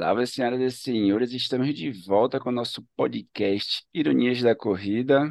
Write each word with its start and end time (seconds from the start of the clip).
Salve, 0.00 0.24
senhoras 0.28 0.60
e 0.60 0.70
senhores, 0.70 1.32
estamos 1.32 1.74
de 1.74 1.90
volta 1.90 2.38
com 2.38 2.50
o 2.50 2.52
nosso 2.52 2.86
podcast 2.96 3.82
Ironias 3.92 4.40
da 4.40 4.54
Corrida. 4.54 5.28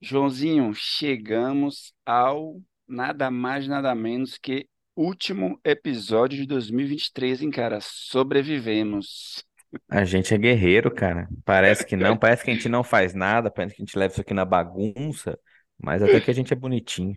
Joãozinho, 0.00 0.72
chegamos 0.76 1.92
ao 2.06 2.62
nada 2.86 3.32
mais, 3.32 3.66
nada 3.66 3.92
menos 3.96 4.38
que 4.38 4.68
último 4.94 5.58
episódio 5.64 6.38
de 6.38 6.46
2023, 6.46 7.42
hein, 7.42 7.50
cara? 7.50 7.80
Sobrevivemos. 7.82 9.44
A 9.90 10.04
gente 10.04 10.32
é 10.32 10.38
guerreiro, 10.38 10.88
cara. 10.88 11.28
Parece 11.44 11.84
que 11.84 11.96
não, 11.96 12.16
parece 12.16 12.44
que 12.44 12.52
a 12.52 12.54
gente 12.54 12.68
não 12.68 12.84
faz 12.84 13.12
nada, 13.12 13.50
parece 13.50 13.74
que 13.74 13.82
a 13.82 13.84
gente 13.84 13.98
leva 13.98 14.12
isso 14.12 14.20
aqui 14.20 14.34
na 14.34 14.44
bagunça, 14.44 15.36
mas 15.76 16.00
até 16.00 16.20
que 16.20 16.30
a 16.30 16.34
gente 16.34 16.52
é 16.52 16.56
bonitinho. 16.56 17.16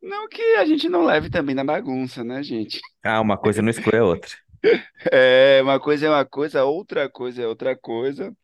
Não 0.00 0.26
que 0.30 0.40
a 0.56 0.64
gente 0.64 0.88
não 0.88 1.04
leve 1.04 1.28
também 1.28 1.54
na 1.54 1.62
bagunça, 1.62 2.24
né, 2.24 2.42
gente? 2.42 2.80
Ah, 3.04 3.20
uma 3.20 3.36
coisa 3.36 3.60
não 3.60 3.68
exclui 3.68 3.98
a 3.98 4.04
outra. 4.04 4.30
É, 5.12 5.62
uma 5.62 5.80
coisa 5.80 6.06
é 6.06 6.10
uma 6.10 6.24
coisa, 6.24 6.64
outra 6.64 7.08
coisa 7.08 7.42
é 7.42 7.46
outra 7.46 7.76
coisa. 7.76 8.34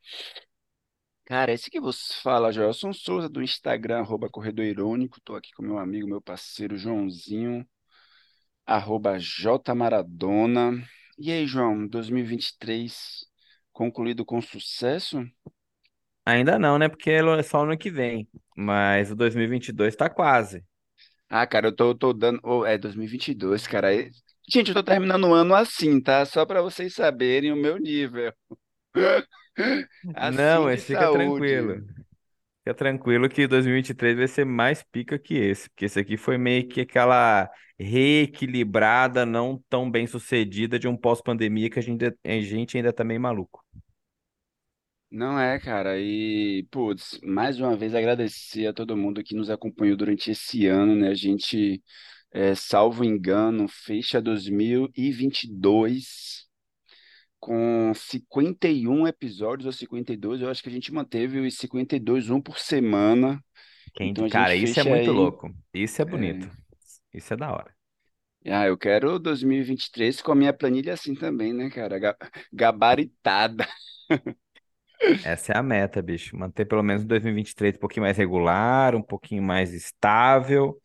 Cara, 1.24 1.52
esse 1.52 1.70
que 1.70 1.80
vos 1.80 2.12
fala, 2.22 2.52
Joelson 2.52 2.92
Souza, 2.92 3.28
do 3.28 3.42
Instagram, 3.42 3.98
arroba 3.98 4.28
Corredor 4.30 4.64
Irônico. 4.64 5.20
Tô 5.22 5.34
aqui 5.34 5.52
com 5.52 5.62
meu 5.62 5.78
amigo, 5.78 6.06
meu 6.06 6.22
parceiro 6.22 6.76
Joãozinho, 6.78 7.66
arroba 8.64 9.18
J 9.18 9.74
Maradona. 9.74 10.72
E 11.18 11.32
aí, 11.32 11.46
João, 11.46 11.86
2023 11.86 13.26
concluído 13.72 14.24
com 14.24 14.40
sucesso? 14.40 15.22
Ainda 16.24 16.58
não, 16.58 16.78
né? 16.78 16.88
Porque 16.88 17.10
é 17.10 17.42
só 17.42 17.62
ano 17.62 17.76
que 17.76 17.90
vem, 17.90 18.28
mas 18.56 19.10
o 19.10 19.16
2022 19.16 19.94
tá 19.96 20.08
quase. 20.08 20.64
Ah, 21.28 21.46
cara, 21.46 21.68
eu 21.68 21.74
tô, 21.74 21.94
tô 21.94 22.12
dando. 22.12 22.40
oh, 22.42 22.64
é 22.64 22.78
2022, 22.78 23.66
cara. 23.66 23.88
Gente, 24.48 24.68
eu 24.68 24.74
tô 24.74 24.82
terminando 24.82 25.24
o 25.28 25.34
ano 25.34 25.54
assim, 25.54 26.00
tá? 26.00 26.24
Só 26.24 26.44
pra 26.46 26.62
vocês 26.62 26.94
saberem 26.94 27.52
o 27.52 27.56
meu 27.56 27.78
nível. 27.78 28.32
Não, 30.20 30.64
Assim 30.64 30.68
de 30.68 30.78
mas 30.78 30.84
fica 30.84 31.08
saúde. 31.08 31.08
tranquilo. 31.08 31.84
Fica 32.64 32.74
tranquilo 32.76 33.28
que 33.28 33.46
2023 33.48 34.18
vai 34.18 34.28
ser 34.28 34.44
mais 34.46 34.82
pica 34.84 35.18
que 35.18 35.34
esse, 35.36 35.70
porque 35.70 35.86
esse 35.86 36.00
aqui 36.00 36.16
foi 36.16 36.38
meio 36.38 36.68
que 36.68 36.82
aquela 36.82 37.50
reequilibrada, 37.78 39.26
não 39.26 39.62
tão 39.70 39.90
bem 39.90 40.06
sucedida 40.06 40.78
de 40.78 40.88
um 40.88 40.96
pós-pandemia 40.96 41.70
que 41.70 41.78
a 41.78 41.82
gente, 41.82 42.04
a 42.24 42.40
gente 42.40 42.76
ainda 42.78 42.92
tá 42.92 43.04
meio 43.04 43.20
maluco. 43.20 43.64
Não 45.10 45.38
é, 45.38 45.58
cara. 45.60 45.98
E, 46.00 46.66
putz, 46.70 47.18
mais 47.22 47.58
uma 47.60 47.76
vez 47.76 47.94
agradecer 47.94 48.66
a 48.66 48.72
todo 48.72 48.96
mundo 48.96 49.22
que 49.22 49.34
nos 49.36 49.48
acompanhou 49.50 49.96
durante 49.96 50.30
esse 50.32 50.66
ano, 50.66 50.94
né? 50.96 51.08
A 51.10 51.14
gente, 51.14 51.82
é, 52.36 52.54
salvo 52.54 53.04
engano, 53.04 53.66
fecha 53.68 54.20
2022 54.22 56.46
com 57.40 57.92
51 57.94 59.06
episódios 59.08 59.66
ou 59.66 59.72
52. 59.72 60.40
Eu 60.42 60.50
acho 60.50 60.62
que 60.62 60.68
a 60.68 60.72
gente 60.72 60.92
manteve 60.92 61.38
os 61.40 61.56
52, 61.58 62.30
um 62.30 62.40
por 62.40 62.58
semana. 62.58 63.42
Quem, 63.94 64.12
Então 64.12 64.28
cara, 64.28 64.54
isso 64.54 64.78
é 64.80 64.84
muito 64.84 65.10
aí. 65.10 65.12
louco. 65.12 65.52
Isso 65.74 66.00
é 66.02 66.04
é, 66.06 66.06
bonito. 66.06 66.48
Isso 67.12 67.32
é 67.34 67.36
da 67.36 67.52
hora. 67.52 67.74
Ah, 68.48 68.66
eu 68.66 68.78
quero 68.78 69.18
2023 69.18 70.22
com 70.22 70.30
a 70.32 70.34
minha 70.34 70.52
planilha 70.52 70.92
assim 70.94 71.14
também, 71.14 71.52
né, 71.52 71.68
cara? 71.70 71.98
Ga- 71.98 72.16
Gabaritada. 72.52 73.66
Essa 75.22 75.52
é 75.52 75.56
a 75.58 75.62
meta, 75.62 76.00
bicho. 76.02 76.36
Manter 76.36 76.64
pelo 76.66 76.82
menos 76.82 77.04
2023 77.04 77.76
um 77.76 77.78
pouquinho 77.80 78.02
mais 78.04 78.16
regular, 78.16 78.94
um 78.94 79.02
pouquinho 79.02 79.42
mais 79.42 79.72
estável, 79.72 80.80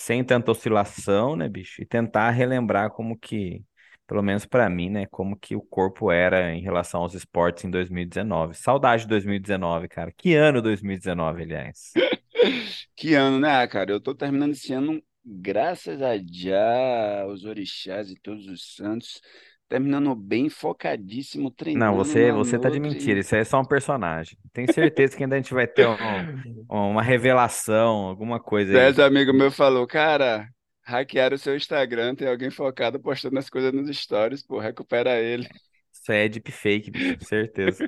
sem 0.00 0.24
tanta 0.24 0.50
oscilação, 0.50 1.36
né, 1.36 1.46
bicho? 1.46 1.82
E 1.82 1.86
tentar 1.86 2.30
relembrar 2.30 2.90
como 2.90 3.18
que, 3.18 3.62
pelo 4.06 4.22
menos 4.22 4.46
pra 4.46 4.68
mim, 4.70 4.88
né, 4.88 5.06
como 5.06 5.36
que 5.38 5.54
o 5.54 5.60
corpo 5.60 6.10
era 6.10 6.54
em 6.54 6.62
relação 6.62 7.02
aos 7.02 7.14
esportes 7.14 7.64
em 7.64 7.70
2019. 7.70 8.54
Saudade 8.54 9.02
de 9.02 9.08
2019, 9.08 9.88
cara. 9.88 10.10
Que 10.16 10.34
ano 10.34 10.62
2019, 10.62 11.42
aliás. 11.42 11.92
Que 12.96 13.14
ano, 13.14 13.38
né, 13.38 13.66
cara? 13.66 13.90
Eu 13.92 14.00
tô 14.00 14.14
terminando 14.14 14.52
esse 14.52 14.72
ano, 14.72 15.02
graças 15.24 16.00
a 16.02 16.16
Já, 16.18 17.22
aos 17.22 17.44
orixás 17.44 18.10
e 18.10 18.14
todos 18.16 18.46
os 18.46 18.74
santos, 18.74 19.20
terminando 19.70 20.14
bem 20.16 20.50
focadíssimo, 20.50 21.50
Não, 21.72 21.94
treinando 21.94 21.94
você, 21.94 22.32
na 22.32 22.32
você 22.32 22.58
tá 22.58 22.68
de 22.68 22.80
mentira. 22.80 23.20
Isso 23.20 23.34
aí 23.34 23.42
é 23.42 23.44
só 23.44 23.60
um 23.60 23.64
personagem. 23.64 24.36
Tenho 24.52 24.68
certeza 24.68 25.16
que 25.16 25.22
ainda 25.22 25.36
a 25.36 25.38
gente 25.38 25.54
vai 25.54 25.66
ter 25.66 25.86
um- 25.86 26.26
uma 26.68 27.02
revelação, 27.02 28.06
alguma 28.08 28.40
coisa 28.40 28.72
aí. 28.74 28.92
Dez 28.92 28.98
amigo 28.98 29.32
meu 29.32 29.50
falou, 29.50 29.86
cara, 29.86 30.48
hackearam 30.82 31.36
o 31.36 31.38
seu 31.38 31.56
Instagram, 31.56 32.14
tem 32.14 32.28
alguém 32.28 32.50
focado 32.50 32.98
postando 33.00 33.38
as 33.38 33.50
coisas 33.50 33.72
nos 33.72 33.94
stories, 33.96 34.42
pô, 34.42 34.58
recupera 34.58 35.18
ele. 35.20 35.46
Isso 35.92 36.12
aí 36.12 36.18
é 36.26 36.28
deepfake, 36.28 36.90
bicho. 36.90 37.16
Certeza. 37.20 37.82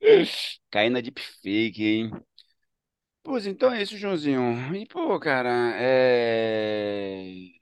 Cai 0.70 0.88
na 0.90 1.00
deepfake, 1.00 1.82
hein? 1.84 2.10
Pois 3.22 3.46
então 3.46 3.72
é 3.72 3.82
isso, 3.82 3.96
Joãozinho. 3.98 4.74
E, 4.74 4.86
pô, 4.86 5.18
cara, 5.18 5.50
é... 5.76 7.55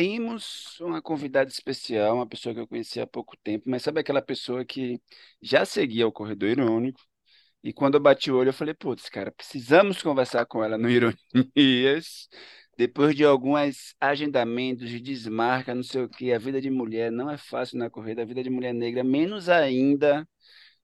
temos 0.00 0.80
uma 0.80 1.02
convidada 1.02 1.50
especial, 1.50 2.16
uma 2.16 2.26
pessoa 2.26 2.54
que 2.54 2.60
eu 2.60 2.66
conheci 2.66 2.98
há 3.00 3.06
pouco 3.06 3.36
tempo, 3.36 3.68
mas 3.68 3.82
sabe 3.82 4.00
aquela 4.00 4.22
pessoa 4.22 4.64
que 4.64 4.98
já 5.42 5.66
seguia 5.66 6.06
o 6.08 6.12
Corredor 6.12 6.48
Irônico? 6.48 6.98
E 7.62 7.72
quando 7.72 7.96
eu 7.96 8.00
bati 8.00 8.30
o 8.30 8.36
olho, 8.38 8.48
eu 8.48 8.54
falei, 8.54 8.74
putz, 8.74 9.10
cara, 9.10 9.30
precisamos 9.32 10.02
conversar 10.02 10.46
com 10.46 10.64
ela 10.64 10.78
no 10.78 10.88
Ironias. 10.90 12.28
Depois 12.78 13.14
de 13.14 13.24
alguns 13.24 13.94
agendamentos 14.00 14.88
de 14.88 15.00
desmarca, 15.00 15.74
não 15.74 15.82
sei 15.82 16.04
o 16.04 16.08
quê, 16.08 16.32
a 16.32 16.38
vida 16.38 16.60
de 16.62 16.70
mulher 16.70 17.12
não 17.12 17.30
é 17.30 17.36
fácil 17.36 17.78
na 17.78 17.90
corrida, 17.90 18.22
a 18.22 18.24
vida 18.24 18.42
de 18.42 18.48
mulher 18.50 18.72
negra 18.72 19.04
menos 19.04 19.50
ainda, 19.50 20.26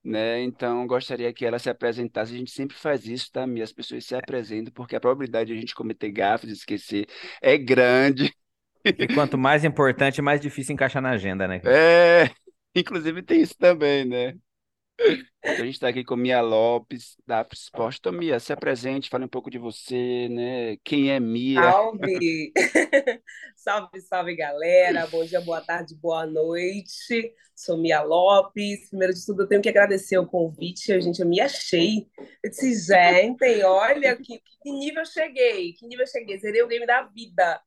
né? 0.03 0.43
Então, 0.43 0.87
gostaria 0.87 1.33
que 1.33 1.45
ela 1.45 1.59
se 1.59 1.69
apresentasse. 1.69 2.33
A 2.35 2.37
gente 2.37 2.51
sempre 2.51 2.77
faz 2.77 3.07
isso, 3.07 3.31
tá? 3.31 3.47
E 3.47 3.61
as 3.63 3.73
pessoas 3.73 4.05
se 4.05 4.15
apresentam, 4.15 4.73
porque 4.73 4.95
a 4.95 4.99
probabilidade 4.99 5.51
de 5.51 5.57
a 5.57 5.59
gente 5.61 5.75
cometer 5.75 6.11
gafes, 6.11 6.51
esquecer, 6.51 7.07
é 7.41 7.57
grande. 7.57 8.33
E 8.85 9.07
quanto 9.13 9.37
mais 9.37 9.63
importante, 9.63 10.21
mais 10.21 10.41
difícil 10.41 10.73
encaixar 10.73 11.01
na 11.01 11.11
agenda, 11.11 11.47
né? 11.47 11.61
É, 11.65 12.29
inclusive 12.75 13.21
tem 13.21 13.41
isso 13.41 13.55
também, 13.57 14.05
né? 14.05 14.33
Então 14.99 15.63
a 15.63 15.65
gente 15.65 15.75
está 15.75 15.87
aqui 15.87 16.03
com 16.03 16.15
Mia 16.15 16.41
Lopes, 16.41 17.15
da 17.25 17.45
Sport. 17.53 17.97
Então, 17.99 18.11
Mia, 18.11 18.39
se 18.39 18.51
apresente, 18.51 19.09
fale 19.09 19.25
um 19.25 19.29
pouco 19.29 19.49
de 19.49 19.57
você, 19.57 20.27
né? 20.29 20.77
Quem 20.83 21.11
é 21.11 21.19
Mia? 21.19 21.61
Salve! 21.61 22.51
Salve, 23.55 24.01
salve, 24.01 24.35
galera! 24.35 25.05
Bom 25.07 25.23
dia, 25.25 25.41
boa 25.41 25.61
tarde, 25.61 25.95
boa 25.95 26.25
noite. 26.25 27.33
Sou 27.55 27.77
Mia 27.77 28.01
Lopes. 28.01 28.89
Primeiro 28.89 29.13
de 29.13 29.25
tudo, 29.25 29.43
eu 29.43 29.47
tenho 29.47 29.61
que 29.61 29.69
agradecer 29.69 30.17
o 30.17 30.25
convite. 30.25 30.91
A 30.93 30.99
gente, 30.99 31.19
eu 31.21 31.27
me 31.27 31.39
achei. 31.39 32.07
Eu 32.43 32.49
disse, 32.49 32.73
gente, 32.73 33.63
olha 33.63 34.15
que, 34.15 34.41
que 34.61 34.71
nível 34.71 35.01
eu 35.01 35.05
cheguei, 35.05 35.73
que 35.73 35.85
nível 35.85 36.05
eu 36.05 36.11
cheguei. 36.11 36.37
Zerei 36.39 36.61
o 36.61 36.67
game 36.67 36.85
da 36.85 37.03
vida. 37.03 37.59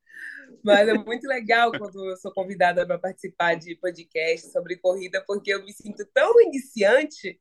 Mas 0.62 0.88
é 0.88 0.94
muito 0.94 1.26
legal 1.26 1.70
quando 1.70 2.04
eu 2.10 2.16
sou 2.16 2.32
convidada 2.32 2.86
para 2.86 2.98
participar 2.98 3.54
de 3.54 3.76
podcast 3.76 4.50
sobre 4.50 4.76
corrida, 4.76 5.22
porque 5.26 5.52
eu 5.52 5.64
me 5.64 5.72
sinto 5.72 6.04
tão 6.12 6.40
iniciante. 6.40 7.40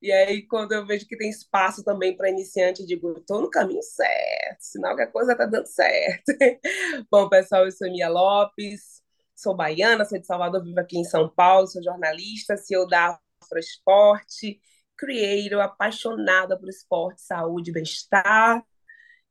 E 0.00 0.12
aí, 0.12 0.46
quando 0.46 0.72
eu 0.72 0.86
vejo 0.86 1.06
que 1.06 1.16
tem 1.16 1.28
espaço 1.28 1.82
também 1.82 2.16
para 2.16 2.30
iniciante, 2.30 2.82
eu 2.82 2.86
digo, 2.86 3.18
estou 3.18 3.40
no 3.40 3.50
caminho 3.50 3.82
certo, 3.82 4.60
sinal 4.60 4.94
que 4.94 5.02
a 5.02 5.10
coisa 5.10 5.32
está 5.32 5.44
dando 5.44 5.66
certo. 5.66 6.32
Bom, 7.10 7.28
pessoal, 7.28 7.64
eu 7.64 7.72
sou 7.72 7.90
Mia 7.90 8.08
Lopes, 8.08 9.02
sou 9.34 9.56
baiana, 9.56 10.04
sou 10.04 10.18
de 10.18 10.26
Salvador, 10.26 10.62
vivo 10.62 10.78
aqui 10.78 10.98
em 10.98 11.04
São 11.04 11.28
Paulo, 11.28 11.66
sou 11.66 11.82
jornalista, 11.82 12.56
CEO 12.56 12.86
da 12.86 13.18
Afroesporte, 13.42 14.60
creator, 14.96 15.60
apaixonada 15.60 16.58
por 16.58 16.68
esporte, 16.68 17.22
saúde, 17.22 17.72
bem-estar. 17.72 18.64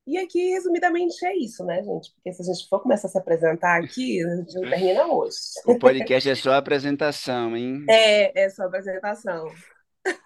E 0.07 0.17
aqui, 0.17 0.51
resumidamente, 0.51 1.25
é 1.25 1.35
isso, 1.37 1.65
né, 1.65 1.83
gente? 1.83 2.13
Porque 2.13 2.31
se 2.31 2.41
a 2.41 2.45
gente 2.45 2.67
for 2.69 2.81
começar 2.81 3.07
a 3.07 3.11
se 3.11 3.17
apresentar 3.17 3.83
aqui, 3.83 4.23
a 4.25 4.35
gente 4.37 4.55
não 4.55 4.69
termina 4.69 5.05
hoje. 5.07 5.35
O 5.65 5.77
podcast 5.77 6.29
é 6.29 6.35
só 6.35 6.51
a 6.51 6.57
apresentação, 6.57 7.57
hein? 7.57 7.85
É, 7.89 8.43
é 8.45 8.49
só 8.49 8.63
a 8.63 8.65
apresentação. 8.67 9.51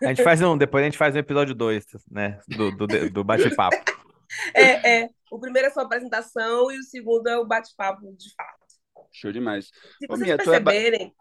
A 0.04 0.10
gente 0.10 0.24
faz 0.24 0.40
um, 0.44 0.56
depois 0.56 0.84
a 0.84 0.86
gente 0.86 0.98
faz 1.00 1.16
um 1.16 1.20
episódio 1.20 1.56
2, 1.56 1.84
né? 2.12 2.40
Do, 2.48 2.72
do, 2.72 3.10
do 3.10 3.24
bate-papo. 3.24 3.76
É, 4.56 5.02
é. 5.02 5.10
O 5.30 5.38
primeiro 5.38 5.68
é 5.68 5.72
só 5.72 5.82
a 5.82 5.84
apresentação 5.84 6.72
e 6.72 6.80
o 6.80 6.84
segundo 6.84 7.28
é 7.28 7.38
o 7.38 7.46
bate-papo 7.46 8.02
de 8.16 8.34
fato. 8.34 9.06
Show 9.12 9.30
demais. 9.30 9.66
Se 9.66 10.06
Ô, 10.10 10.16
vocês 10.16 10.22
Mia, 10.22 10.38
tu 10.38 10.54
é. 10.54 10.60
ba- 10.62 10.72
perceberem, 10.72 11.14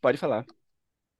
Pode 0.00 0.18
falar. 0.18 0.44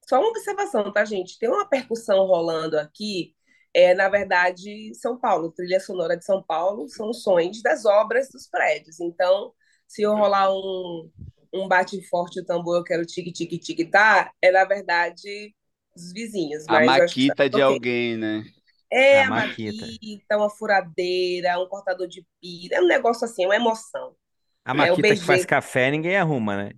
só 0.04 0.18
uma 0.18 0.30
observação, 0.30 0.92
tá, 0.92 1.04
gente? 1.04 1.38
Tem 1.38 1.48
uma 1.48 1.64
percussão 1.68 2.26
rolando 2.26 2.76
aqui. 2.76 3.36
É, 3.78 3.94
na 3.94 4.08
verdade, 4.08 4.92
São 4.94 5.16
Paulo, 5.18 5.52
trilha 5.52 5.78
sonora 5.78 6.16
de 6.16 6.24
São 6.24 6.42
Paulo, 6.42 6.88
são 6.88 7.10
os 7.10 7.22
sons 7.22 7.62
das 7.62 7.84
obras 7.84 8.28
dos 8.28 8.48
prédios. 8.48 8.98
Então, 8.98 9.52
se 9.86 10.02
eu 10.02 10.14
rolar 10.16 10.52
um, 10.52 11.08
um 11.54 11.68
bate 11.68 12.02
forte 12.08 12.40
o 12.40 12.44
tambor, 12.44 12.78
eu 12.78 12.84
quero 12.84 13.06
tique, 13.06 13.32
tique, 13.32 13.56
tique, 13.58 13.84
tá? 13.84 14.32
É, 14.42 14.50
na 14.50 14.64
verdade, 14.64 15.54
dos 15.94 16.12
vizinhos, 16.12 16.64
A 16.68 16.80
maquita 16.80 17.48
de 17.48 17.56
ok. 17.56 17.62
alguém, 17.62 18.16
né? 18.16 18.44
É 18.90 19.22
A 19.22 19.26
a 19.26 19.30
Maquita. 19.30 19.86
maquita, 19.86 20.36
uma 20.36 20.50
furadeira, 20.50 21.58
um 21.60 21.68
cortador 21.68 22.08
de 22.08 22.26
pilha, 22.40 22.76
é 22.76 22.80
um 22.80 22.86
negócio 22.86 23.24
assim, 23.24 23.44
é 23.44 23.46
uma 23.46 23.56
emoção. 23.56 24.16
A 24.64 24.74
eu 24.74 24.74
Maquita 24.74 25.14
que 25.14 25.24
faz 25.24 25.44
café, 25.46 25.90
ninguém 25.90 26.16
arruma, 26.16 26.56
né? 26.56 26.70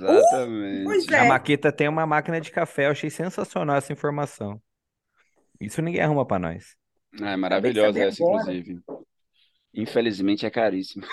Uh, 0.00 0.82
pois 0.84 1.04
Exatamente. 1.04 1.14
A 1.14 1.24
é. 1.24 1.28
Maquita 1.28 1.72
tem 1.72 1.88
uma 1.88 2.06
máquina 2.06 2.40
de 2.40 2.50
café, 2.50 2.86
eu 2.86 2.90
achei 2.92 3.10
sensacional 3.10 3.76
essa 3.76 3.92
informação. 3.92 4.60
Isso 5.64 5.82
ninguém 5.82 6.00
arruma 6.02 6.26
pra 6.26 6.38
nós. 6.38 6.76
É 7.20 7.36
Acabei 7.46 7.72
de 7.72 7.80
maravilhosa 7.80 7.98
essa, 8.04 8.22
agora. 8.22 8.52
inclusive. 8.52 8.80
Infelizmente 9.74 10.46
é 10.46 10.50
caríssimo. 10.50 11.04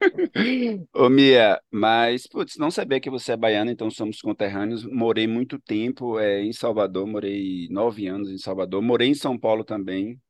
Ô, 0.94 1.08
Mia, 1.08 1.60
mas, 1.70 2.26
putz, 2.26 2.56
não 2.56 2.70
sabia 2.70 3.00
que 3.00 3.10
você 3.10 3.32
é 3.32 3.36
baiana, 3.36 3.70
então 3.70 3.90
somos 3.90 4.20
conterrâneos. 4.20 4.84
Morei 4.84 5.26
muito 5.26 5.58
tempo, 5.60 6.18
é, 6.18 6.42
em 6.42 6.52
Salvador, 6.52 7.06
morei 7.06 7.68
nove 7.70 8.06
anos 8.06 8.30
em 8.30 8.38
Salvador. 8.38 8.82
Morei 8.82 9.08
em 9.08 9.14
São 9.14 9.38
Paulo 9.38 9.64
também, 9.64 10.20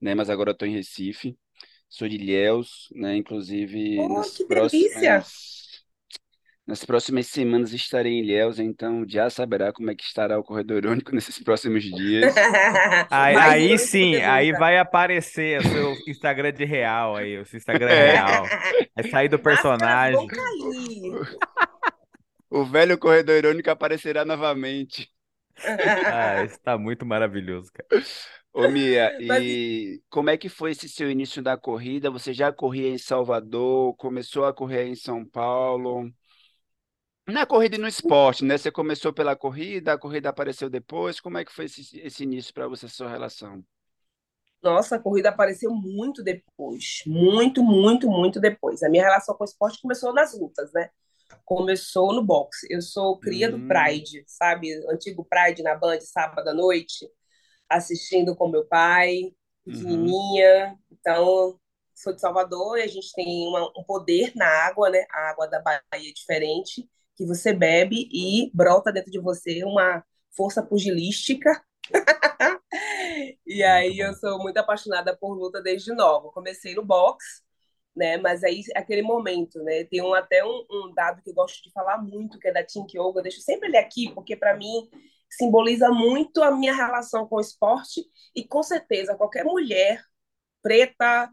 né? 0.00 0.14
Mas 0.14 0.30
agora 0.30 0.52
estou 0.52 0.66
em 0.68 0.72
Recife. 0.74 1.36
Sou 1.88 2.08
de 2.08 2.16
Ilhéus, 2.16 2.88
né? 2.94 3.16
Inclusive, 3.16 3.98
Oh, 3.98 4.08
nas 4.08 4.30
que 4.36 4.44
delícia! 4.46 5.22
Nas 6.70 6.84
próximas 6.84 7.26
semanas 7.26 7.72
estarei 7.72 8.12
em 8.12 8.22
Ilhéus, 8.22 8.60
então 8.60 9.04
já 9.08 9.28
saberá 9.28 9.72
como 9.72 9.90
é 9.90 9.94
que 9.96 10.04
estará 10.04 10.38
o 10.38 10.44
corredor 10.44 10.78
irônico 10.78 11.10
nesses 11.12 11.42
próximos 11.42 11.82
dias. 11.82 12.32
Aí, 13.10 13.36
aí 13.36 13.78
sim, 13.78 14.16
aí 14.16 14.52
nunca. 14.52 14.54
vai 14.60 14.78
aparecer 14.78 15.60
o 15.60 15.64
seu 15.64 15.96
Instagram 16.06 16.52
de 16.52 16.64
real 16.64 17.16
aí, 17.16 17.38
o 17.38 17.44
seu 17.44 17.58
Instagram 17.58 17.88
É, 17.88 17.90
real. 17.90 18.52
Vai 18.94 19.04
sair 19.04 19.28
do 19.28 19.38
personagem. 19.38 20.26
o 22.50 22.64
velho 22.64 22.98
corredor 22.98 23.36
irônico 23.36 23.70
aparecerá 23.70 24.24
novamente. 24.24 25.08
Ah, 26.08 26.44
isso 26.44 26.58
tá 26.62 26.76
muito 26.78 27.04
maravilhoso, 27.06 27.70
cara. 27.72 28.02
Ô, 28.52 28.68
Mia, 28.68 29.16
Mas 29.18 29.40
e 29.40 30.02
como 30.10 30.30
é 30.30 30.36
que 30.36 30.48
foi 30.48 30.72
esse 30.72 30.88
seu 30.88 31.10
início 31.10 31.42
da 31.42 31.56
corrida? 31.56 32.10
Você 32.10 32.32
já 32.32 32.52
corria 32.52 32.88
em 32.88 32.98
Salvador, 32.98 33.94
começou 33.96 34.44
a 34.44 34.52
correr 34.52 34.86
em 34.86 34.96
São 34.96 35.24
Paulo? 35.24 36.10
Na 37.26 37.46
corrida 37.46 37.76
e 37.76 37.78
no 37.78 37.88
esporte, 37.88 38.44
né? 38.44 38.58
Você 38.58 38.70
começou 38.70 39.10
pela 39.12 39.34
corrida, 39.36 39.92
a 39.94 39.98
corrida 39.98 40.28
apareceu 40.28 40.68
depois. 40.68 41.18
Como 41.20 41.38
é 41.38 41.44
que 41.46 41.52
foi 41.52 41.64
esse, 41.66 41.98
esse 42.00 42.24
início 42.24 42.52
para 42.52 42.68
você, 42.68 42.88
sua 42.88 43.08
relação? 43.08 43.64
Nossa, 44.62 44.96
a 44.96 44.98
corrida 45.00 45.30
apareceu 45.30 45.70
muito 45.74 46.22
depois. 46.22 47.02
Muito, 47.06 47.62
muito, 47.62 48.08
muito 48.10 48.38
depois. 48.40 48.82
A 48.82 48.90
minha 48.90 49.04
relação 49.04 49.34
com 49.34 49.42
o 49.44 49.46
esporte 49.46 49.80
começou 49.80 50.12
nas 50.12 50.38
lutas, 50.38 50.70
né? 50.74 50.90
Começou 51.44 52.12
no 52.14 52.24
boxe. 52.24 52.66
Eu 52.70 52.82
sou 52.82 53.18
cria 53.18 53.50
do 53.50 53.60
Hum, 53.60 53.62
Pride, 53.62 54.24
sabe? 54.26 54.74
Antigo 54.90 55.24
Pride 55.24 55.62
na 55.62 55.74
Band, 55.76 56.00
sábado 56.02 56.48
à 56.48 56.54
noite, 56.54 57.08
assistindo 57.68 58.36
com 58.36 58.48
meu 58.48 58.66
pai, 58.66 59.34
uhum, 59.66 60.18
pequenininha. 60.44 60.78
Então, 60.92 61.60
sou 61.94 62.14
de 62.14 62.20
Salvador 62.20 62.78
e 62.78 62.82
a 62.82 62.88
gente 62.88 63.12
tem 63.14 63.48
uma- 63.48 63.68
um 63.78 63.84
poder 63.84 64.32
na 64.36 64.46
água, 64.48 64.90
né? 64.90 65.06
A 65.12 65.30
água 65.30 65.48
da 65.48 65.60
Bahia 65.62 65.82
é 65.94 66.12
diferente, 66.14 66.88
que 67.20 67.26
você 67.26 67.52
bebe 67.52 68.08
e 68.10 68.50
brota 68.54 68.90
dentro 68.90 69.10
de 69.10 69.20
você 69.20 69.62
uma 69.62 70.02
força 70.34 70.62
pugilística 70.62 71.62
e 73.46 73.62
aí 73.62 73.98
eu 73.98 74.14
sou 74.14 74.38
muito 74.38 74.56
apaixonada 74.56 75.14
por 75.14 75.34
luta 75.34 75.60
desde 75.60 75.92
nova. 75.92 76.30
Comecei 76.32 76.74
no 76.74 76.82
boxe, 76.82 77.42
né? 77.94 78.16
Mas 78.16 78.42
aí 78.42 78.62
aquele 78.74 79.02
momento, 79.02 79.62
né? 79.62 79.84
Tem 79.84 80.00
um, 80.00 80.14
até 80.14 80.42
um, 80.42 80.64
um 80.70 80.94
dado 80.94 81.20
que 81.22 81.28
eu 81.28 81.34
gosto 81.34 81.62
de 81.62 81.70
falar 81.72 81.98
muito, 81.98 82.38
que 82.38 82.48
é 82.48 82.52
da 82.52 82.64
Tink 82.64 82.96
Yoga. 82.96 83.18
Eu 83.18 83.22
deixo 83.22 83.42
sempre 83.42 83.68
ele 83.68 83.76
aqui, 83.76 84.10
porque 84.14 84.34
para 84.34 84.56
mim 84.56 84.88
simboliza 85.28 85.90
muito 85.90 86.42
a 86.42 86.50
minha 86.50 86.74
relação 86.74 87.28
com 87.28 87.36
o 87.36 87.40
esporte 87.40 88.02
e 88.34 88.48
com 88.48 88.62
certeza 88.62 89.14
qualquer 89.14 89.44
mulher 89.44 90.02
preta, 90.62 91.30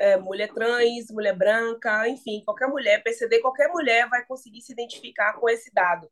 é, 0.00 0.16
mulher 0.16 0.48
trans, 0.54 1.10
mulher 1.10 1.36
branca, 1.36 2.08
enfim, 2.08 2.42
qualquer 2.42 2.66
mulher, 2.66 3.02
PCD, 3.02 3.40
qualquer 3.40 3.68
mulher 3.68 4.08
vai 4.08 4.24
conseguir 4.24 4.62
se 4.62 4.72
identificar 4.72 5.34
com 5.34 5.48
esse 5.48 5.70
dado. 5.74 6.10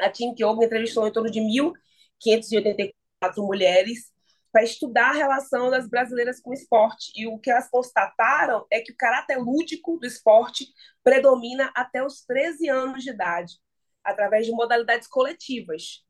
A 0.00 0.10
Tink 0.10 0.42
Yoga 0.42 0.64
entrevistou 0.64 1.06
em 1.06 1.12
torno 1.12 1.30
de 1.30 1.40
1.584 1.40 2.92
mulheres 3.38 4.10
para 4.50 4.64
estudar 4.64 5.10
a 5.10 5.14
relação 5.14 5.70
das 5.70 5.88
brasileiras 5.88 6.40
com 6.40 6.50
o 6.50 6.54
esporte. 6.54 7.12
E 7.14 7.28
o 7.28 7.38
que 7.38 7.52
elas 7.52 7.70
constataram 7.70 8.66
é 8.68 8.80
que 8.80 8.90
o 8.90 8.96
caráter 8.96 9.38
lúdico 9.38 9.96
do 9.96 10.06
esporte 10.06 10.66
predomina 11.04 11.70
até 11.72 12.04
os 12.04 12.24
13 12.24 12.68
anos 12.68 13.04
de 13.04 13.10
idade, 13.10 13.54
através 14.02 14.44
de 14.44 14.50
modalidades 14.50 15.06
coletivas. 15.06 16.04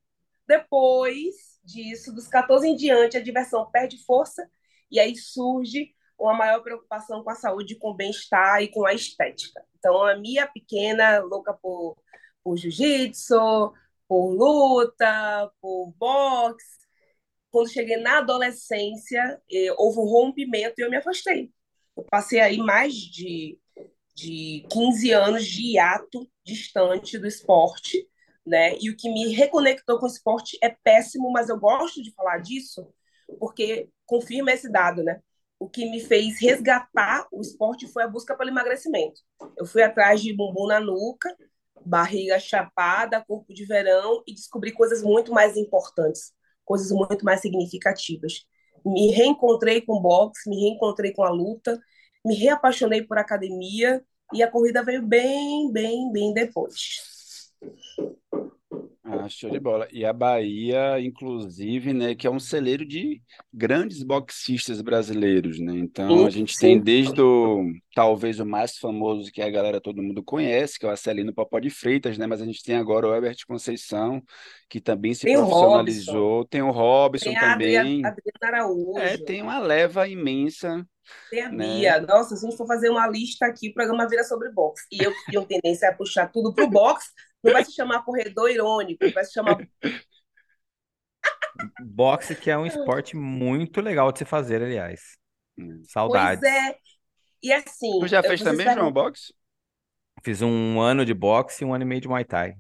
Depois 0.49 1.61
disso, 1.63 2.15
dos 2.15 2.29
14 2.29 2.67
em 2.67 2.77
diante, 2.77 3.19
a 3.19 3.23
diversão 3.23 3.71
perde 3.71 4.03
força 4.07 4.51
e 4.91 4.99
aí 4.99 5.15
surge 5.15 5.95
uma 6.21 6.35
maior 6.35 6.61
preocupação 6.63 7.23
com 7.25 7.31
a 7.31 7.35
saúde, 7.35 7.77
com 7.77 7.91
o 7.91 7.95
bem-estar 7.95 8.63
e 8.63 8.69
com 8.69 8.85
a 8.87 8.93
estética. 8.93 9.65
Então, 9.79 10.03
a 10.03 10.17
minha 10.17 10.47
pequena, 10.47 11.21
louca 11.21 11.55
por, 11.55 11.97
por 12.45 12.57
jiu-jitsu, 12.57 13.73
por 14.07 14.31
luta, 14.33 15.51
por 15.61 15.93
boxe, 15.97 16.81
quando 17.51 17.73
cheguei 17.73 17.97
na 17.97 18.19
adolescência, 18.19 19.41
eh, 19.51 19.73
houve 19.77 19.99
um 19.99 20.05
rompimento 20.05 20.75
e 20.79 20.85
eu 20.85 20.91
me 20.91 20.97
afastei. 20.97 21.51
Eu 21.97 22.05
passei 22.11 22.41
aí 22.41 22.59
mais 22.59 22.95
de, 22.95 23.59
de 24.15 24.67
15 24.71 25.11
anos 25.13 25.47
de 25.47 25.73
hiato 25.73 26.31
distante 26.45 27.19
do 27.19 27.27
esporte, 27.27 28.09
né? 28.47 28.77
E 28.79 28.91
o 28.91 28.97
que 28.97 29.09
me 29.09 29.33
reconectou 29.35 29.99
com 29.99 30.07
o 30.07 30.09
esporte 30.09 30.59
é 30.63 30.69
péssimo, 30.69 31.31
mas 31.33 31.49
eu 31.49 31.59
gosto 31.59 32.03
de 32.03 32.13
falar 32.13 32.39
disso 32.39 32.93
porque 33.39 33.89
confirma 34.07 34.53
esse 34.53 34.71
dado, 34.71 35.03
né? 35.03 35.21
O 35.61 35.69
que 35.69 35.85
me 35.91 36.01
fez 36.01 36.41
resgatar 36.41 37.29
o 37.31 37.43
esporte 37.43 37.87
foi 37.87 38.03
a 38.03 38.09
busca 38.09 38.35
pelo 38.35 38.49
emagrecimento. 38.49 39.21
Eu 39.59 39.67
fui 39.67 39.83
atrás 39.83 40.23
de 40.23 40.35
bumbum 40.35 40.67
na 40.67 40.81
nuca, 40.81 41.29
barriga 41.85 42.39
chapada, 42.39 43.23
corpo 43.23 43.53
de 43.53 43.67
verão 43.67 44.23
e 44.27 44.33
descobri 44.35 44.73
coisas 44.73 45.03
muito 45.03 45.33
mais 45.33 45.59
importantes, 45.59 46.33
coisas 46.65 46.91
muito 46.91 47.27
mais 47.27 47.43
significativas. 47.43 48.47
Me 48.87 49.11
reencontrei 49.11 49.83
com 49.83 50.01
boxe, 50.01 50.49
me 50.49 50.59
reencontrei 50.59 51.13
com 51.13 51.23
a 51.23 51.31
luta, 51.31 51.79
me 52.25 52.35
reapaixonei 52.35 53.03
por 53.03 53.19
academia 53.19 54.03
e 54.33 54.43
a 54.43 54.51
corrida 54.51 54.83
veio 54.83 55.03
bem, 55.03 55.71
bem, 55.71 56.11
bem 56.11 56.33
depois. 56.33 57.53
Ah, 59.13 59.29
show 59.29 59.51
de 59.51 59.59
bola. 59.59 59.89
E 59.91 60.05
a 60.05 60.13
Bahia, 60.13 61.01
inclusive, 61.01 61.93
né, 61.93 62.15
que 62.15 62.29
é 62.29 62.31
um 62.31 62.39
celeiro 62.39 62.87
de 62.87 63.21
grandes 63.53 64.05
boxistas 64.05 64.81
brasileiros, 64.81 65.59
né? 65.59 65.77
Então 65.79 66.25
a 66.25 66.31
Sim, 66.31 66.31
gente 66.31 66.57
tem 66.57 66.77
sim. 66.77 66.81
desde 66.81 67.21
o, 67.21 67.65
talvez 67.93 68.39
o 68.39 68.47
mais 68.47 68.79
famoso 68.79 69.33
que 69.33 69.43
a 69.43 69.51
galera 69.51 69.81
todo 69.81 70.01
mundo 70.03 70.23
conhece, 70.23 70.79
que 70.79 70.87
é 70.87 70.89
o 70.89 70.93
Acelino 70.93 71.35
Popó 71.35 71.59
de 71.59 71.71
Freitas, 71.71 72.17
né? 72.19 72.27
Mas 72.29 72.41
a 72.41 72.45
gente 72.47 72.63
tem 72.63 72.77
agora 72.77 73.09
o 73.09 73.13
Herbert 73.15 73.39
Conceição, 73.49 74.23
que 74.69 74.81
também 74.81 75.13
se 75.13 75.23
Tem 75.23 75.37
Robson, 75.37 75.45
profissionalizou, 75.47 76.45
tem 76.45 76.63
o 76.63 76.71
Robson 76.71 77.31
tem 77.31 77.37
a 77.37 77.41
também. 77.41 78.05
Adriana 78.05 78.47
É, 78.95 79.17
Araújo, 79.17 79.25
tem 79.25 79.43
uma 79.43 79.59
leva 79.59 80.07
imensa, 80.09 80.87
tem 81.31 81.43
a 81.43 81.51
né? 81.51 81.65
Bia. 81.81 82.01
Nossa, 82.01 82.37
se 82.37 82.47
a 82.47 82.49
gente 82.51 82.57
for 82.59 82.67
fazer 82.67 82.91
uma 82.91 83.07
lista 83.09 83.47
aqui, 83.47 83.69
o 83.71 83.75
programa 83.75 84.09
vira 84.09 84.25
sobre 84.25 84.51
boxe. 84.51 84.85
E 84.91 85.03
eu 85.03 85.13
tenho 85.29 85.47
tendência 85.47 85.89
a 85.89 85.95
puxar 85.95 86.29
tudo 86.33 86.53
pro 86.55 86.69
boxe, 86.69 87.09
não 87.43 87.53
vai 87.53 87.65
se 87.65 87.73
chamar 87.73 88.03
corredor 88.05 88.51
irônico, 88.51 89.11
vai 89.13 89.25
se 89.25 89.33
chamar. 89.33 89.59
Boxe 91.85 92.35
que 92.35 92.51
é 92.51 92.57
um 92.57 92.67
esporte 92.67 93.17
muito 93.17 93.81
legal 93.81 94.11
de 94.13 94.19
se 94.21 94.25
fazer, 94.25 94.63
aliás. 94.63 95.19
Hum. 95.59 95.67
Pois 95.73 95.91
Saudades. 95.91 96.43
é. 96.43 96.77
E 97.43 97.49
Tu 97.49 97.55
assim, 97.55 98.09
já 98.09 98.19
eu- 98.19 98.25
fez 98.25 98.43
também, 98.43 98.67
João, 98.73 98.93
boxe? 98.93 99.33
Fiz 100.23 100.43
um 100.43 100.81
ano 100.81 101.05
de 101.05 101.15
boxe 101.15 101.65
e 101.65 101.67
um 101.67 101.73
ano 101.75 101.85
e 101.85 101.87
meio 101.87 102.01
de 102.01 102.09
Muay 102.09 102.25
Thai. 102.25 102.55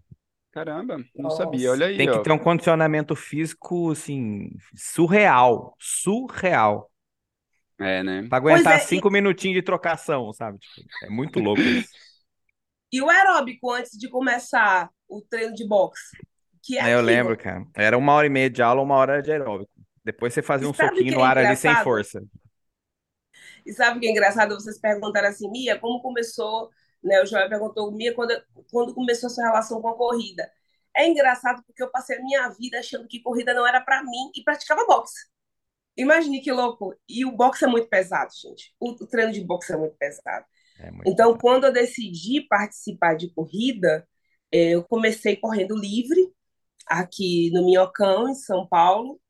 Caramba, 0.53 0.99
não 1.15 1.31
sabia. 1.31 1.69
Nossa. 1.69 1.71
Olha 1.73 1.87
aí, 1.87 1.97
Tem 1.97 2.11
que 2.11 2.17
ó. 2.19 2.23
ter 2.23 2.33
um 2.33 2.39
condicionamento 2.39 3.15
físico, 3.15 3.91
assim, 3.93 4.51
surreal. 4.75 5.77
Surreal. 5.79 6.91
É, 7.79 8.03
né? 8.03 8.27
Pra 8.29 8.41
Pois 8.41 8.55
aguentar 8.55 8.75
é, 8.75 8.83
e, 8.83 8.87
cinco 8.87 9.11
minutinhos 9.11 9.55
de 9.57 9.63
trocação, 9.63 10.33
sabe? 10.33 10.59
Tipo, 10.59 10.89
é 11.05 11.11
muito 11.11 11.39
louco 11.39 11.61
isso. 11.63 11.89
E 12.93 13.01
o 13.01 13.09
aeróbico 13.09 13.71
antes 13.71 13.99
de 13.99 14.09
começar 14.09 14.91
o 15.09 15.21
treino 15.23 15.55
de 15.55 15.67
boxe? 15.67 16.17
Que 16.63 16.79
é 16.79 16.83
Aí 16.83 16.93
eu 16.93 17.01
lembro, 17.01 17.37
cara. 17.37 17.65
Era 17.75 17.97
uma 17.97 18.13
hora 18.13 18.27
e 18.27 18.31
meia 18.31 18.51
de 18.51 18.63
aula, 18.63 18.83
uma 18.83 18.97
hora 18.97 19.23
de 19.23 19.31
aeróbico. 19.31 19.71
Depois 20.05 20.35
você 20.35 20.43
fazia 20.43 20.67
E 20.67 20.71
um 20.71 20.75
soquinho 20.75 21.15
no 21.15 21.21
é 21.21 21.25
ar 21.25 21.39
ali 21.39 21.57
sem 21.57 21.75
força. 21.77 22.23
E 23.65 23.73
sabe 23.73 23.99
o 23.99 24.01
que 24.01 24.07
é 24.07 24.11
engraçado? 24.11 24.55
Vocês 24.55 24.79
perguntaram 24.79 25.29
assim, 25.29 25.51
Mia, 25.51 25.79
como 25.79 26.01
começou, 26.01 26.71
né? 27.03 27.23
O 27.23 27.27
Joel 27.27 27.49
perguntou, 27.49 27.91
Mia, 27.93 28.15
quando, 28.15 28.35
quando 28.71 28.95
começou 28.95 29.29
a 29.29 29.31
sua 29.31 29.45
relação 29.45 29.81
com 29.81 29.89
a 29.89 29.97
corrida? 29.97 30.51
É 30.95 31.07
engraçado 31.07 31.63
porque 31.65 31.83
eu 31.83 31.91
passei 31.91 32.19
a 32.19 32.23
minha 32.23 32.49
vida 32.49 32.79
achando 32.79 33.07
que 33.07 33.21
corrida 33.23 33.55
não 33.55 33.67
era 33.67 33.81
para 33.81 34.03
mim 34.03 34.31
e 34.35 34.43
praticava 34.43 34.85
boxe. 34.87 35.27
Imagine 35.97 36.41
que 36.41 36.51
louco. 36.51 36.95
E 37.09 37.25
o 37.25 37.33
boxe 37.33 37.65
é 37.65 37.69
muito 37.69 37.89
pesado, 37.89 38.31
gente. 38.35 38.75
O, 38.81 38.91
o 38.91 39.07
treino 39.07 39.33
de 39.33 39.45
boxe 39.45 39.73
é 39.73 39.77
muito 39.77 39.97
pesado. 39.97 40.45
É 40.83 40.91
Então, 41.07 41.37
quando 41.37 41.65
eu 41.65 41.73
decidi 41.73 42.41
participar 42.49 43.15
de 43.15 43.33
corrida, 43.33 44.07
eh, 44.51 44.71
eu 44.71 44.85
comecei 44.85 45.37
correndo 45.37 45.77
livre 45.77 46.33
aqui 46.87 47.51
no 47.53 47.65
Minhocão, 47.65 48.29
em 48.29 48.35
São 48.35 48.67
Paulo, 48.67 49.21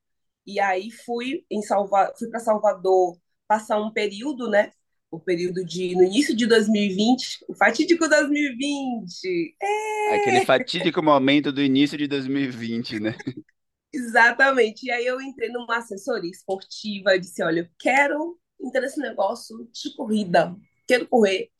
e 0.46 0.58
aí 0.60 0.90
fui 0.90 1.44
em 1.50 1.62
Salva... 1.62 2.12
fui 2.18 2.28
para 2.28 2.40
Salvador 2.40 3.18
passar 3.46 3.80
um 3.80 3.92
período, 3.92 4.48
né, 4.48 4.70
o 5.10 5.18
período 5.18 5.64
de 5.64 5.94
no 5.96 6.04
início 6.04 6.34
de 6.36 6.46
2020, 6.46 7.44
o 7.48 7.54
fatídico 7.54 8.08
2020. 8.08 9.56
É... 9.60 10.14
Aquele 10.14 10.46
fatídico 10.46 11.02
momento 11.02 11.52
do 11.52 11.60
início 11.60 11.98
de 11.98 12.06
2020, 12.06 13.00
né? 13.00 13.16
Exatamente. 13.92 14.86
E 14.86 14.90
aí 14.90 15.04
eu 15.04 15.20
entrei 15.20 15.48
numa 15.50 15.78
assessoria 15.78 16.30
esportiva, 16.30 17.18
disse, 17.18 17.42
olha, 17.42 17.60
eu 17.60 17.68
quero 17.78 18.38
entrar 18.60 18.82
nesse 18.82 19.00
negócio 19.00 19.68
de 19.72 19.94
corrida, 19.96 20.54
quero 20.90 21.08
correr. 21.08 21.50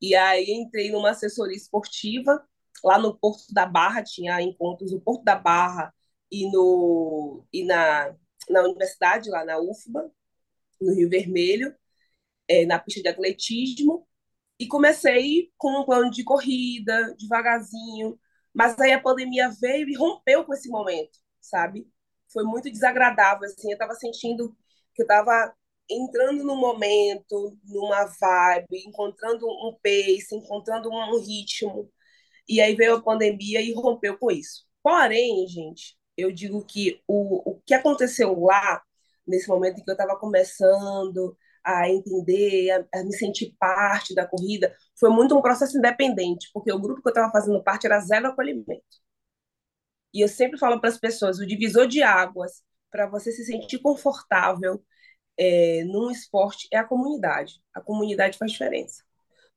E 0.00 0.14
aí 0.14 0.50
entrei 0.50 0.90
numa 0.90 1.10
assessoria 1.10 1.56
esportiva, 1.56 2.44
lá 2.84 2.98
no 2.98 3.16
Porto 3.16 3.52
da 3.52 3.66
Barra, 3.66 4.02
tinha 4.02 4.40
encontros 4.42 4.92
no 4.92 5.00
Porto 5.00 5.24
da 5.24 5.36
Barra 5.36 5.94
e, 6.30 6.50
no, 6.50 7.46
e 7.52 7.64
na, 7.64 8.14
na 8.50 8.62
universidade, 8.62 9.30
lá 9.30 9.44
na 9.44 9.58
UFBA, 9.58 10.10
no 10.80 10.94
Rio 10.94 11.08
Vermelho 11.08 11.74
é, 12.48 12.64
na 12.66 12.78
pista 12.78 13.02
de 13.02 13.08
atletismo 13.08 14.06
e 14.58 14.66
comecei 14.66 15.52
com 15.58 15.80
um 15.80 15.84
plano 15.84 16.10
de 16.10 16.24
corrida, 16.24 17.14
devagarzinho. 17.18 18.18
Mas 18.54 18.78
aí 18.80 18.92
a 18.92 19.00
pandemia 19.00 19.50
veio 19.60 19.88
e 19.88 19.96
rompeu 19.96 20.44
com 20.44 20.54
esse 20.54 20.68
momento, 20.68 21.18
sabe? 21.40 21.88
Foi 22.32 22.44
muito 22.44 22.70
desagradável, 22.70 23.44
assim. 23.46 23.68
Eu 23.70 23.74
estava 23.74 23.94
sentindo 23.94 24.56
que 24.94 25.02
eu 25.02 25.04
estava 25.04 25.54
entrando 25.90 26.44
num 26.44 26.56
momento, 26.56 27.56
numa 27.64 28.04
vibe, 28.04 28.84
encontrando 28.86 29.46
um 29.46 29.76
pace, 29.82 30.34
encontrando 30.34 30.90
um 30.90 31.18
ritmo. 31.20 31.90
E 32.48 32.60
aí 32.60 32.74
veio 32.74 32.96
a 32.96 33.02
pandemia 33.02 33.60
e 33.60 33.72
rompeu 33.72 34.18
com 34.18 34.30
isso. 34.30 34.64
Porém, 34.82 35.46
gente, 35.48 35.96
eu 36.16 36.32
digo 36.32 36.64
que 36.64 37.02
o, 37.06 37.50
o 37.52 37.60
que 37.66 37.74
aconteceu 37.74 38.38
lá, 38.40 38.82
nesse 39.26 39.48
momento 39.48 39.80
em 39.80 39.84
que 39.84 39.90
eu 39.90 39.94
estava 39.94 40.18
começando, 40.18 41.36
a 41.64 41.88
entender, 41.90 42.70
a, 42.70 43.00
a, 43.00 43.04
me 43.04 43.12
sentir 43.16 43.54
parte 43.58 44.14
da 44.14 44.26
corrida, 44.26 44.74
foi 44.98 45.10
muito 45.10 45.36
um 45.36 45.42
processo 45.42 45.76
independente, 45.76 46.48
porque 46.54 46.72
o 46.72 46.80
grupo 46.80 47.02
que 47.02 47.08
eu 47.08 47.10
estava 47.10 47.32
fazendo 47.32 47.62
parte 47.62 47.86
era 47.86 47.98
zero 48.00 48.28
acolhimento. 48.28 48.84
E 50.14 50.20
eu 50.20 50.28
sempre 50.28 50.58
falo 50.58 50.80
para 50.80 50.88
as 50.88 50.98
pessoas, 50.98 51.38
o 51.38 51.46
divisor 51.46 51.86
de 51.86 52.02
águas 52.02 52.62
para 52.90 53.06
você 53.06 53.32
se 53.32 53.44
sentir 53.44 53.78
confortável 53.80 54.82
é, 55.38 55.84
num 55.84 56.10
esporte 56.10 56.68
é 56.72 56.78
a 56.78 56.84
comunidade. 56.84 57.60
A 57.74 57.80
comunidade 57.80 58.38
faz 58.38 58.52
diferença. 58.52 59.04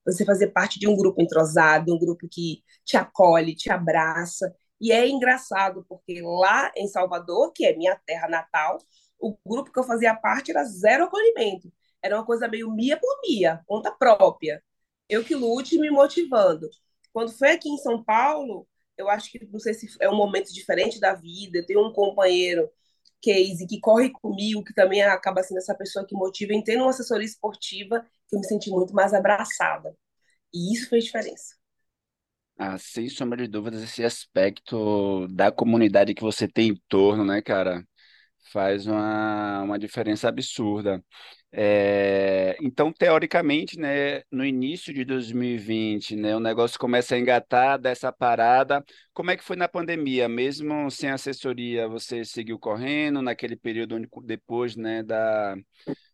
Você 0.05 0.25
fazer 0.25 0.47
parte 0.49 0.79
de 0.79 0.87
um 0.87 0.95
grupo 0.95 1.21
entrosado, 1.21 1.93
um 1.93 1.99
grupo 1.99 2.27
que 2.29 2.63
te 2.85 2.97
acolhe, 2.97 3.55
te 3.55 3.71
abraça. 3.71 4.53
E 4.81 4.91
é 4.91 5.07
engraçado, 5.07 5.85
porque 5.89 6.21
lá 6.21 6.71
em 6.75 6.87
Salvador, 6.87 7.51
que 7.53 7.65
é 7.65 7.75
minha 7.75 7.95
terra 8.05 8.27
natal, 8.27 8.77
o 9.19 9.37
grupo 9.45 9.71
que 9.71 9.79
eu 9.79 9.83
fazia 9.83 10.15
parte 10.15 10.51
era 10.51 10.63
zero 10.63 11.05
acolhimento 11.05 11.71
era 12.01 12.15
uma 12.17 12.25
coisa 12.25 12.47
meio 12.47 12.71
mia 12.71 12.97
por 12.97 13.19
mia, 13.27 13.61
conta 13.67 13.91
própria. 13.91 14.63
Eu 15.07 15.23
que 15.23 15.35
lute 15.35 15.77
me 15.77 15.89
motivando. 15.89 16.69
Quando 17.11 17.31
foi 17.31 17.51
aqui 17.51 17.69
em 17.69 17.77
São 17.77 18.03
Paulo, 18.03 18.67
eu 18.97 19.09
acho 19.09 19.31
que 19.31 19.45
não 19.51 19.59
sei 19.59 19.73
se 19.73 19.87
é 19.99 20.09
um 20.09 20.15
momento 20.15 20.53
diferente 20.53 20.99
da 20.99 21.13
vida. 21.15 21.59
Eu 21.59 21.65
tenho 21.65 21.85
um 21.85 21.93
companheiro, 21.93 22.69
Casey, 23.23 23.67
que 23.67 23.79
corre 23.79 24.11
comigo, 24.11 24.63
que 24.63 24.73
também 24.73 25.01
acaba 25.03 25.43
sendo 25.43 25.57
essa 25.59 25.75
pessoa 25.75 26.05
que 26.07 26.15
motiva. 26.15 26.53
Entrei 26.53 26.77
numa 26.77 26.89
assessoria 26.91 27.25
esportiva 27.25 28.05
que 28.29 28.35
eu 28.35 28.39
me 28.39 28.47
senti 28.47 28.69
muito 28.71 28.93
mais 28.93 29.13
abraçada. 29.13 29.95
E 30.53 30.73
isso 30.73 30.89
fez 30.89 31.05
diferença. 31.05 31.55
Ah, 32.57 32.77
sem 32.77 33.07
sombra 33.07 33.37
de 33.37 33.47
dúvidas, 33.47 33.81
esse 33.81 34.03
aspecto 34.03 35.27
da 35.29 35.49
comunidade 35.51 36.13
que 36.13 36.21
você 36.21 36.45
tem 36.47 36.69
em 36.71 36.75
torno, 36.89 37.23
né, 37.23 37.41
cara, 37.41 37.85
faz 38.51 38.87
uma, 38.87 39.63
uma 39.63 39.79
diferença 39.79 40.29
absurda. 40.29 41.03
É, 41.51 42.55
então, 42.61 42.93
teoricamente, 42.93 43.79
né, 43.79 44.21
no 44.31 44.45
início 44.45 44.93
de 44.93 45.03
2020, 45.03 46.15
né, 46.15 46.35
o 46.35 46.39
negócio 46.39 46.79
começa 46.79 47.15
a 47.15 47.19
engatar 47.19 47.79
dessa 47.79 48.11
parada. 48.11 48.83
Como 49.13 49.31
é 49.31 49.37
que 49.37 49.43
foi 49.43 49.55
na 49.55 49.67
pandemia? 49.67 50.29
Mesmo 50.29 50.91
sem 50.91 51.09
assessoria, 51.09 51.87
você 51.87 52.23
seguiu 52.23 52.59
correndo 52.59 53.21
naquele 53.21 53.55
período 53.55 53.95
onde, 53.95 54.07
depois, 54.23 54.75
né, 54.75 55.01
da, 55.01 55.55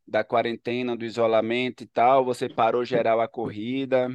da 0.08 0.24
quarentena, 0.24 0.96
do 0.96 1.04
isolamento 1.04 1.84
e 1.84 1.88
tal, 1.88 2.24
você 2.24 2.48
parou 2.48 2.86
geral 2.86 3.20
a 3.20 3.27
corrida? 3.27 4.08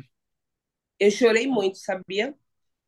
Eu 0.98 1.10
chorei 1.10 1.46
muito, 1.46 1.78
sabia? 1.78 2.34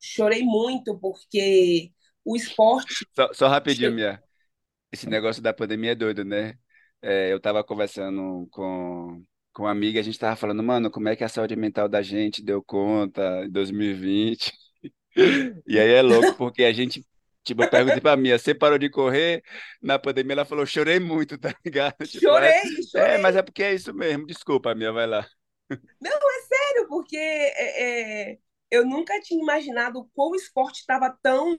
Chorei 0.00 0.42
muito 0.42 0.98
porque 0.98 1.92
o 2.24 2.34
esporte. 2.34 3.06
Só, 3.14 3.32
só 3.32 3.48
rapidinho, 3.48 3.92
minha. 3.92 4.22
Esse 4.90 5.08
negócio 5.08 5.42
da 5.42 5.52
pandemia 5.52 5.92
é 5.92 5.94
doido, 5.94 6.24
né? 6.24 6.58
É, 7.02 7.32
eu 7.32 7.38
estava 7.38 7.64
conversando 7.64 8.47
com, 8.50 9.25
com 9.52 9.64
uma 9.64 9.73
amiga, 9.73 9.99
a 9.99 10.02
gente 10.02 10.14
estava 10.14 10.37
falando, 10.37 10.62
mano, 10.62 10.90
como 10.90 11.09
é 11.09 11.16
que 11.16 11.25
a 11.25 11.28
saúde 11.28 11.56
mental 11.56 11.88
da 11.88 12.00
gente 12.00 12.42
deu 12.42 12.62
conta 12.62 13.44
em 13.44 13.50
2020? 13.50 14.52
E 15.66 15.78
aí 15.78 15.90
é 15.92 16.00
louco, 16.00 16.35
porque 16.38 16.64
a 16.64 16.73
gente, 16.73 17.06
tipo, 17.44 17.62
eu 17.62 17.68
perguntei 17.68 18.00
pra 18.00 18.16
Mia, 18.16 18.38
você 18.38 18.54
parou 18.54 18.78
de 18.78 18.88
correr 18.88 19.42
na 19.82 19.99
pandemia? 19.99 20.32
Ela 20.32 20.44
falou, 20.47 20.64
chorei 20.64 20.99
muito, 20.99 21.37
tá 21.38 21.54
ligado? 21.62 22.06
Tipo, 22.06 22.25
chorei, 22.25 22.49
é, 22.49 22.62
chorei. 22.90 23.14
É, 23.16 23.18
mas 23.18 23.37
é 23.37 23.42
porque 23.42 23.62
é 23.62 23.75
isso 23.75 23.92
mesmo, 23.92 24.26
desculpa, 24.26 24.75
Mia, 24.75 24.90
vai 24.90 25.06
lá. 25.06 25.26
Não, 26.00 26.11
é 26.11 26.40
sério, 26.49 26.88
porque 26.88 27.14
é, 27.18 28.30
é, 28.30 28.38
eu 28.71 28.87
nunca 28.87 29.21
tinha 29.21 29.42
imaginado 29.42 30.09
o 30.16 30.35
esporte 30.35 30.80
estava 30.80 31.14
tão 31.23 31.54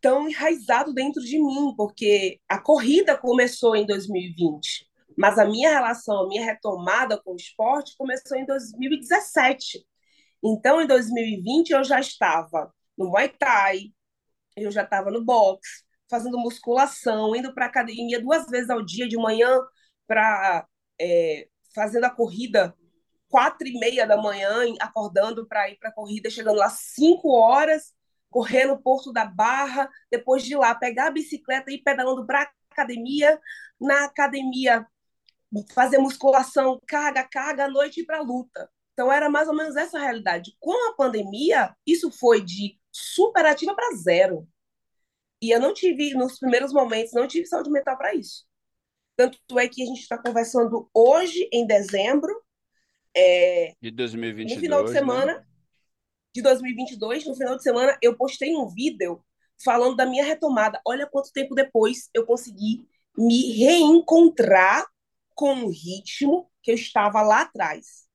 tão 0.00 0.28
enraizado 0.28 0.92
dentro 0.92 1.22
de 1.22 1.38
mim, 1.38 1.74
porque 1.76 2.40
a 2.48 2.60
corrida 2.60 3.16
começou 3.16 3.76
em 3.76 3.86
2020, 3.86 4.86
mas 5.16 5.38
a 5.38 5.44
minha 5.44 5.70
relação, 5.70 6.24
a 6.24 6.28
minha 6.28 6.44
retomada 6.44 7.20
com 7.22 7.32
o 7.32 7.36
esporte 7.36 7.96
começou 7.96 8.36
em 8.36 8.46
2017. 8.46 9.84
Então, 10.44 10.80
em 10.80 10.86
2020, 10.86 11.70
eu 11.70 11.84
já 11.84 12.00
estava 12.00 12.72
no 12.96 13.10
Muay 13.10 13.28
Thai, 13.28 13.92
eu 14.56 14.70
já 14.70 14.82
estava 14.82 15.10
no 15.10 15.24
boxe, 15.24 15.84
fazendo 16.08 16.38
musculação, 16.38 17.34
indo 17.34 17.52
para 17.54 17.66
academia 17.66 18.20
duas 18.20 18.46
vezes 18.46 18.70
ao 18.70 18.84
dia, 18.84 19.08
de 19.08 19.16
manhã, 19.16 19.60
para 20.06 20.66
é, 21.00 21.48
fazendo 21.74 22.04
a 22.04 22.10
corrida 22.10 22.74
quatro 23.28 23.68
e 23.68 23.78
meia 23.78 24.06
da 24.06 24.16
manhã, 24.16 24.64
acordando 24.80 25.46
para 25.46 25.68
ir 25.70 25.76
para 25.78 25.90
a 25.90 25.92
corrida, 25.92 26.30
chegando 26.30 26.56
lá 26.56 26.70
cinco 26.70 27.30
horas 27.30 27.92
correr 28.30 28.66
no 28.66 28.80
Porto 28.80 29.12
da 29.12 29.24
Barra, 29.24 29.88
depois 30.10 30.42
de 30.42 30.56
lá 30.56 30.74
pegar 30.74 31.08
a 31.08 31.10
bicicleta 31.10 31.70
e 31.70 31.74
ir 31.74 31.82
pedalando 31.82 32.26
para 32.26 32.42
a 32.42 32.50
academia, 32.70 33.40
na 33.80 34.04
academia 34.04 34.86
fazer 35.72 35.98
musculação, 35.98 36.80
carga, 36.86 37.24
carga, 37.24 37.64
à 37.64 37.68
noite 37.68 38.00
e 38.00 38.06
para 38.06 38.20
luta. 38.20 38.70
Então 38.92 39.10
era 39.12 39.30
mais 39.30 39.48
ou 39.48 39.54
menos 39.54 39.76
essa 39.76 39.98
realidade. 39.98 40.56
Com 40.58 40.90
a 40.90 40.94
pandemia, 40.94 41.74
isso 41.86 42.10
foi 42.10 42.44
de 42.44 42.78
superativa 42.92 43.74
para 43.74 43.96
zero. 43.96 44.46
E 45.40 45.50
eu 45.50 45.60
não 45.60 45.72
tive, 45.72 46.14
nos 46.14 46.38
primeiros 46.38 46.72
momentos, 46.72 47.12
não 47.12 47.28
tive 47.28 47.46
saúde 47.46 47.70
mental 47.70 47.96
para 47.96 48.14
isso. 48.14 48.44
Tanto 49.16 49.58
é 49.58 49.68
que 49.68 49.82
a 49.82 49.86
gente 49.86 50.00
está 50.00 50.18
conversando 50.18 50.88
hoje, 50.92 51.48
em 51.52 51.66
dezembro, 51.66 52.32
é, 53.16 53.72
de 53.80 53.90
2022, 53.90 54.54
no 54.54 54.60
final 54.60 54.84
de 54.84 54.92
né? 54.92 54.98
semana, 54.98 55.34
né? 55.34 55.46
De 56.38 56.42
2022, 56.42 57.26
no 57.26 57.34
final 57.34 57.56
de 57.56 57.62
semana, 57.62 57.98
eu 58.00 58.16
postei 58.16 58.56
um 58.56 58.68
vídeo 58.68 59.20
falando 59.62 59.96
da 59.96 60.06
minha 60.06 60.24
retomada. 60.24 60.80
Olha 60.86 61.06
quanto 61.06 61.32
tempo 61.32 61.54
depois 61.54 62.08
eu 62.14 62.24
consegui 62.24 62.88
me 63.16 63.52
reencontrar 63.52 64.86
com 65.34 65.64
o 65.64 65.68
ritmo 65.68 66.48
que 66.62 66.70
eu 66.70 66.76
estava 66.76 67.22
lá 67.22 67.42
atrás. 67.42 68.06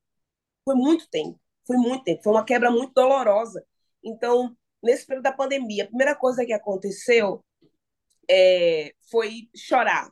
Foi 0.64 0.74
muito 0.74 1.08
tempo, 1.10 1.38
foi 1.66 1.76
muito 1.76 2.04
tempo, 2.04 2.22
foi 2.22 2.32
uma 2.32 2.44
quebra 2.44 2.70
muito 2.70 2.94
dolorosa. 2.94 3.62
Então, 4.02 4.56
nesse 4.82 5.06
período 5.06 5.24
da 5.24 5.32
pandemia, 5.32 5.84
a 5.84 5.88
primeira 5.88 6.14
coisa 6.14 6.44
que 6.46 6.52
aconteceu 6.52 7.44
é, 8.28 8.94
foi 9.10 9.48
chorar. 9.54 10.10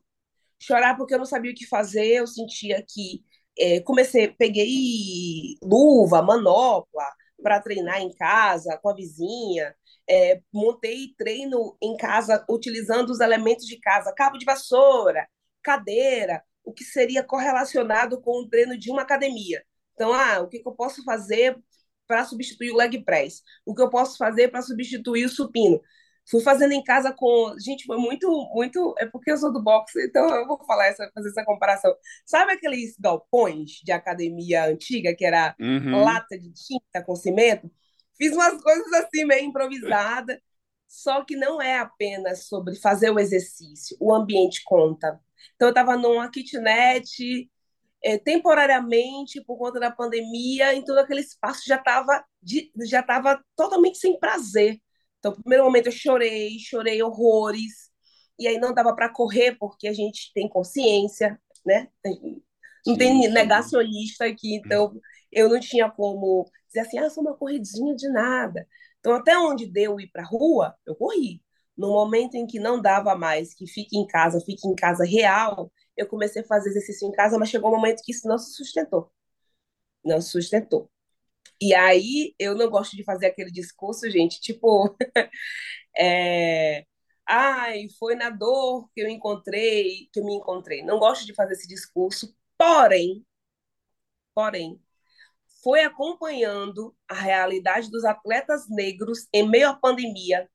Chorar 0.58 0.96
porque 0.96 1.14
eu 1.14 1.18
não 1.18 1.24
sabia 1.24 1.50
o 1.50 1.54
que 1.54 1.66
fazer, 1.66 2.16
eu 2.16 2.26
sentia 2.26 2.84
que 2.86 3.24
é, 3.58 3.80
comecei, 3.80 4.28
peguei 4.28 5.56
luva, 5.62 6.22
manopla, 6.22 7.06
para 7.42 7.60
treinar 7.60 8.00
em 8.00 8.12
casa, 8.14 8.78
com 8.78 8.88
a 8.88 8.94
vizinha. 8.94 9.74
É, 10.08 10.40
montei 10.52 11.14
treino 11.16 11.76
em 11.82 11.96
casa 11.96 12.44
utilizando 12.48 13.10
os 13.10 13.20
elementos 13.20 13.66
de 13.66 13.78
casa, 13.78 14.14
cabo 14.14 14.38
de 14.38 14.44
vassoura, 14.44 15.28
cadeira, 15.62 16.42
o 16.64 16.72
que 16.72 16.84
seria 16.84 17.22
correlacionado 17.22 18.20
com 18.20 18.40
o 18.42 18.48
treino 18.48 18.78
de 18.78 18.90
uma 18.90 19.02
academia. 19.02 19.62
Então, 19.94 20.12
ah, 20.12 20.40
o 20.40 20.48
que, 20.48 20.60
que 20.60 20.68
eu 20.68 20.74
posso 20.74 21.04
fazer 21.04 21.56
para 22.06 22.24
substituir 22.24 22.72
o 22.72 22.76
leg 22.76 23.02
press? 23.04 23.42
O 23.64 23.74
que 23.74 23.82
eu 23.82 23.90
posso 23.90 24.16
fazer 24.16 24.48
para 24.48 24.62
substituir 24.62 25.24
o 25.24 25.28
supino? 25.28 25.80
Fui 26.28 26.40
fazendo 26.40 26.72
em 26.72 26.82
casa 26.82 27.12
com. 27.12 27.54
Gente, 27.58 27.84
foi 27.84 27.96
muito, 27.98 28.28
muito. 28.54 28.94
É 28.98 29.06
porque 29.06 29.32
eu 29.32 29.36
sou 29.36 29.52
do 29.52 29.62
boxe, 29.62 30.04
então 30.06 30.28
eu 30.34 30.46
vou 30.46 30.62
falar 30.64 30.86
essa, 30.86 31.10
fazer 31.14 31.28
essa 31.30 31.44
comparação. 31.44 31.94
Sabe 32.24 32.52
aqueles 32.52 32.96
galpões 32.98 33.80
de 33.84 33.92
academia 33.92 34.66
antiga, 34.66 35.14
que 35.14 35.24
era 35.24 35.54
uhum. 35.60 36.04
lata 36.04 36.38
de 36.38 36.52
tinta 36.52 37.02
com 37.04 37.16
cimento? 37.16 37.70
Fiz 38.16 38.32
umas 38.32 38.62
coisas 38.62 38.92
assim, 38.92 39.24
meio 39.24 39.44
improvisada. 39.44 40.40
Só 40.86 41.24
que 41.24 41.34
não 41.34 41.60
é 41.60 41.78
apenas 41.78 42.46
sobre 42.46 42.76
fazer 42.76 43.10
o 43.10 43.18
exercício, 43.18 43.96
o 43.98 44.14
ambiente 44.14 44.62
conta. 44.62 45.18
Então, 45.54 45.68
eu 45.68 45.70
estava 45.70 45.96
numa 45.96 46.30
kitnet, 46.30 47.50
é, 48.04 48.18
temporariamente, 48.18 49.40
por 49.40 49.56
conta 49.56 49.80
da 49.80 49.90
pandemia, 49.90 50.74
então 50.74 50.98
aquele 50.98 51.20
espaço 51.20 51.62
já 51.66 51.76
estava 51.76 52.24
já 52.84 53.02
tava 53.02 53.42
totalmente 53.56 53.98
sem 53.98 54.18
prazer. 54.18 54.80
Então, 55.22 55.32
no 55.32 55.40
primeiro 55.42 55.64
momento 55.64 55.86
eu 55.86 55.92
chorei, 55.92 56.58
chorei 56.58 57.00
horrores, 57.00 57.90
e 58.36 58.48
aí 58.48 58.58
não 58.58 58.74
dava 58.74 58.92
para 58.94 59.08
correr, 59.08 59.56
porque 59.56 59.86
a 59.86 59.92
gente 59.92 60.32
tem 60.34 60.48
consciência, 60.48 61.40
né? 61.64 61.88
Não 62.84 62.96
tem 62.96 63.28
negacionista 63.30 64.24
aqui, 64.24 64.56
então 64.56 64.92
eu 65.30 65.48
não 65.48 65.60
tinha 65.60 65.88
como 65.88 66.44
dizer 66.66 66.80
assim, 66.80 66.98
ah, 66.98 67.08
sou 67.08 67.22
uma 67.22 67.36
corridinha 67.36 67.94
de 67.94 68.08
nada. 68.08 68.66
Então, 68.98 69.14
até 69.14 69.38
onde 69.38 69.66
deu 69.66 70.00
ir 70.00 70.10
para 70.10 70.22
a 70.22 70.26
rua, 70.26 70.74
eu 70.86 70.96
corri. 70.96 71.40
No 71.76 71.88
momento 71.92 72.34
em 72.36 72.46
que 72.46 72.58
não 72.58 72.80
dava 72.80 73.14
mais, 73.14 73.54
que 73.54 73.66
fique 73.66 73.96
em 73.96 74.06
casa, 74.06 74.40
fique 74.40 74.66
em 74.66 74.74
casa 74.74 75.04
real, 75.04 75.72
eu 75.96 76.08
comecei 76.08 76.42
a 76.42 76.44
fazer 76.46 76.70
exercício 76.70 77.08
em 77.08 77.12
casa, 77.12 77.38
mas 77.38 77.48
chegou 77.48 77.70
um 77.70 77.76
momento 77.76 78.02
que 78.02 78.12
isso 78.12 78.26
não 78.26 78.38
se 78.38 78.54
sustentou. 78.54 79.12
Não 80.04 80.20
se 80.20 80.30
sustentou. 80.30 80.90
E 81.60 81.74
aí 81.74 82.34
eu 82.38 82.56
não 82.56 82.68
gosto 82.70 82.96
de 82.96 83.04
fazer 83.04 83.26
aquele 83.26 83.50
discurso, 83.50 84.10
gente, 84.10 84.40
tipo, 84.40 84.96
é, 85.98 86.84
ai, 87.26 87.88
foi 87.98 88.14
na 88.16 88.30
dor 88.30 88.88
que 88.94 89.00
eu 89.02 89.08
encontrei, 89.08 90.08
que 90.12 90.20
eu 90.20 90.24
me 90.24 90.34
encontrei. 90.34 90.82
Não 90.82 90.98
gosto 90.98 91.26
de 91.26 91.34
fazer 91.34 91.54
esse 91.54 91.68
discurso, 91.68 92.34
porém, 92.58 93.24
porém, 94.34 94.80
foi 95.62 95.82
acompanhando 95.82 96.94
a 97.08 97.14
realidade 97.14 97.90
dos 97.90 98.04
atletas 98.04 98.68
negros 98.68 99.28
em 99.32 99.48
meio 99.48 99.68
à 99.68 99.74
pandemia, 99.74 100.48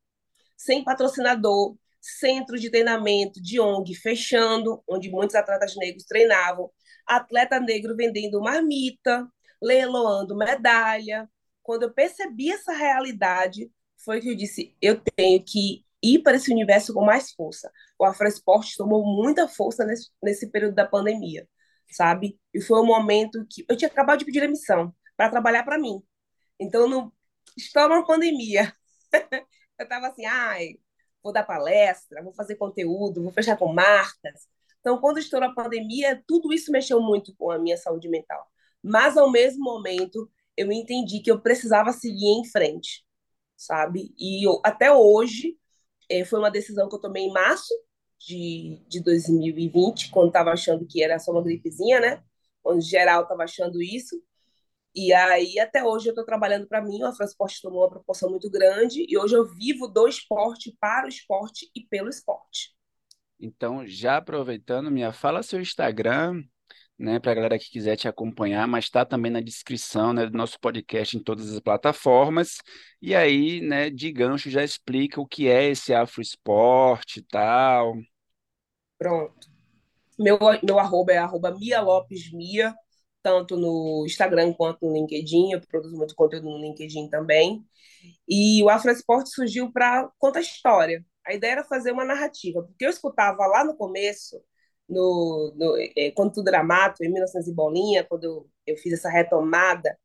sem 0.58 0.84
patrocinador, 0.84 1.78
centro 2.02 2.60
de 2.60 2.70
treinamento 2.70 3.42
de 3.42 3.60
ONG 3.60 3.96
fechando, 3.96 4.84
onde 4.88 5.10
muitos 5.10 5.36
atletas 5.36 5.76
negros 5.76 6.04
treinavam, 6.06 6.70
atleta 7.06 7.60
negro 7.60 7.96
vendendo 7.96 8.42
marmita, 8.42 9.28
leiloando 9.62 10.36
medalha. 10.36 11.30
Quando 11.64 11.84
eu 11.84 11.94
percebi 11.94 12.52
essa 12.52 12.74
realidade, 12.74 13.72
foi 14.04 14.22
que 14.22 14.30
eu 14.30 14.36
disse: 14.36 14.76
eu 14.82 15.02
tenho 15.16 15.44
que 15.44 15.86
ir 16.02 16.20
para 16.20 16.38
esse 16.38 16.52
universo 16.52 16.94
com 16.94 17.04
mais 17.06 17.32
força. 17.32 17.72
O 18.00 18.06
Afroesporte 18.06 18.78
tomou 18.78 19.06
muita 19.06 19.48
força 19.48 19.86
nesse, 19.86 20.10
nesse 20.22 20.50
período 20.52 20.76
da 20.76 20.86
pandemia, 20.88 21.48
sabe? 21.92 22.40
E 22.54 22.62
foi 22.62 22.80
um 22.82 22.86
momento 22.86 23.46
que 23.50 23.66
eu 23.70 23.76
tinha 23.78 23.90
acabado 23.90 24.20
de 24.20 24.26
pedir 24.26 24.44
a 24.44 24.48
missão 24.48 24.94
para 25.16 25.30
trabalhar 25.30 25.64
para 25.64 25.80
mim. 25.80 26.02
Então, 26.60 26.88
não 26.88 27.12
estou 27.58 27.90
na 27.90 28.04
pandemia. 28.06 28.74
eu 29.80 29.84
estava 29.84 30.08
assim, 30.08 30.26
ai, 30.26 30.76
vou 31.24 31.34
dar 31.34 31.44
palestra, 31.44 32.24
vou 32.24 32.34
fazer 32.34 32.56
conteúdo, 32.56 33.24
vou 33.24 33.32
fechar 33.32 33.58
com 33.58 33.74
marcas. 33.74 34.48
Então, 34.80 35.00
quando 35.00 35.20
estourou 35.20 35.50
a 35.50 35.54
pandemia, 35.54 36.24
tudo 36.28 36.54
isso 36.54 36.72
mexeu 36.72 37.02
muito 37.02 37.36
com 37.36 37.52
a 37.52 37.60
minha 37.60 37.78
saúde 37.78 38.08
mental. 38.10 38.48
Mas, 38.84 39.18
ao 39.18 39.32
mesmo 39.32 39.64
momento, 39.64 40.30
eu 40.56 40.72
entendi 40.72 41.20
que 41.20 41.32
eu 41.32 41.42
precisava 41.42 41.92
seguir 41.92 42.28
em 42.28 42.46
frente, 42.46 43.06
sabe? 43.56 44.14
E 44.18 44.48
eu, 44.48 44.60
até 44.64 44.92
hoje, 44.92 45.58
é, 46.10 46.24
foi 46.26 46.40
uma 46.40 46.52
decisão 46.52 46.90
que 46.90 46.96
eu 46.96 47.02
tomei 47.02 47.24
em 47.24 47.34
março 47.34 47.74
de, 48.20 48.82
de 48.88 49.02
2020, 49.02 50.10
quando 50.10 50.28
estava 50.28 50.52
achando 50.52 50.86
que 50.86 51.04
era 51.04 51.20
só 51.20 51.32
uma 51.32 51.44
gripezinha, 51.44 52.00
né? 52.00 52.24
Quando 52.64 52.82
geral 52.82 53.24
estava 53.24 53.44
achando 53.44 53.82
isso. 53.82 54.22
E 54.96 55.14
aí, 55.14 55.60
até 55.60 55.84
hoje, 55.84 56.08
eu 56.08 56.12
estou 56.12 56.26
trabalhando 56.26 56.68
para 56.68 56.82
mim, 56.82 57.04
o 57.04 57.06
Afroesporte 57.06 57.62
tomou 57.62 57.82
uma 57.82 57.90
proporção 57.90 58.32
muito 58.32 58.50
grande, 58.50 59.06
e 59.08 59.16
hoje 59.16 59.36
eu 59.36 59.46
vivo 59.46 59.88
do 59.88 60.08
esporte, 60.08 60.76
para 60.80 61.06
o 61.06 61.10
esporte 61.10 61.70
e 61.76 61.82
pelo 61.86 62.10
esporte. 62.10 62.76
Então, 63.40 63.86
já 63.86 64.18
aproveitando, 64.18 64.90
minha 64.90 65.14
fala 65.14 65.44
seu 65.44 65.62
Instagram, 65.62 66.42
né, 66.98 67.20
para 67.20 67.32
a 67.32 67.36
galera 67.36 67.60
que 67.60 67.70
quiser 67.70 67.96
te 67.96 68.08
acompanhar, 68.08 68.68
mas 68.68 68.86
está 68.86 69.06
também 69.06 69.32
na 69.32 69.42
descrição, 69.42 70.14
né, 70.14 70.26
do 70.26 70.38
nosso 70.38 70.60
podcast 70.60 71.16
em 71.16 71.24
todas 71.24 71.54
as 71.54 71.60
plataformas. 71.60 72.58
E 73.02 73.16
aí, 73.16 73.62
né, 73.62 73.90
de 73.90 74.12
gancho, 74.12 74.50
já 74.50 74.64
explica 74.64 75.22
o 75.22 75.28
que 75.28 75.48
é 75.48 75.70
esse 75.70 75.94
Afroesporte 75.94 77.20
e 77.20 77.24
tal. 77.24 77.96
Pronto. 78.98 79.48
Meu, 80.18 80.40
meu 80.64 80.80
arroba 80.80 81.14
é 81.14 81.18
arroba 81.18 81.56
Mia 81.58 81.80
Lopes 81.82 82.32
Mia, 82.34 82.74
tanto 83.22 83.56
no 83.56 84.04
Instagram 84.06 84.54
quanto 84.54 84.86
no 84.86 84.94
LinkedIn. 84.94 85.52
Eu 85.52 85.62
produzo 85.62 85.96
muito 85.96 86.16
conteúdo 86.16 86.50
no 86.50 86.58
LinkedIn 86.58 87.10
também. 87.10 87.64
E 88.28 88.64
o 88.64 88.70
Afroesporte 88.70 89.30
surgiu 89.30 89.72
para 89.72 90.10
contar 90.18 90.42
história. 90.42 91.06
A 91.26 91.34
ideia 91.34 91.52
era 91.54 91.64
fazer 91.64 91.92
uma 91.92 92.06
narrativa, 92.06 92.64
porque 92.64 92.86
eu 92.86 92.90
escutava 92.90 93.46
lá 93.48 93.64
no 93.64 93.76
começo, 93.76 94.42
no, 94.88 95.54
no 95.56 95.78
é, 95.96 96.12
quando 96.12 96.34
tudo 96.34 96.48
era 96.48 96.64
mato, 96.64 97.04
em 97.04 97.12
1900 97.12 97.48
e 97.48 97.54
bolinha, 97.54 98.04
quando 98.04 98.24
eu, 98.24 98.50
eu 98.66 98.78
fiz 98.78 98.94
essa 98.94 99.10
retomada 99.10 99.98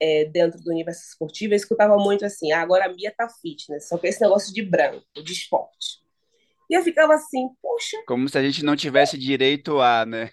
é, 0.00 0.24
dentro 0.26 0.60
do 0.60 0.70
universo 0.70 1.02
esportivo, 1.02 1.52
eu 1.52 1.56
escutava 1.56 1.96
muito 1.96 2.24
assim, 2.24 2.52
ah, 2.52 2.60
agora 2.60 2.86
a 2.86 2.92
Mia 2.92 3.12
tá 3.16 3.28
fitness, 3.28 3.88
só 3.88 3.98
que 3.98 4.06
esse 4.06 4.20
negócio 4.20 4.52
de 4.52 4.62
branco, 4.62 5.04
de 5.14 5.32
esporte. 5.32 6.02
E 6.70 6.74
eu 6.74 6.82
ficava 6.82 7.14
assim, 7.14 7.48
poxa... 7.60 7.96
Como 8.06 8.28
se 8.28 8.38
a 8.38 8.42
gente 8.42 8.64
não 8.64 8.74
tivesse 8.74 9.18
direito 9.18 9.80
a, 9.80 10.06
né? 10.06 10.30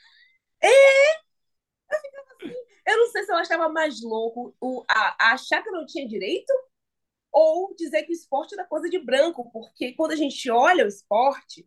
É, 0.61 1.09
eu 2.91 2.97
não 2.97 3.07
sei 3.11 3.23
se 3.23 3.31
eu 3.31 3.35
achava 3.35 3.69
mais 3.69 4.01
louco 4.01 4.55
o, 4.59 4.83
a, 4.89 5.15
a 5.19 5.33
achar 5.33 5.61
que 5.61 5.69
eu 5.69 5.73
não 5.73 5.85
tinha 5.85 6.07
direito 6.07 6.51
ou 7.31 7.75
dizer 7.75 8.03
que 8.03 8.11
o 8.11 8.13
esporte 8.13 8.53
era 8.55 8.65
coisa 8.65 8.89
de 8.89 8.97
branco, 8.99 9.49
porque 9.51 9.93
quando 9.93 10.13
a 10.13 10.15
gente 10.15 10.49
olha 10.49 10.85
o 10.85 10.87
esporte, 10.87 11.63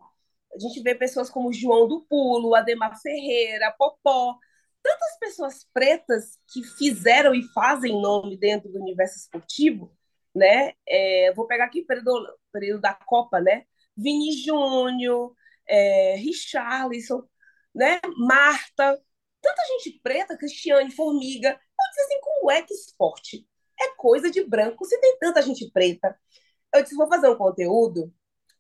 a 0.55 0.59
gente 0.59 0.83
vê 0.83 0.95
pessoas 0.95 1.31
como 1.31 1.53
João 1.53 1.89
do 1.89 2.03
Pulo, 2.03 2.55
Ademar 2.55 3.01
Ferreira, 3.01 3.75
Popó, 3.79 4.37
tantas 4.83 5.19
pessoas 5.19 5.67
pretas 5.73 6.39
que 6.53 6.63
fizeram 6.63 7.35
e 7.35 7.43
fazem 7.53 8.01
nome 8.01 8.37
dentro 8.37 8.71
do 8.71 8.81
universo 8.81 9.17
esportivo, 9.17 9.97
né? 10.35 10.73
É, 10.87 11.33
vou 11.35 11.47
pegar 11.47 11.67
aqui 11.67 11.81
o 11.81 11.87
período, 11.87 12.39
período 12.53 12.81
da 12.81 12.95
Copa, 12.95 13.41
né? 13.41 13.65
Vini 13.97 14.33
Júnior, 14.33 15.35
é, 15.69 16.17
Richarlison, 16.17 17.23
né? 17.75 18.01
Marta, 18.17 19.01
tanta 19.41 19.63
gente 19.69 20.01
preta, 20.03 20.37
Cristiane, 20.37 20.91
Formiga. 20.91 21.51
Eu 21.51 21.89
disse 21.89 22.01
assim, 22.03 22.21
como 22.21 22.51
é 22.51 22.63
que 22.63 22.75
esporte 22.75 23.47
é 23.81 23.95
coisa 23.97 24.31
de 24.31 24.45
branco 24.45 24.85
se 24.85 25.01
tem 25.01 25.19
tanta 25.19 25.43
gente 25.43 25.71
preta? 25.71 26.19
Eu 26.75 26.83
disse, 26.83 26.95
vou 26.95 27.09
fazer 27.09 27.29
um 27.29 27.37
conteúdo 27.37 28.13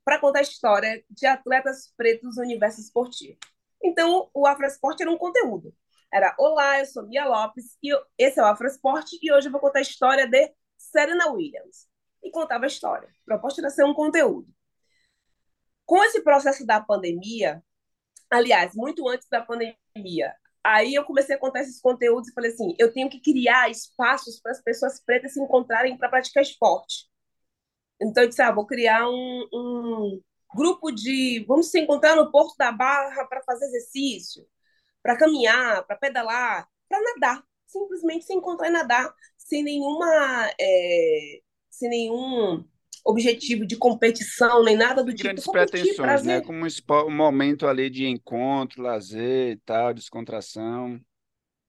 para 0.04 0.18
contar 0.18 0.40
a 0.40 0.42
história 0.42 1.04
de 1.10 1.26
atletas 1.26 1.92
pretos 1.96 2.36
no 2.36 2.42
universo 2.42 2.80
esportivo. 2.80 3.38
Então, 3.82 4.30
o 4.34 4.46
Afroesporte 4.46 5.02
era 5.02 5.10
um 5.10 5.18
conteúdo. 5.18 5.74
Era, 6.12 6.34
olá, 6.38 6.80
eu 6.80 6.86
sou 6.86 7.06
Mia 7.06 7.24
Lopes, 7.26 7.76
e 7.82 7.88
eu, 7.88 8.00
esse 8.18 8.38
é 8.38 8.42
o 8.42 8.46
Afroesporte, 8.46 9.18
e 9.22 9.32
hoje 9.32 9.48
eu 9.48 9.52
vou 9.52 9.60
contar 9.60 9.78
a 9.78 9.82
história 9.82 10.26
de 10.28 10.52
Serena 10.76 11.30
Williams. 11.30 11.88
E 12.22 12.30
contava 12.30 12.64
a 12.64 12.68
história. 12.68 13.08
A 13.08 13.24
proposta 13.24 13.60
era 13.60 13.70
ser 13.70 13.84
um 13.84 13.94
conteúdo. 13.94 14.48
Com 15.84 16.02
esse 16.04 16.22
processo 16.22 16.64
da 16.66 16.80
pandemia, 16.80 17.62
aliás, 18.30 18.74
muito 18.74 19.08
antes 19.08 19.28
da 19.28 19.42
pandemia, 19.42 20.34
Aí 20.64 20.94
eu 20.94 21.04
comecei 21.04 21.34
a 21.34 21.38
contar 21.38 21.60
esses 21.62 21.80
conteúdos 21.80 22.28
e 22.28 22.32
falei 22.32 22.52
assim: 22.52 22.74
eu 22.78 22.92
tenho 22.92 23.10
que 23.10 23.20
criar 23.20 23.68
espaços 23.70 24.40
para 24.40 24.52
as 24.52 24.62
pessoas 24.62 25.00
pretas 25.04 25.32
se 25.34 25.40
encontrarem 25.40 25.96
para 25.96 26.08
praticar 26.08 26.42
esporte. 26.42 27.10
Então 28.00 28.22
eu 28.22 28.28
disse: 28.28 28.42
ah, 28.42 28.52
vou 28.52 28.66
criar 28.66 29.08
um, 29.08 29.48
um 29.52 30.22
grupo 30.54 30.90
de. 30.90 31.44
Vamos 31.46 31.70
se 31.70 31.80
encontrar 31.80 32.16
no 32.16 32.30
Porto 32.30 32.56
da 32.56 32.72
Barra 32.72 33.24
para 33.26 33.42
fazer 33.42 33.66
exercício, 33.66 34.46
para 35.02 35.16
caminhar, 35.16 35.84
para 35.86 35.96
pedalar, 35.96 36.68
para 36.88 37.00
nadar. 37.00 37.42
Simplesmente 37.66 38.24
se 38.26 38.34
encontrar 38.34 38.68
e 38.68 38.72
nadar, 38.72 39.12
sem 39.36 39.62
nenhuma. 39.62 40.06
É, 40.60 41.40
sem 41.70 41.88
nenhum 41.88 42.64
objetivo 43.04 43.66
de 43.66 43.76
competição, 43.76 44.62
nem 44.62 44.76
nada 44.76 45.02
do 45.02 45.12
tipo. 45.12 45.24
Grandes 45.24 45.46
pretensões, 45.50 46.22
né? 46.22 46.40
Como 46.40 46.64
um 46.64 47.10
momento 47.10 47.66
ali 47.66 47.90
de 47.90 48.06
encontro, 48.06 48.82
lazer 48.82 49.52
e 49.52 49.56
tal, 49.56 49.92
descontração. 49.92 51.00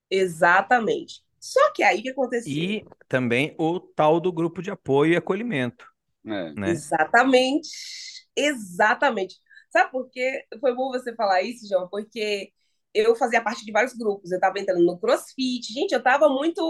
Exatamente. 0.09 1.23
Só 1.39 1.71
que 1.73 1.81
aí 1.81 2.01
que 2.01 2.09
aconteceu? 2.09 2.53
E 2.53 2.85
também 3.07 3.55
o 3.57 3.79
tal 3.79 4.19
do 4.19 4.31
grupo 4.31 4.61
de 4.61 4.69
apoio 4.69 5.13
e 5.13 5.17
acolhimento. 5.17 5.91
É. 6.25 6.53
Né? 6.53 6.69
Exatamente. 6.71 7.69
Exatamente. 8.35 9.35
Sabe 9.69 9.91
por 9.91 10.09
quê? 10.09 10.45
Foi 10.59 10.75
bom 10.75 10.89
você 10.91 11.15
falar 11.15 11.41
isso, 11.41 11.67
João, 11.67 11.87
porque 11.89 12.51
eu 12.93 13.15
fazia 13.15 13.41
parte 13.41 13.65
de 13.65 13.71
vários 13.71 13.93
grupos. 13.93 14.31
Eu 14.31 14.37
estava 14.37 14.59
entrando 14.59 14.85
no 14.85 14.99
CrossFit. 14.99 15.73
Gente, 15.73 15.93
eu 15.93 15.97
estava 15.97 16.29
muito 16.29 16.61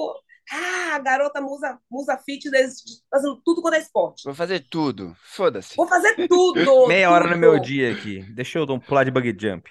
ah, 0.52 1.00
garota 1.00 1.42
musa, 1.42 1.80
musa 1.89 2.18
fitness, 2.18 2.84
fazendo 3.10 3.42
tudo 3.44 3.62
quando 3.62 3.76
é 3.76 3.80
esporte. 3.80 4.24
Vou 4.24 4.34
fazer 4.34 4.66
tudo. 4.70 5.16
Foda-se. 5.22 5.76
Vou 5.76 5.88
fazer 5.88 6.16
tudo. 6.28 6.88
Meia 6.88 7.08
tudo. 7.08 7.16
hora 7.16 7.30
no 7.30 7.38
meu 7.38 7.60
dia 7.60 7.92
aqui. 7.92 8.24
Deixa 8.34 8.60
eu 8.60 8.66
dar 8.66 8.74
um 8.74 8.80
pular 8.80 9.04
de 9.04 9.12
bug 9.12 9.36
jump. 9.39 9.70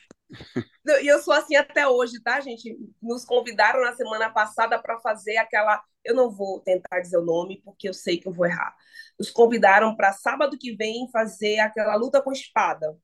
E 0.84 1.06
eu 1.06 1.20
sou 1.20 1.32
assim 1.32 1.54
até 1.56 1.86
hoje, 1.86 2.20
tá, 2.22 2.40
gente? 2.40 2.76
Nos 3.00 3.24
convidaram 3.24 3.82
na 3.82 3.94
semana 3.94 4.30
passada 4.30 4.80
para 4.80 4.98
fazer 5.00 5.36
aquela. 5.36 5.82
Eu 6.04 6.14
não 6.14 6.30
vou 6.30 6.60
tentar 6.60 7.00
dizer 7.00 7.18
o 7.18 7.24
nome, 7.24 7.62
porque 7.64 7.88
eu 7.88 7.94
sei 7.94 8.18
que 8.18 8.26
eu 8.26 8.32
vou 8.32 8.46
errar. 8.46 8.74
Nos 9.18 9.30
convidaram 9.30 9.94
para 9.94 10.12
sábado 10.12 10.58
que 10.58 10.74
vem 10.74 11.08
fazer 11.10 11.60
aquela 11.60 11.94
luta 11.94 12.20
com 12.20 12.32
espada. 12.32 12.98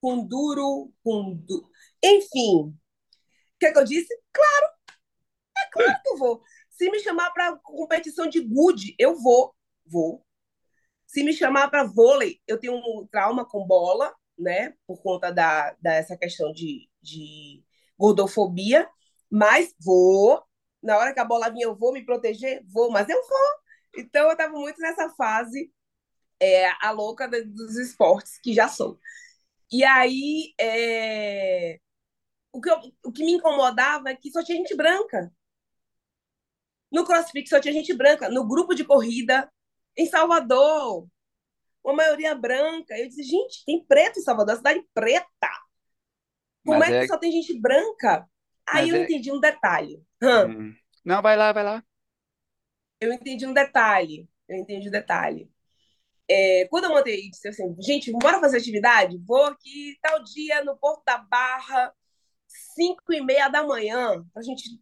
Com 0.00 0.26
duro, 0.26 0.92
com. 1.04 1.34
Du... 1.34 1.70
Enfim, 2.02 2.76
que, 3.60 3.70
que 3.70 3.78
eu 3.78 3.84
disse? 3.84 4.08
Claro, 4.32 4.66
é 5.56 5.70
claro 5.70 6.02
que 6.02 6.08
eu 6.08 6.16
vou. 6.16 6.42
Se 6.70 6.90
me 6.90 6.98
chamar 7.00 7.30
para 7.32 7.56
competição 7.58 8.26
de 8.26 8.40
good, 8.40 8.94
eu 8.98 9.14
vou, 9.16 9.54
vou. 9.86 10.24
Se 11.06 11.22
me 11.22 11.32
chamar 11.32 11.68
para 11.68 11.84
vôlei, 11.84 12.40
eu 12.46 12.58
tenho 12.58 12.74
um 12.74 13.06
trauma 13.06 13.44
com 13.44 13.66
bola, 13.66 14.14
né? 14.40 14.74
Por 14.86 15.02
conta 15.02 15.32
da, 15.32 15.76
dessa 15.80 16.16
questão 16.16 16.52
de, 16.52 16.88
de 17.02 17.64
gordofobia, 17.98 18.88
mas 19.30 19.74
vou. 19.80 20.42
Na 20.82 20.96
hora 20.98 21.12
que 21.12 21.20
a 21.20 21.24
bola 21.24 21.50
vinha, 21.50 21.66
eu 21.66 21.76
vou 21.76 21.92
me 21.92 22.04
proteger? 22.04 22.62
Vou, 22.66 22.90
mas 22.90 23.08
eu 23.08 23.20
vou. 23.28 23.60
Então, 23.98 24.26
eu 24.26 24.32
estava 24.32 24.52
muito 24.52 24.80
nessa 24.80 25.10
fase, 25.10 25.72
é, 26.40 26.70
a 26.82 26.90
louca 26.90 27.28
dos 27.28 27.76
esportes, 27.76 28.38
que 28.40 28.54
já 28.54 28.68
sou. 28.68 28.98
E 29.72 29.84
aí, 29.84 30.54
é... 30.60 31.78
o, 32.52 32.60
que 32.60 32.70
eu, 32.70 32.78
o 33.04 33.12
que 33.12 33.24
me 33.24 33.32
incomodava 33.34 34.10
é 34.10 34.16
que 34.16 34.30
só 34.30 34.42
tinha 34.42 34.58
gente 34.58 34.74
branca. 34.76 35.32
No 36.90 37.04
CrossFit 37.04 37.48
só 37.48 37.60
tinha 37.60 37.72
gente 37.74 37.94
branca. 37.94 38.28
No 38.28 38.46
grupo 38.46 38.74
de 38.74 38.84
corrida, 38.84 39.50
em 39.96 40.06
Salvador, 40.06 41.06
uma 41.84 41.94
maioria 41.94 42.34
branca. 42.34 42.96
Eu 42.96 43.08
disse, 43.08 43.22
gente, 43.22 43.64
tem 43.64 43.84
preto 43.84 44.18
em 44.18 44.22
Salvador, 44.22 44.56
cidade 44.56 44.82
preta. 44.94 45.48
Como 46.64 46.78
Mas 46.78 46.90
é, 46.90 46.96
é 46.96 47.00
que 47.00 47.08
só 47.08 47.18
tem 47.18 47.32
gente 47.32 47.58
branca? 47.58 48.28
Aí 48.68 48.86
Mas 48.86 48.88
eu 48.90 48.96
é... 48.96 49.02
entendi 49.02 49.32
um 49.32 49.40
detalhe. 49.40 50.02
Hum. 50.22 50.74
Não, 51.04 51.22
vai 51.22 51.36
lá, 51.36 51.52
vai 51.52 51.64
lá. 51.64 51.84
Eu 53.00 53.12
entendi 53.12 53.46
um 53.46 53.54
detalhe. 53.54 54.28
Eu 54.48 54.58
entendi 54.58 54.88
um 54.88 54.92
detalhe. 54.92 55.50
É, 56.28 56.68
quando 56.68 56.84
eu 56.84 56.90
montei, 56.90 57.28
disse 57.28 57.48
assim, 57.48 57.74
gente, 57.80 58.12
bora 58.12 58.38
fazer 58.38 58.58
atividade? 58.58 59.18
Vou 59.26 59.46
aqui 59.46 59.98
tal 60.00 60.22
dia 60.22 60.62
no 60.62 60.76
Porto 60.76 61.02
da 61.04 61.18
Barra, 61.18 61.92
5 62.76 63.12
e 63.12 63.20
meia 63.20 63.48
da 63.48 63.64
manhã, 63.64 64.24
pra 64.32 64.42
gente 64.42 64.80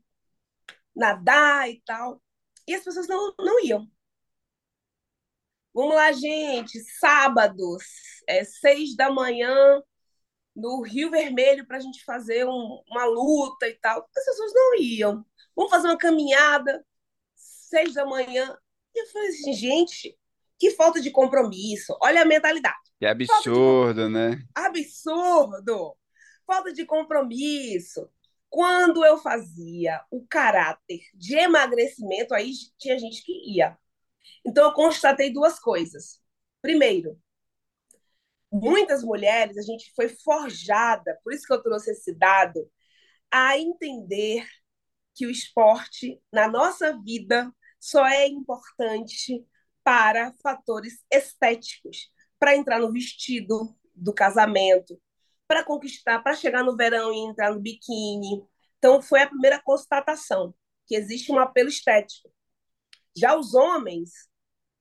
nadar 0.95 1.71
e 1.71 1.81
tal. 1.87 2.21
E 2.67 2.75
as 2.75 2.85
pessoas 2.85 3.09
não, 3.09 3.35
não 3.39 3.65
iam. 3.65 3.89
Vamos 5.75 5.95
lá, 5.95 6.11
gente, 6.13 6.81
sábados, 6.99 7.85
é, 8.27 8.45
seis 8.45 8.97
da 8.97 9.11
manhã, 9.11 9.83
no 10.55 10.83
Rio 10.83 11.11
Vermelho, 11.11 11.67
para 11.67 11.77
a 11.77 11.81
gente 11.81 12.05
fazer 12.05 12.45
um, 12.47 12.83
uma 12.91 13.05
luta 13.05 13.69
e 13.69 13.75
tal. 13.75 14.09
As 14.17 14.25
pessoas 14.25 14.53
não 14.53 14.75
iam. 14.81 15.25
Vamos 15.55 15.71
fazer 15.71 15.89
uma 15.89 15.97
caminhada, 15.97 16.85
seis 17.35 17.95
da 17.95 18.05
manhã. 18.05 18.57
E 18.95 19.01
eu 19.01 19.07
falei 19.07 19.29
assim, 19.29 19.53
gente, 19.53 20.19
que 20.59 20.73
falta 20.73 21.01
de 21.01 21.11
compromisso. 21.11 21.97
Olha 22.03 22.23
a 22.23 22.27
mentalidade. 22.27 22.77
Que 22.99 23.07
absurdo, 23.07 24.09
né? 24.09 24.43
Absurdo. 24.55 25.97
Falta 26.45 26.73
de 26.73 26.85
compromisso. 26.85 28.11
Quando 28.51 29.05
eu 29.05 29.19
fazia 29.19 30.01
o 30.11 30.27
caráter 30.27 31.01
de 31.15 31.37
emagrecimento, 31.37 32.35
aí 32.35 32.53
tinha 32.79 32.99
gente 32.99 33.23
que 33.23 33.33
ia. 33.53 33.79
Então, 34.45 34.65
eu 34.65 34.73
constatei 34.73 35.33
duas 35.33 35.59
coisas. 35.59 36.21
Primeiro, 36.63 37.19
muitas 38.51 39.03
mulheres, 39.03 39.57
a 39.59 39.63
gente 39.63 39.93
foi 39.95 40.09
forjada, 40.09 41.19
por 41.23 41.33
isso 41.33 41.47
que 41.47 41.53
eu 41.53 41.63
trouxe 41.63 41.93
esse 41.93 42.15
dado, 42.15 42.71
a 43.31 43.59
entender 43.59 44.47
que 45.15 45.27
o 45.27 45.31
esporte 45.31 46.21
na 46.33 46.49
nossa 46.49 46.99
vida 47.03 47.53
só 47.81 48.07
é 48.07 48.27
importante 48.27 49.45
para 49.85 50.33
fatores 50.43 51.05
estéticos, 51.11 52.11
para 52.39 52.57
entrar 52.57 52.79
no 52.79 52.93
vestido 52.93 53.77
do 53.95 54.13
casamento, 54.15 55.01
para 55.47 55.65
conquistar, 55.65 56.21
para 56.23 56.35
chegar 56.35 56.63
no 56.63 56.77
verão 56.77 57.13
e 57.13 57.19
entrar 57.19 57.53
no 57.53 57.61
biquíni. 57.61 58.45
Então, 58.79 59.03
foi 59.03 59.23
a 59.23 59.27
primeira 59.27 59.61
constatação 59.61 60.55
que 60.87 60.95
existe 60.95 61.33
um 61.33 61.39
apelo 61.39 61.69
estético. 61.69 62.31
Já 63.17 63.37
os 63.37 63.55
homens, 63.55 64.11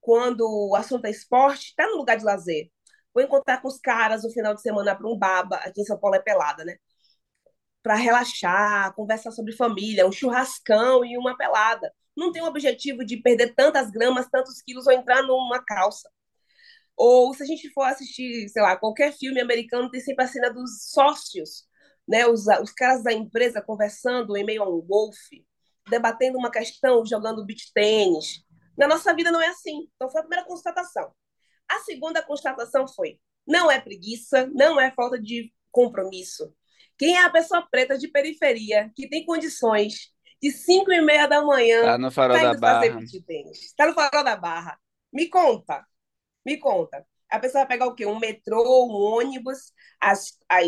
quando 0.02 0.42
o 0.42 0.76
assunto 0.76 1.06
é 1.06 1.12
esporte, 1.12 1.70
está 1.70 1.88
no 1.88 1.98
lugar 1.98 2.18
de 2.18 2.26
lazer. 2.26 2.72
Vou 3.14 3.24
encontrar 3.24 3.62
com 3.62 3.68
os 3.68 3.80
caras 3.80 4.24
no 4.24 4.32
final 4.32 4.54
de 4.54 4.62
semana 4.62 4.96
para 4.96 5.08
um 5.08 5.18
baba, 5.18 5.58
aqui 5.58 5.82
em 5.82 5.86
São 5.86 6.00
Paulo 6.00 6.16
é 6.16 6.20
pelada, 6.22 6.64
né? 6.66 6.78
Para 7.82 7.96
relaxar, 7.96 8.94
conversar 8.96 9.32
sobre 9.32 9.54
família, 9.54 10.06
um 10.08 10.12
churrascão 10.12 11.06
e 11.06 11.18
uma 11.18 11.38
pelada. 11.38 11.92
Não 12.16 12.32
tem 12.32 12.42
o 12.42 12.48
objetivo 12.48 13.06
de 13.06 13.18
perder 13.18 13.56
tantas 13.56 13.90
gramas, 13.92 14.28
tantos 14.30 14.62
quilos 14.62 14.88
ou 14.88 14.94
entrar 14.94 15.24
numa 15.24 15.64
calça. 15.64 16.10
Ou 16.98 17.34
se 17.34 17.44
a 17.44 17.46
gente 17.48 17.72
for 17.72 17.84
assistir, 17.84 18.50
sei 18.50 18.62
lá, 18.62 18.78
qualquer 18.78 19.14
filme 19.14 19.42
americano, 19.42 19.92
tem 19.92 20.02
sempre 20.02 20.26
a 20.26 20.28
cena 20.28 20.52
dos 20.52 20.92
sócios, 20.92 21.66
né? 22.08 22.28
Os, 22.28 22.48
os 22.62 22.74
caras 22.74 23.04
da 23.04 23.14
empresa 23.14 23.62
conversando 23.62 24.38
em 24.38 24.46
meio 24.46 24.64
a 24.64 24.70
um 24.70 24.82
golfe, 24.82 25.47
debatendo 25.90 26.38
uma 26.38 26.52
questão, 26.52 27.06
jogando 27.06 27.46
beach 27.46 27.72
tênis. 27.74 28.44
Na 28.78 28.88
nossa 28.88 29.14
vida 29.14 29.32
não 29.32 29.42
é 29.42 29.48
assim. 29.48 29.90
Então 29.96 30.10
foi 30.10 30.22
a 30.22 30.24
primeira 30.24 30.46
constatação. 30.46 31.12
A 31.70 31.80
segunda 31.80 32.22
constatação 32.22 32.88
foi: 32.88 33.20
não 33.46 33.70
é 33.70 33.80
preguiça, 33.80 34.50
não 34.54 34.80
é 34.80 34.92
falta 34.92 35.20
de 35.20 35.52
compromisso. 35.72 36.54
Quem 36.98 37.16
é 37.16 37.24
a 37.24 37.30
pessoa 37.30 37.68
preta 37.70 37.98
de 37.98 38.08
periferia 38.08 38.92
que 38.96 39.08
tem 39.08 39.26
condições 39.26 40.12
de 40.42 40.52
5 40.52 40.92
e 40.92 41.02
meia 41.02 41.28
da 41.28 41.42
manhã 41.44 41.84
tá 41.84 41.98
no 41.98 42.12
farol 42.12 42.38
da 42.38 42.54
barra. 42.56 43.00
Está 43.52 43.88
no 43.88 43.94
farol 43.94 44.24
da 44.24 44.36
barra. 44.36 44.80
Me 45.12 45.30
conta. 45.30 45.86
Me 46.46 46.58
conta. 46.58 47.06
A 47.30 47.40
pessoa 47.40 47.62
vai 47.62 47.68
pegar 47.68 47.88
o 47.88 47.96
quê? 47.96 48.06
Um 48.06 48.20
metrô, 48.20 48.86
um 48.86 48.94
ônibus, 49.18 49.74
as, 50.00 50.38
as, 50.48 50.66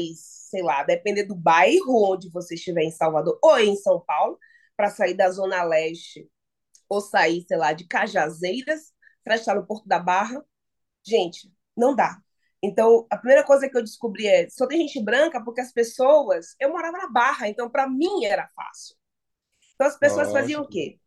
sei 0.49 0.61
lá, 0.61 0.83
depender 0.83 1.23
do 1.23 1.35
bairro 1.35 2.11
onde 2.11 2.29
você 2.29 2.55
estiver 2.55 2.83
em 2.83 2.91
Salvador 2.91 3.39
ou 3.41 3.57
em 3.59 3.75
São 3.77 4.03
Paulo, 4.05 4.37
para 4.79 4.89
sair 4.89 5.13
da 5.13 5.29
Zona 5.29 5.61
Leste 5.61 6.31
ou 6.87 7.01
sair, 7.01 7.43
sei 7.45 7.57
lá, 7.57 7.73
de 7.73 7.85
Cajazeiras 7.85 8.93
para 9.25 9.35
estar 9.35 9.53
no 9.53 9.67
Porto 9.67 9.85
da 9.85 9.99
Barra. 9.99 10.41
Gente, 11.05 11.53
não 11.75 11.93
dá. 11.93 12.17
Então, 12.63 13.05
a 13.09 13.17
primeira 13.17 13.43
coisa 13.43 13.69
que 13.69 13.77
eu 13.77 13.83
descobri 13.83 14.25
é: 14.25 14.49
só 14.49 14.65
tem 14.65 14.79
gente 14.87 15.03
branca 15.03 15.43
porque 15.43 15.59
as 15.59 15.73
pessoas. 15.73 16.55
Eu 16.57 16.69
morava 16.69 16.97
na 16.97 17.09
Barra, 17.09 17.49
então 17.49 17.69
para 17.69 17.89
mim 17.89 18.23
era 18.23 18.47
fácil. 18.55 18.95
Então, 19.75 19.85
as 19.85 19.99
pessoas 19.99 20.29
Nossa. 20.29 20.39
faziam 20.39 20.63
o 20.63 20.67
quê? 20.67 20.97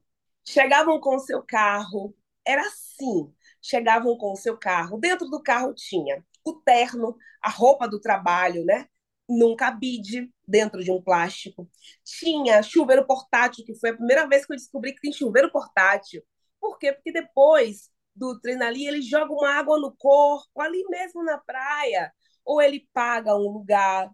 Chegavam 0.47 1.01
com 1.01 1.17
o 1.17 1.21
seu 1.21 1.43
carro, 1.43 2.15
era 2.45 2.61
assim 2.67 3.33
chegavam 3.63 4.19
com 4.19 4.33
o 4.33 4.37
seu 4.37 4.59
carro. 4.59 4.99
Dentro 4.99 5.29
do 5.31 5.43
carro 5.43 5.73
tinha 5.73 6.23
o 6.45 6.55
terno, 6.55 7.17
a 7.41 7.49
roupa 7.49 7.89
do 7.89 8.01
trabalho, 8.01 8.65
né? 8.67 8.87
Num 9.29 9.57
cabide 9.57 10.31
dentro 10.47 10.83
de 10.83 10.91
um 10.91 11.01
plástico. 11.01 11.71
Tinha 12.05 12.63
chuveiro 12.63 13.07
portátil, 13.07 13.65
que 13.65 13.75
foi 13.75 13.91
a 13.91 13.97
primeira 13.97 14.27
vez 14.27 14.45
que 14.45 14.53
eu 14.53 14.57
descobri 14.57 14.95
que 14.95 15.01
tem 15.01 15.13
chuveiro 15.13 15.51
portátil. 15.51 16.23
Por 16.61 16.79
quê? 16.79 16.93
Porque 16.93 17.13
depois 17.13 17.91
do 18.15 18.39
treino 18.41 18.65
ali, 18.65 18.87
ele 18.87 19.01
joga 19.01 19.33
uma 19.33 19.55
água 19.55 19.79
no 19.79 19.95
corpo, 19.97 20.61
ali 20.61 20.85
mesmo 20.89 21.25
na 21.25 21.39
praia. 21.39 22.13
Ou 22.45 22.61
ele 22.61 22.87
paga 22.93 23.35
um 23.35 23.49
lugar 23.49 24.11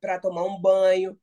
para 0.00 0.18
tomar 0.18 0.44
um 0.44 0.60
banho 0.60 1.18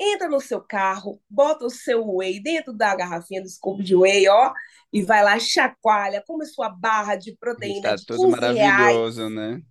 entra 0.00 0.28
no 0.28 0.40
seu 0.40 0.62
carro, 0.62 1.20
bota 1.28 1.66
o 1.66 1.70
seu 1.70 2.16
whey 2.16 2.42
dentro 2.42 2.72
da 2.72 2.96
garrafinha 2.96 3.42
do 3.42 3.48
scoop 3.48 3.82
de 3.82 3.94
whey, 3.94 4.26
ó, 4.28 4.50
e 4.90 5.02
vai 5.02 5.22
lá, 5.22 5.38
chacoalha, 5.38 6.24
come 6.26 6.46
sua 6.46 6.70
barra 6.70 7.16
de 7.16 7.36
proteína 7.36 7.94
Está 7.94 8.14
tudo 8.14 8.30
maravilhoso, 8.30 9.28
reais, 9.28 9.34
né? 9.34 9.62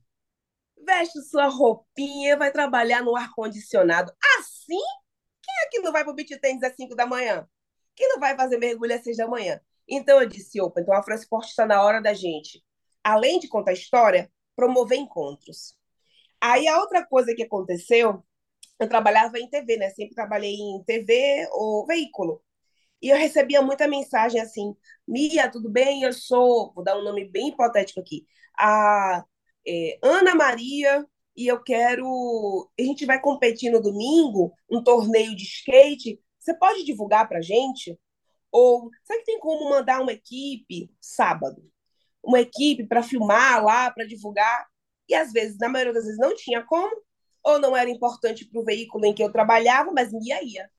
Veste 0.89 1.21
sua 1.21 1.47
roupinha, 1.47 2.35
vai 2.35 2.51
trabalhar 2.51 3.03
no 3.03 3.15
ar-condicionado. 3.15 4.11
Assim, 4.39 4.79
quem 5.41 5.55
é 5.63 5.69
que 5.69 5.79
não 5.79 5.91
vai 5.91 6.03
pro 6.03 6.15
beat 6.15 6.29
tênis 6.41 6.63
às 6.63 6.75
5 6.75 6.95
da 6.95 7.05
manhã? 7.05 7.47
Quem 7.95 8.09
não 8.09 8.19
vai 8.19 8.35
fazer 8.35 8.57
mergulho 8.57 8.95
às 8.95 9.03
6 9.03 9.17
da 9.17 9.27
manhã? 9.27 9.61
Então 9.87 10.19
eu 10.19 10.27
disse, 10.27 10.59
opa, 10.59 10.81
então 10.81 10.93
a 10.93 11.03
Fransport 11.03 11.47
está 11.47 11.65
na 11.65 11.83
hora 11.83 12.01
da 12.01 12.13
gente, 12.13 12.63
além 13.03 13.39
de 13.39 13.47
contar 13.47 13.73
história, 13.73 14.31
promover 14.55 14.97
encontros. 14.97 15.75
Aí 16.41 16.67
a 16.67 16.79
outra 16.79 17.05
coisa 17.05 17.35
que 17.35 17.43
aconteceu 17.43 18.23
eu 18.79 18.87
trabalhava 18.87 19.37
em 19.37 19.49
TV, 19.49 19.77
né? 19.77 19.89
Sempre 19.89 20.15
trabalhei 20.15 20.55
em 20.55 20.83
TV 20.85 21.47
ou 21.51 21.85
veículo. 21.85 22.41
E 23.01 23.09
eu 23.09 23.17
recebia 23.17 23.61
muita 23.61 23.87
mensagem 23.87 24.39
assim: 24.41 24.75
Mia, 25.07 25.49
tudo 25.51 25.69
bem? 25.69 26.03
Eu 26.03 26.13
sou, 26.13 26.73
vou 26.73 26.83
dar 26.83 26.97
um 26.97 27.03
nome 27.03 27.25
bem 27.29 27.49
hipotético 27.49 27.99
aqui, 27.99 28.25
a 28.57 29.23
é, 29.67 29.99
Ana 30.01 30.35
Maria, 30.35 31.05
e 31.35 31.47
eu 31.47 31.61
quero. 31.63 32.69
A 32.79 32.83
gente 32.83 33.05
vai 33.05 33.19
competir 33.21 33.71
no 33.71 33.81
domingo, 33.81 34.53
um 34.69 34.83
torneio 34.83 35.35
de 35.35 35.43
skate. 35.43 36.19
Você 36.39 36.53
pode 36.57 36.83
divulgar 36.83 37.27
para 37.27 37.41
gente? 37.41 37.97
Ou 38.51 38.89
será 39.03 39.19
que 39.19 39.25
tem 39.25 39.39
como 39.39 39.69
mandar 39.69 40.01
uma 40.01 40.13
equipe 40.13 40.91
sábado? 40.99 41.63
Uma 42.23 42.41
equipe 42.41 42.85
para 42.85 43.03
filmar 43.03 43.63
lá, 43.63 43.91
para 43.91 44.05
divulgar? 44.05 44.67
E 45.07 45.15
às 45.15 45.31
vezes, 45.31 45.57
na 45.57 45.69
maioria 45.69 45.93
das 45.93 46.05
vezes, 46.05 46.19
não 46.19 46.35
tinha 46.35 46.63
como 46.63 46.95
ou 47.43 47.59
não 47.59 47.75
era 47.75 47.89
importante 47.89 48.45
para 48.45 48.59
o 48.59 48.65
veículo 48.65 49.05
em 49.05 49.13
que 49.13 49.23
eu 49.23 49.31
trabalhava, 49.31 49.91
mas 49.91 50.11
me 50.11 50.27
ia. 50.27 50.69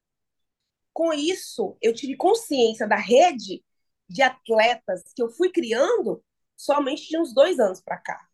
Com 0.92 1.12
isso, 1.12 1.76
eu 1.80 1.94
tive 1.94 2.16
consciência 2.16 2.86
da 2.86 2.96
rede 2.96 3.64
de 4.08 4.22
atletas 4.22 5.02
que 5.14 5.22
eu 5.22 5.30
fui 5.30 5.50
criando 5.50 6.22
somente 6.56 7.08
de 7.08 7.18
uns 7.18 7.32
dois 7.32 7.58
anos 7.58 7.80
para 7.80 7.96
cá. 7.98 8.29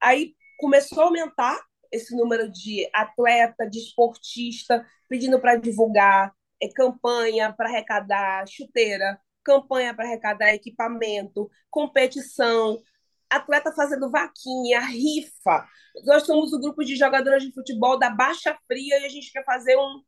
Aí 0.00 0.34
começou 0.58 1.02
a 1.02 1.06
aumentar 1.06 1.58
esse 1.90 2.14
número 2.16 2.50
de 2.50 2.88
atleta, 2.92 3.68
de 3.68 3.78
esportista, 3.78 4.86
pedindo 5.08 5.40
para 5.40 5.56
divulgar 5.56 6.32
é, 6.62 6.68
campanha 6.68 7.52
para 7.52 7.68
arrecadar 7.68 8.46
chuteira, 8.46 9.20
campanha 9.42 9.94
para 9.94 10.04
arrecadar 10.04 10.54
equipamento, 10.54 11.50
competição, 11.70 12.80
atleta 13.28 13.72
fazendo 13.72 14.10
vaquinha, 14.10 14.80
rifa. 14.80 15.66
Nós 16.04 16.24
somos 16.24 16.52
o 16.52 16.60
grupo 16.60 16.84
de 16.84 16.96
jogadoras 16.96 17.42
de 17.42 17.52
futebol 17.52 17.98
da 17.98 18.10
Baixa 18.10 18.56
Fria 18.66 19.00
e 19.00 19.04
a 19.04 19.08
gente 19.08 19.32
quer 19.32 19.44
fazer 19.44 19.76
um. 19.76 20.02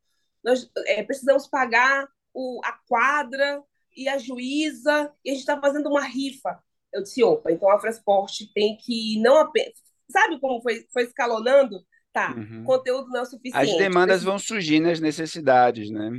Nós 0.45 0.71
é, 0.87 1.03
precisamos 1.03 1.47
pagar 1.47 2.07
o, 2.35 2.61
a 2.65 2.73
quadra 2.87 3.63
e 3.97 4.09
a 4.09 4.19
juíza 4.19 5.13
e 5.25 5.31
a 5.31 5.33
gente 5.33 5.41
está 5.41 5.61
fazendo 5.61 5.89
uma 5.89 6.03
rifa. 6.03 6.63
Eu 6.93 7.03
disse, 7.03 7.23
opa, 7.23 7.51
então 7.51 7.71
a 7.71 7.79
Fresport 7.79 8.33
tem 8.55 8.77
que 8.77 9.21
não 9.21 9.37
apenas. 9.37 9.75
Sabe 10.11 10.39
como 10.41 10.61
foi, 10.61 10.87
foi 10.93 11.05
escalonando? 11.05 11.81
Tá, 12.13 12.35
uhum. 12.35 12.65
conteúdo 12.65 13.09
não 13.09 13.23
é 13.23 13.25
suficiente. 13.25 13.71
As 13.71 13.79
demandas 13.79 14.17
precisa... 14.17 14.31
vão 14.31 14.39
surgindo 14.39 14.89
as 14.91 15.01
necessidades, 15.01 15.91
né? 15.91 16.11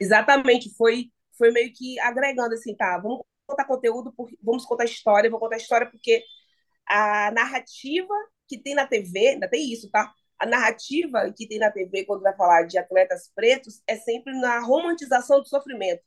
Exatamente, 0.00 0.74
foi, 0.74 1.10
foi 1.36 1.50
meio 1.50 1.70
que 1.74 2.00
agregando 2.00 2.54
assim, 2.54 2.74
tá, 2.74 2.98
vamos 2.98 3.20
contar 3.46 3.66
conteúdo, 3.66 4.14
vamos 4.42 4.64
contar 4.64 4.84
história, 4.84 5.28
vou 5.28 5.38
contar 5.38 5.58
história 5.58 5.90
porque 5.90 6.22
a 6.88 7.30
narrativa 7.32 8.14
que 8.48 8.58
tem 8.58 8.74
na 8.74 8.86
TV, 8.86 9.28
ainda 9.28 9.48
tem 9.48 9.72
isso, 9.72 9.90
tá? 9.90 10.12
A 10.38 10.46
narrativa 10.46 11.32
que 11.36 11.46
tem 11.46 11.58
na 11.58 11.70
TV 11.70 12.04
quando 12.04 12.22
vai 12.22 12.34
falar 12.36 12.64
de 12.64 12.76
atletas 12.78 13.30
pretos 13.34 13.82
é 13.86 13.96
sempre 13.96 14.32
na 14.40 14.58
romantização 14.60 15.40
do 15.40 15.48
sofrimento. 15.48 16.02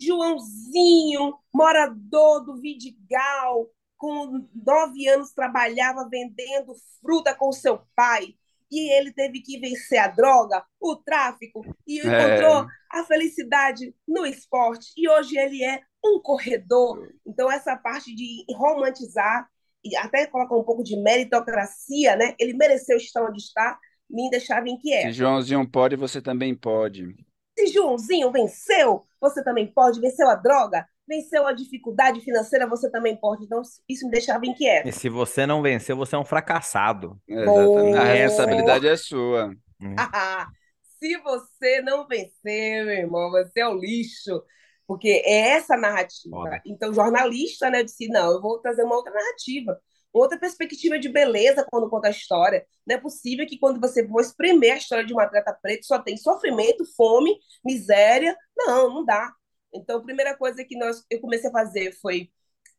Joãozinho, 0.00 1.34
morador 1.54 2.44
do 2.44 2.60
Vidigal, 2.60 3.68
com 3.96 4.48
nove 4.66 5.08
anos 5.08 5.32
trabalhava 5.32 6.08
vendendo 6.08 6.74
fruta 7.00 7.34
com 7.34 7.52
seu 7.52 7.80
pai 7.94 8.34
e 8.70 8.90
ele 8.90 9.12
teve 9.12 9.40
que 9.40 9.60
vencer 9.60 9.98
a 9.98 10.08
droga, 10.08 10.64
o 10.80 10.96
tráfico 10.96 11.62
e 11.86 12.00
é. 12.00 12.02
encontrou 12.02 12.64
é. 12.64 12.66
a 12.90 13.04
felicidade 13.04 13.94
no 14.08 14.24
esporte 14.24 14.92
e 14.96 15.08
hoje 15.08 15.38
ele 15.38 15.62
é 15.62 15.80
um 16.04 16.20
corredor. 16.20 17.12
Então 17.26 17.50
essa 17.52 17.76
parte 17.76 18.14
de 18.14 18.44
romantizar 18.56 19.48
e 19.84 19.94
até 19.96 20.26
colocar 20.26 20.56
um 20.56 20.64
pouco 20.64 20.82
de 20.82 20.96
meritocracia, 20.96 22.16
né? 22.16 22.34
Ele 22.38 22.54
mereceu 22.54 22.96
estar 22.96 23.22
onde 23.22 23.38
está, 23.38 23.78
me 24.08 24.30
deixava 24.30 24.68
inquieta. 24.68 25.08
Se 25.08 25.12
Joãozinho 25.12 25.68
pode, 25.68 25.96
você 25.96 26.22
também 26.22 26.54
pode. 26.54 27.14
Se 27.58 27.66
Joãozinho 27.68 28.30
venceu, 28.30 29.04
você 29.20 29.42
também 29.42 29.66
pode. 29.66 30.00
Venceu 30.00 30.28
a 30.28 30.34
droga, 30.34 30.86
venceu 31.06 31.46
a 31.46 31.52
dificuldade 31.52 32.20
financeira, 32.20 32.66
você 32.66 32.90
também 32.90 33.16
pode. 33.16 33.44
Então, 33.44 33.60
isso 33.88 34.06
me 34.06 34.10
deixava 34.10 34.46
inquieto. 34.46 34.88
E 34.88 34.92
se 34.92 35.08
você 35.08 35.46
não 35.46 35.62
venceu, 35.62 35.96
você 35.96 36.14
é 36.16 36.18
um 36.18 36.24
fracassado. 36.24 37.20
Exatamente. 37.28 37.98
A 37.98 38.04
responsabilidade 38.04 38.88
é 38.88 38.96
sua. 38.96 39.54
Se 40.98 41.16
você 41.18 41.82
não 41.82 42.06
vencer, 42.06 42.84
meu 42.84 42.94
irmão, 42.94 43.28
você 43.32 43.60
é 43.60 43.66
o 43.66 43.74
lixo. 43.74 44.40
Porque 44.86 45.22
é 45.24 45.50
essa 45.50 45.76
narrativa. 45.76 46.36
Foda. 46.36 46.62
Então, 46.64 46.94
jornalista, 46.94 47.68
né, 47.68 47.82
disse: 47.82 48.06
não, 48.06 48.30
eu 48.30 48.40
vou 48.40 48.60
trazer 48.60 48.84
uma 48.84 48.94
outra 48.94 49.12
narrativa 49.12 49.80
outra 50.12 50.38
perspectiva 50.38 50.98
de 50.98 51.08
beleza 51.08 51.66
quando 51.70 51.88
conta 51.88 52.08
a 52.08 52.10
história. 52.10 52.66
Não 52.86 52.96
é 52.96 53.00
possível 53.00 53.46
que 53.46 53.58
quando 53.58 53.80
você 53.80 54.06
for 54.06 54.20
espremer 54.20 54.74
a 54.74 54.76
história 54.76 55.04
de 55.04 55.14
um 55.14 55.20
atleta 55.20 55.56
preto 55.60 55.86
só 55.86 55.98
tem 55.98 56.16
sofrimento, 56.16 56.84
fome, 56.94 57.34
miséria. 57.64 58.36
Não, 58.56 58.92
não 58.92 59.04
dá. 59.04 59.32
Então, 59.74 59.98
a 59.98 60.02
primeira 60.02 60.36
coisa 60.36 60.64
que 60.64 60.76
nós, 60.76 61.04
eu 61.10 61.20
comecei 61.20 61.48
a 61.48 61.52
fazer 61.52 61.92
foi. 62.00 62.30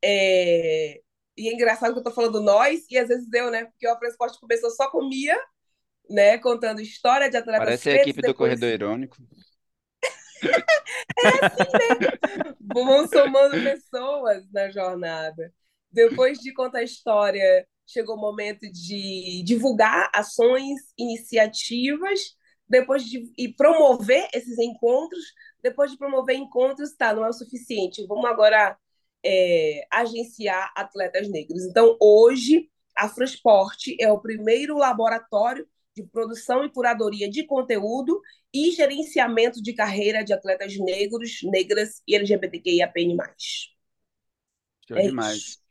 É... 0.04 1.02
E 1.36 1.50
é 1.50 1.54
engraçado 1.54 1.94
que 1.94 2.00
eu 2.00 2.04
tô 2.04 2.12
falando 2.12 2.40
nós, 2.40 2.86
e 2.92 2.98
às 2.98 3.08
vezes 3.08 3.28
eu, 3.34 3.50
né? 3.50 3.66
Porque 3.66 3.88
o 3.88 3.92
Afroesporte 3.92 4.40
começou 4.40 4.70
só 4.70 4.90
com 4.92 5.08
Mia, 5.08 5.36
né? 6.08 6.38
Contando 6.38 6.80
história 6.80 7.28
de 7.30 7.38
atletas 7.38 7.66
Parece 7.66 7.84
pretos, 7.84 8.00
a 8.00 8.04
equipe 8.04 8.22
depois... 8.22 8.34
do 8.34 8.38
Corredor 8.38 8.70
Irônico. 8.70 9.18
é 10.44 11.46
assim, 11.46 11.72
né? 11.74 12.56
Vão 12.62 13.08
somando 13.08 13.64
pessoas 13.64 14.44
na 14.52 14.70
jornada. 14.70 15.52
Depois 15.94 16.40
de 16.40 16.52
contar 16.54 16.80
a 16.80 16.84
história, 16.84 17.68
chegou 17.86 18.16
o 18.16 18.20
momento 18.20 18.70
de 18.72 19.44
divulgar 19.46 20.10
ações, 20.14 20.80
iniciativas, 20.98 22.36
depois 22.68 23.06
de 23.06 23.32
e 23.38 23.54
promover 23.54 24.28
esses 24.34 24.58
encontros. 24.58 25.24
Depois 25.62 25.92
de 25.92 25.98
promover 25.98 26.36
encontros, 26.36 26.94
tá, 26.94 27.14
não 27.14 27.24
é 27.24 27.30
o 27.30 27.34
suficiente. 27.34 28.06
Vamos 28.08 28.26
agora 28.26 28.78
é, 29.24 29.86
agenciar 29.92 30.74
atletas 30.76 31.30
negros. 31.30 31.64
Então, 31.64 31.96
hoje, 32.02 32.70
a 32.98 33.06
Afrosport 33.06 33.96
é 34.00 34.12
o 34.12 34.20
primeiro 34.20 34.78
laboratório 34.78 35.68
de 35.96 36.04
produção 36.04 36.66
e 36.66 36.72
curadoria 36.72 37.30
de 37.30 37.46
conteúdo 37.46 38.20
e 38.52 38.72
gerenciamento 38.72 39.62
de 39.62 39.74
carreira 39.74 40.24
de 40.24 40.34
atletas 40.34 40.76
negros, 40.78 41.40
negras 41.44 42.02
e 42.08 42.16
LGBTQIAPN+. 42.16 43.16
Show 44.88 44.98
é 44.98 45.04
demais. 45.04 45.38
Isso. 45.38 45.63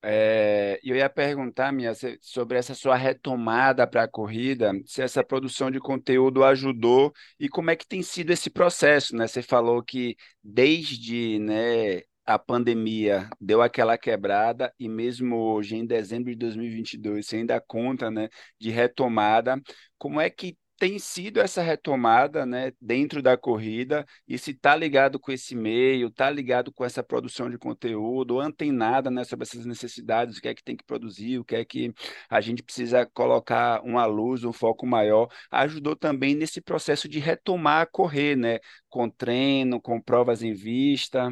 É, 0.00 0.78
eu 0.84 0.94
ia 0.96 1.10
perguntar, 1.10 1.72
Mia, 1.72 1.92
sobre 2.20 2.56
essa 2.56 2.72
sua 2.74 2.94
retomada 2.96 3.84
para 3.86 4.04
a 4.04 4.08
corrida, 4.08 4.72
se 4.86 5.02
essa 5.02 5.24
produção 5.24 5.70
de 5.72 5.80
conteúdo 5.80 6.44
ajudou 6.44 7.12
e 7.38 7.48
como 7.48 7.70
é 7.70 7.76
que 7.76 7.86
tem 7.86 8.00
sido 8.02 8.30
esse 8.30 8.48
processo, 8.48 9.16
né? 9.16 9.26
Você 9.26 9.42
falou 9.42 9.82
que 9.82 10.16
desde, 10.42 11.40
né, 11.40 12.02
a 12.24 12.38
pandemia 12.38 13.28
deu 13.40 13.60
aquela 13.60 13.98
quebrada 13.98 14.72
e 14.78 14.88
mesmo 14.88 15.36
hoje, 15.36 15.74
em 15.76 15.84
dezembro 15.86 16.30
de 16.30 16.36
2022, 16.36 17.26
você 17.26 17.36
ainda 17.36 17.60
conta, 17.60 18.08
né, 18.10 18.28
de 18.60 18.70
retomada. 18.70 19.60
Como 19.98 20.20
é 20.20 20.30
que 20.30 20.56
tem 20.78 20.98
sido 20.98 21.40
essa 21.40 21.60
retomada 21.60 22.46
né, 22.46 22.72
dentro 22.80 23.20
da 23.20 23.36
corrida 23.36 24.06
e 24.26 24.38
se 24.38 24.52
está 24.52 24.76
ligado 24.76 25.18
com 25.18 25.32
esse 25.32 25.56
meio, 25.56 26.08
está 26.08 26.30
ligado 26.30 26.72
com 26.72 26.84
essa 26.84 27.02
produção 27.02 27.50
de 27.50 27.58
conteúdo, 27.58 28.38
antenada 28.38 29.10
né, 29.10 29.24
sobre 29.24 29.44
essas 29.44 29.66
necessidades, 29.66 30.38
o 30.38 30.40
que 30.40 30.48
é 30.48 30.54
que 30.54 30.62
tem 30.62 30.76
que 30.76 30.84
produzir, 30.84 31.38
o 31.38 31.44
que 31.44 31.56
é 31.56 31.64
que 31.64 31.92
a 32.30 32.40
gente 32.40 32.62
precisa 32.62 33.04
colocar 33.06 33.82
uma 33.82 34.06
luz, 34.06 34.44
um 34.44 34.52
foco 34.52 34.86
maior, 34.86 35.28
ajudou 35.50 35.96
também 35.96 36.34
nesse 36.34 36.60
processo 36.60 37.08
de 37.08 37.18
retomar 37.18 37.82
a 37.82 37.86
correr, 37.86 38.36
né, 38.36 38.60
com 38.88 39.10
treino, 39.10 39.80
com 39.80 40.00
provas 40.00 40.42
em 40.42 40.52
vista. 40.52 41.28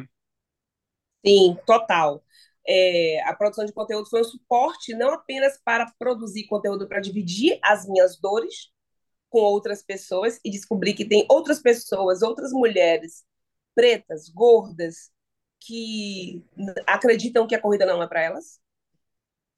Sim, 1.25 1.57
total. 1.65 2.21
É, 2.67 3.23
a 3.23 3.33
produção 3.33 3.65
de 3.65 3.71
conteúdo 3.71 4.09
foi 4.09 4.19
um 4.19 4.25
suporte 4.25 4.93
não 4.93 5.11
apenas 5.11 5.57
para 5.63 5.89
produzir 5.97 6.47
conteúdo 6.47 6.85
para 6.85 6.99
dividir 6.99 7.57
as 7.63 7.87
minhas 7.87 8.19
dores, 8.19 8.69
com 9.29 9.39
outras 9.39 9.83
pessoas 9.83 10.39
e 10.43 10.51
descobri 10.51 10.93
que 10.93 11.05
tem 11.05 11.25
outras 11.29 11.61
pessoas, 11.61 12.21
outras 12.21 12.51
mulheres 12.51 13.25
pretas, 13.75 14.29
gordas, 14.29 15.11
que 15.59 16.43
acreditam 16.87 17.47
que 17.47 17.55
a 17.55 17.61
corrida 17.61 17.85
não 17.85 18.01
é 18.01 18.07
para 18.07 18.23
elas. 18.23 18.59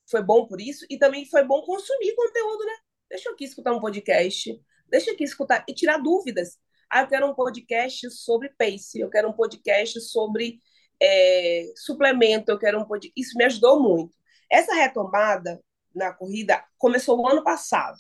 Foi 0.10 0.22
bom 0.24 0.48
por 0.48 0.60
isso 0.60 0.86
e 0.90 0.98
também 0.98 1.26
foi 1.26 1.44
bom 1.44 1.62
consumir 1.62 2.16
conteúdo, 2.16 2.66
né? 2.66 2.74
Deixa 3.10 3.30
eu 3.30 3.34
aqui 3.34 3.46
escutar 3.46 3.74
um 3.74 3.80
podcast, 3.80 4.62
deixa 4.88 5.10
eu 5.10 5.14
aqui 5.14 5.24
escutar 5.24 5.64
e 5.68 5.74
tirar 5.74 5.98
dúvidas. 6.00 6.58
Ah, 6.90 7.02
eu 7.02 7.08
quero 7.08 7.28
um 7.28 7.36
podcast 7.36 8.10
sobre 8.12 8.50
pace, 8.58 9.00
eu 9.00 9.10
quero 9.10 9.30
um 9.30 9.34
podcast 9.34 10.02
sobre 10.02 10.60
é, 11.02 11.72
suplemento, 11.76 12.52
eu 12.52 12.58
quero 12.58 12.80
um 12.80 12.86
podcast. 12.86 13.14
Isso 13.16 13.38
me 13.38 13.46
ajudou 13.46 13.80
muito. 13.80 14.18
Essa 14.52 14.74
retomada 14.74 15.62
na 15.94 16.12
corrida 16.14 16.64
começou 16.78 17.20
o 17.20 17.28
ano 17.28 17.44
passado 17.44 17.98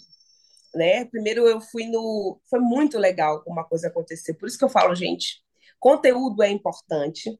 né? 0.75 1.05
Primeiro 1.05 1.47
eu 1.47 1.61
fui 1.61 1.85
no, 1.85 2.39
foi 2.49 2.59
muito 2.59 2.97
legal 2.97 3.43
como 3.43 3.59
a 3.59 3.65
coisa 3.65 3.87
aconteceu. 3.87 4.35
Por 4.35 4.47
isso 4.47 4.57
que 4.57 4.65
eu 4.65 4.69
falo, 4.69 4.95
gente, 4.95 5.41
conteúdo 5.79 6.43
é 6.43 6.49
importante, 6.49 7.39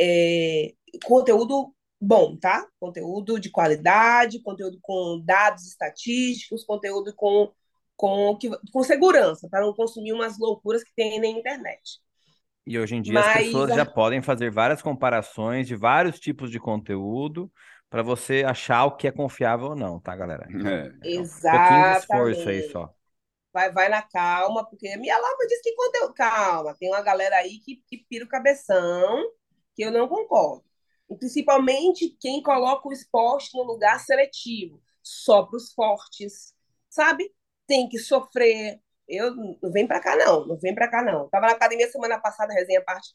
é, 0.00 0.72
conteúdo 1.04 1.74
bom, 2.00 2.36
tá? 2.36 2.66
Conteúdo 2.78 3.38
de 3.38 3.50
qualidade, 3.50 4.42
conteúdo 4.42 4.78
com 4.82 5.20
dados 5.24 5.66
estatísticos, 5.66 6.64
conteúdo 6.64 7.14
com 7.14 7.52
com, 8.00 8.38
com 8.72 8.82
segurança, 8.82 9.46
para 9.46 9.60
não 9.60 9.74
consumir 9.74 10.14
umas 10.14 10.38
loucuras 10.38 10.82
que 10.82 10.90
tem 10.94 11.20
na 11.20 11.26
internet. 11.26 12.00
E 12.66 12.78
hoje 12.78 12.96
em 12.96 13.02
dia 13.02 13.12
Mas, 13.12 13.26
as 13.26 13.44
pessoas 13.44 13.74
já 13.74 13.84
podem 13.84 14.22
fazer 14.22 14.50
várias 14.50 14.80
comparações 14.80 15.66
de 15.66 15.76
vários 15.76 16.18
tipos 16.18 16.50
de 16.50 16.58
conteúdo 16.58 17.52
para 17.90 18.02
você 18.02 18.44
achar 18.46 18.84
o 18.84 18.96
que 18.96 19.08
é 19.08 19.12
confiável 19.12 19.70
ou 19.70 19.76
não, 19.76 20.00
tá, 20.00 20.14
galera? 20.14 20.46
É. 21.04 21.08
Exatamente. 21.08 21.48
Um 21.48 21.50
pouquinho 21.50 21.90
de 21.90 21.98
esforço 21.98 22.48
aí 22.48 22.70
só. 22.70 22.94
Vai, 23.52 23.72
vai 23.72 23.88
na 23.88 24.00
calma, 24.00 24.64
porque 24.64 24.96
minha 24.96 25.18
Lava 25.18 25.46
diz 25.48 25.60
que 25.60 25.74
conteúdo. 25.74 26.14
Calma, 26.14 26.74
tem 26.78 26.88
uma 26.88 27.02
galera 27.02 27.36
aí 27.36 27.58
que, 27.58 27.82
que 27.88 27.98
pira 28.08 28.24
o 28.24 28.28
cabeção, 28.28 29.32
que 29.74 29.82
eu 29.82 29.90
não 29.90 30.08
concordo. 30.08 30.64
E 31.10 31.16
principalmente 31.16 32.16
quem 32.20 32.40
coloca 32.40 32.88
o 32.88 32.92
esporte 32.92 33.50
no 33.54 33.64
lugar 33.64 33.98
seletivo, 33.98 34.80
só 35.02 35.42
para 35.42 35.56
os 35.56 35.72
fortes, 35.72 36.54
sabe? 36.88 37.34
Tem 37.66 37.88
que 37.88 37.98
sofrer. 37.98 38.80
Eu 39.08 39.34
não 39.34 39.72
vem 39.72 39.88
para 39.88 39.98
cá 39.98 40.14
não, 40.14 40.46
não 40.46 40.56
vem 40.56 40.72
para 40.72 40.88
cá 40.88 41.02
não. 41.02 41.28
Tava 41.28 41.48
na 41.48 41.52
academia 41.54 41.90
semana 41.90 42.20
passada, 42.20 42.54
resenha 42.54 42.82
parte 42.84 43.08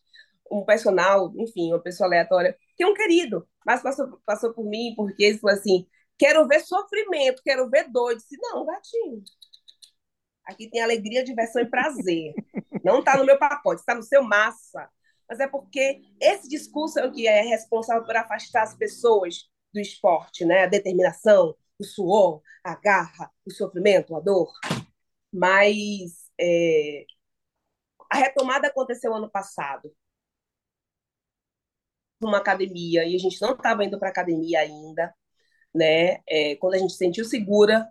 um 0.51 0.63
personal, 0.63 1.33
enfim, 1.37 1.71
uma 1.71 1.81
pessoa 1.81 2.07
aleatória, 2.07 2.57
que 2.77 2.83
é 2.83 2.87
um 2.87 2.93
querido, 2.93 3.47
mas 3.65 3.81
passou, 3.81 4.19
passou 4.25 4.53
por 4.53 4.65
mim 4.65 4.93
porque 4.95 5.23
ele 5.23 5.37
falou 5.39 5.57
assim: 5.57 5.87
Quero 6.17 6.47
ver 6.47 6.61
sofrimento, 6.61 7.41
quero 7.43 7.69
ver 7.69 7.89
dor. 7.91 8.11
Eu 8.11 8.17
disse, 8.17 8.37
não, 8.39 8.65
gatinho. 8.65 9.23
Aqui 10.45 10.69
tem 10.69 10.81
alegria, 10.81 11.23
diversão 11.23 11.61
e 11.61 11.69
prazer. 11.69 12.33
Não 12.83 12.99
está 12.99 13.17
no 13.17 13.25
meu 13.25 13.37
pacote, 13.37 13.81
está 13.81 13.95
no 13.95 14.03
seu 14.03 14.23
massa. 14.23 14.89
Mas 15.27 15.39
é 15.39 15.47
porque 15.47 16.01
esse 16.21 16.47
discurso 16.47 16.99
é 16.99 17.05
o 17.07 17.11
que 17.11 17.27
é 17.27 17.41
responsável 17.41 18.03
por 18.05 18.15
afastar 18.15 18.63
as 18.63 18.75
pessoas 18.75 19.49
do 19.73 19.79
esporte, 19.79 20.45
né? 20.45 20.63
A 20.63 20.67
determinação, 20.67 21.55
o 21.79 21.83
suor, 21.83 22.41
a 22.63 22.75
garra, 22.75 23.31
o 23.45 23.51
sofrimento, 23.51 24.15
a 24.15 24.19
dor. 24.19 24.51
Mas 25.33 26.29
é... 26.39 27.05
a 28.09 28.17
retomada 28.17 28.67
aconteceu 28.67 29.13
ano 29.13 29.29
passado 29.29 29.91
uma 32.21 32.37
academia 32.37 33.05
e 33.05 33.15
a 33.15 33.19
gente 33.19 33.41
não 33.41 33.53
estava 33.53 33.83
indo 33.83 33.99
para 33.99 34.09
academia 34.09 34.59
ainda, 34.59 35.13
né? 35.73 36.19
É, 36.27 36.55
quando 36.57 36.75
a 36.75 36.77
gente 36.77 36.93
se 36.93 36.97
sentiu 36.99 37.25
segura, 37.25 37.87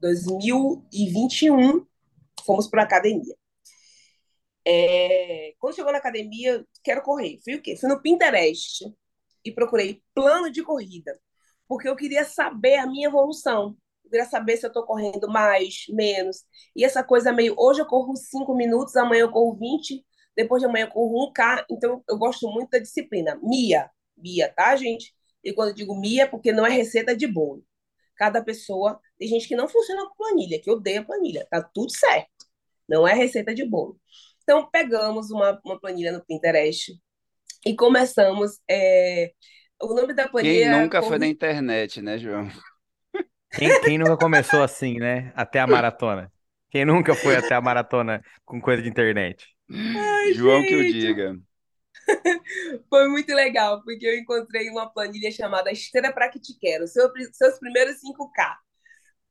2021, 0.00 1.86
fomos 2.44 2.68
para 2.68 2.82
academia. 2.82 3.34
É, 4.66 5.54
quando 5.58 5.74
chegou 5.74 5.92
na 5.92 5.98
academia, 5.98 6.64
quero 6.84 7.02
correr. 7.02 7.38
Fui 7.44 7.54
o 7.54 7.62
quê? 7.62 7.76
Fui 7.76 7.88
no 7.88 8.00
Pinterest 8.00 8.84
e 9.44 9.52
procurei 9.52 10.02
plano 10.14 10.50
de 10.50 10.62
corrida, 10.62 11.18
porque 11.68 11.88
eu 11.88 11.96
queria 11.96 12.24
saber 12.24 12.76
a 12.76 12.86
minha 12.86 13.08
evolução. 13.08 13.76
Eu 14.04 14.10
queria 14.10 14.26
saber 14.26 14.56
se 14.56 14.66
eu 14.66 14.68
estou 14.68 14.84
correndo 14.84 15.28
mais, 15.28 15.84
menos. 15.88 16.44
E 16.76 16.84
essa 16.84 17.02
coisa 17.02 17.32
meio, 17.32 17.54
hoje 17.58 17.80
eu 17.80 17.86
corro 17.86 18.16
5 18.16 18.54
minutos, 18.54 18.96
amanhã 18.96 19.22
eu 19.22 19.30
corro 19.32 19.56
20, 19.58 20.04
depois 20.36 20.60
de 20.60 20.68
amanhã 20.68 20.86
eu 20.86 20.90
corro 20.90 21.32
1K. 21.32 21.64
Então 21.70 22.02
eu 22.08 22.18
gosto 22.18 22.48
muito 22.50 22.70
da 22.70 22.78
disciplina. 22.78 23.38
Mia, 23.42 23.90
Mia, 24.16 24.52
tá, 24.54 24.74
gente? 24.76 25.14
E 25.44 25.52
quando 25.52 25.68
eu 25.68 25.74
digo 25.74 25.98
Mia, 25.98 26.24
é 26.24 26.26
porque 26.26 26.52
não 26.52 26.66
é 26.66 26.70
receita 26.70 27.16
de 27.16 27.26
bolo. 27.26 27.64
Cada 28.16 28.42
pessoa, 28.42 29.00
tem 29.18 29.28
gente 29.28 29.48
que 29.48 29.56
não 29.56 29.68
funciona 29.68 30.08
com 30.08 30.16
planilha, 30.16 30.60
que 30.60 30.70
odeia 30.70 31.00
a 31.00 31.04
planilha. 31.04 31.46
Tá 31.50 31.62
tudo 31.62 31.90
certo. 31.90 32.46
Não 32.88 33.06
é 33.06 33.14
receita 33.14 33.54
de 33.54 33.64
bolo. 33.64 33.98
Então 34.42 34.68
pegamos 34.70 35.30
uma, 35.30 35.60
uma 35.64 35.80
planilha 35.80 36.12
no 36.12 36.24
Pinterest 36.24 36.92
e 37.64 37.74
começamos. 37.74 38.60
É... 38.68 39.32
O 39.82 39.94
nome 39.94 40.14
da 40.14 40.28
planilha. 40.28 40.70
Quem 40.70 40.80
nunca 40.82 41.02
foi 41.02 41.18
na 41.18 41.26
internet, 41.26 42.00
né, 42.00 42.18
João? 42.18 42.48
Quem, 43.50 43.80
quem 43.82 43.98
nunca 43.98 44.16
começou 44.16 44.62
assim, 44.62 44.98
né? 44.98 45.32
Até 45.34 45.58
a 45.60 45.66
maratona. 45.66 46.32
Quem 46.70 46.84
nunca 46.86 47.14
foi 47.14 47.36
até 47.36 47.54
a 47.54 47.60
maratona 47.60 48.22
com 48.44 48.60
coisa 48.60 48.82
de 48.82 48.88
internet? 48.88 49.51
Ai, 49.94 50.32
João 50.34 50.64
que 50.64 50.74
o 50.76 50.84
gente. 50.84 50.96
diga. 50.98 51.38
Foi 52.88 53.08
muito 53.08 53.32
legal, 53.34 53.82
porque 53.82 54.06
eu 54.06 54.16
encontrei 54.18 54.68
uma 54.70 54.88
planilha 54.92 55.30
chamada 55.30 55.70
Esteira 55.72 56.12
para 56.12 56.28
que 56.28 56.40
te 56.40 56.58
quero, 56.58 56.86
seu, 56.86 57.10
seus 57.32 57.58
primeiros 57.58 57.98
5K. 58.00 58.56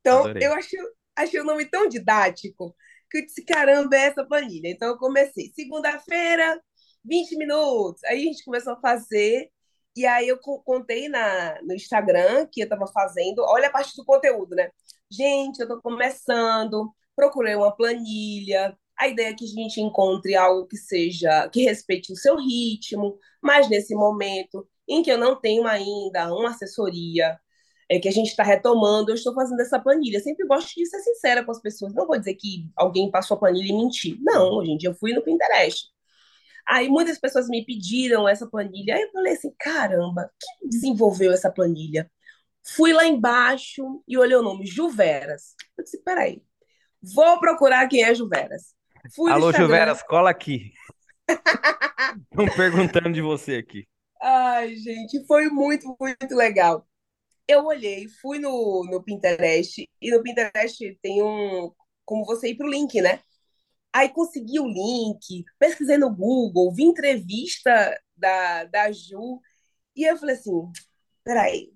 Então, 0.02 0.20
Adorei. 0.26 0.42
eu 0.42 0.54
achei, 0.54 0.80
achei 1.18 1.40
o 1.42 1.46
nome 1.46 1.66
tão 1.66 1.88
didático 1.88 2.76
que 3.12 3.20
eu 3.20 3.26
disse, 3.26 3.46
caramba, 3.46 3.96
é 3.96 4.08
essa 4.08 4.26
planilha. 4.26 4.70
Então, 4.70 4.90
eu 4.90 4.98
comecei. 4.98 5.52
Segunda-feira, 5.56 6.62
20 7.06 7.36
minutos. 7.38 8.04
Aí 8.06 8.20
a 8.20 8.24
gente 8.24 8.44
começou 8.46 8.74
a 8.74 8.80
fazer, 8.82 9.50
e 9.96 10.06
aí 10.06 10.28
eu 10.30 10.40
co- 10.40 10.62
contei 10.64 11.10
na, 11.10 11.62
no 11.64 11.74
Instagram 11.74 12.48
que 12.52 12.62
eu 12.62 12.66
estava 12.66 12.88
fazendo. 12.88 13.40
Olha 13.44 13.68
a 13.68 13.72
parte 13.72 13.96
do 13.98 14.06
conteúdo, 14.06 14.56
né? 14.56 14.70
Gente, 15.12 15.60
eu 15.60 15.66
estou 15.66 15.82
começando, 15.82 16.94
procurei 17.16 17.56
uma 17.56 17.76
planilha. 17.76 18.78
A 19.02 19.08
ideia 19.08 19.30
é 19.30 19.34
que 19.34 19.46
a 19.46 19.48
gente 19.48 19.82
encontre 19.82 20.36
algo 20.36 20.68
que 20.68 20.78
seja, 20.78 21.50
que 21.50 21.64
respeite 21.64 22.14
o 22.14 22.16
seu 22.16 22.38
ritmo, 22.38 23.18
mas 23.42 23.68
nesse 23.68 23.96
momento 23.96 24.68
em 24.88 25.02
que 25.02 25.12
eu 25.12 25.18
não 25.18 25.36
tenho 25.42 25.66
ainda 25.66 26.32
uma 26.32 26.52
assessoria, 26.52 27.36
é, 27.90 28.00
que 28.00 28.08
a 28.08 28.12
gente 28.12 28.28
está 28.28 28.44
retomando, 28.44 29.10
eu 29.10 29.16
estou 29.16 29.34
fazendo 29.34 29.60
essa 29.60 29.80
planilha. 29.80 30.18
Eu 30.18 30.22
sempre 30.22 30.46
gosto 30.46 30.76
de 30.76 30.86
ser 30.86 31.00
sincera 31.00 31.44
com 31.44 31.52
as 31.52 31.60
pessoas. 31.60 31.96
Não 31.96 32.06
vou 32.06 32.20
dizer 32.20 32.36
que 32.36 32.70
alguém 32.76 33.10
passou 33.10 33.38
a 33.38 33.40
planilha 33.40 33.72
e 33.72 33.76
mentiu. 33.76 34.18
Não, 34.22 34.52
hoje 34.60 34.70
em 34.70 34.78
dia 34.78 34.90
eu 34.90 34.94
fui 34.94 35.14
no 35.14 35.24
Pinterest. 35.24 35.88
Aí 36.68 36.88
muitas 36.88 37.20
pessoas 37.20 37.48
me 37.48 37.66
pediram 37.66 38.30
essa 38.30 38.48
planilha. 38.48 38.96
Aí 38.96 39.02
eu 39.02 39.12
falei 39.12 39.34
assim: 39.34 39.52
caramba, 39.58 40.30
quem 40.40 40.70
desenvolveu 40.70 41.32
essa 41.32 41.52
planilha? 41.52 42.08
Fui 42.64 42.94
lá 42.94 43.08
embaixo 43.08 44.04
e 44.08 44.16
olhei 44.16 44.38
o 44.38 44.44
nome, 44.44 44.68
Juveras. 44.68 45.56
Eu 45.76 45.84
disse: 45.84 46.04
peraí, 46.04 46.44
vou 47.02 47.40
procurar 47.40 47.88
quem 47.88 48.04
é 48.04 48.14
Juveras. 48.14 48.76
Fui 49.10 49.32
Alô. 49.32 49.52
Juveras, 49.52 50.04
cola 50.04 50.30
aqui. 50.30 50.74
Estão 52.32 52.46
perguntando 52.56 53.12
de 53.12 53.22
você 53.22 53.56
aqui. 53.56 53.88
Ai, 54.22 54.76
gente, 54.76 55.26
foi 55.26 55.50
muito, 55.50 55.96
muito 56.00 56.36
legal. 56.36 56.88
Eu 57.48 57.66
olhei, 57.66 58.08
fui 58.22 58.38
no, 58.38 58.86
no 58.90 59.04
Pinterest, 59.04 59.90
e 60.02 60.12
no 60.12 60.22
Pinterest 60.22 60.98
tem 61.02 61.24
um. 61.24 61.72
Como 62.06 62.26
você 62.26 62.50
ir 62.50 62.56
para 62.56 62.68
o 62.68 62.70
link, 62.70 63.02
né? 63.02 63.20
Aí 63.94 64.10
consegui 64.10 64.60
o 64.60 64.68
link, 64.68 65.44
pesquisei 65.60 65.98
no 65.98 66.14
Google, 66.14 66.74
vi 66.74 66.84
entrevista 66.84 68.00
da, 68.16 68.64
da 68.66 68.92
Ju, 68.92 69.42
e 69.96 70.04
eu 70.06 70.18
falei 70.18 70.36
assim: 70.36 70.72
peraí, 71.24 71.74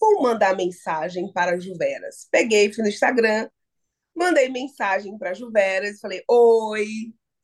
vou 0.00 0.22
mandar 0.22 0.56
mensagem 0.56 1.30
para 1.32 1.52
a 1.52 1.60
Juveras. 1.60 2.28
Peguei, 2.30 2.72
fui 2.72 2.82
no 2.82 2.88
Instagram, 2.88 3.48
mandei 4.18 4.48
mensagem 4.48 5.16
para 5.18 5.30
a 5.30 5.34
Juveras, 5.34 6.00
falei: 6.00 6.22
oi. 6.28 6.86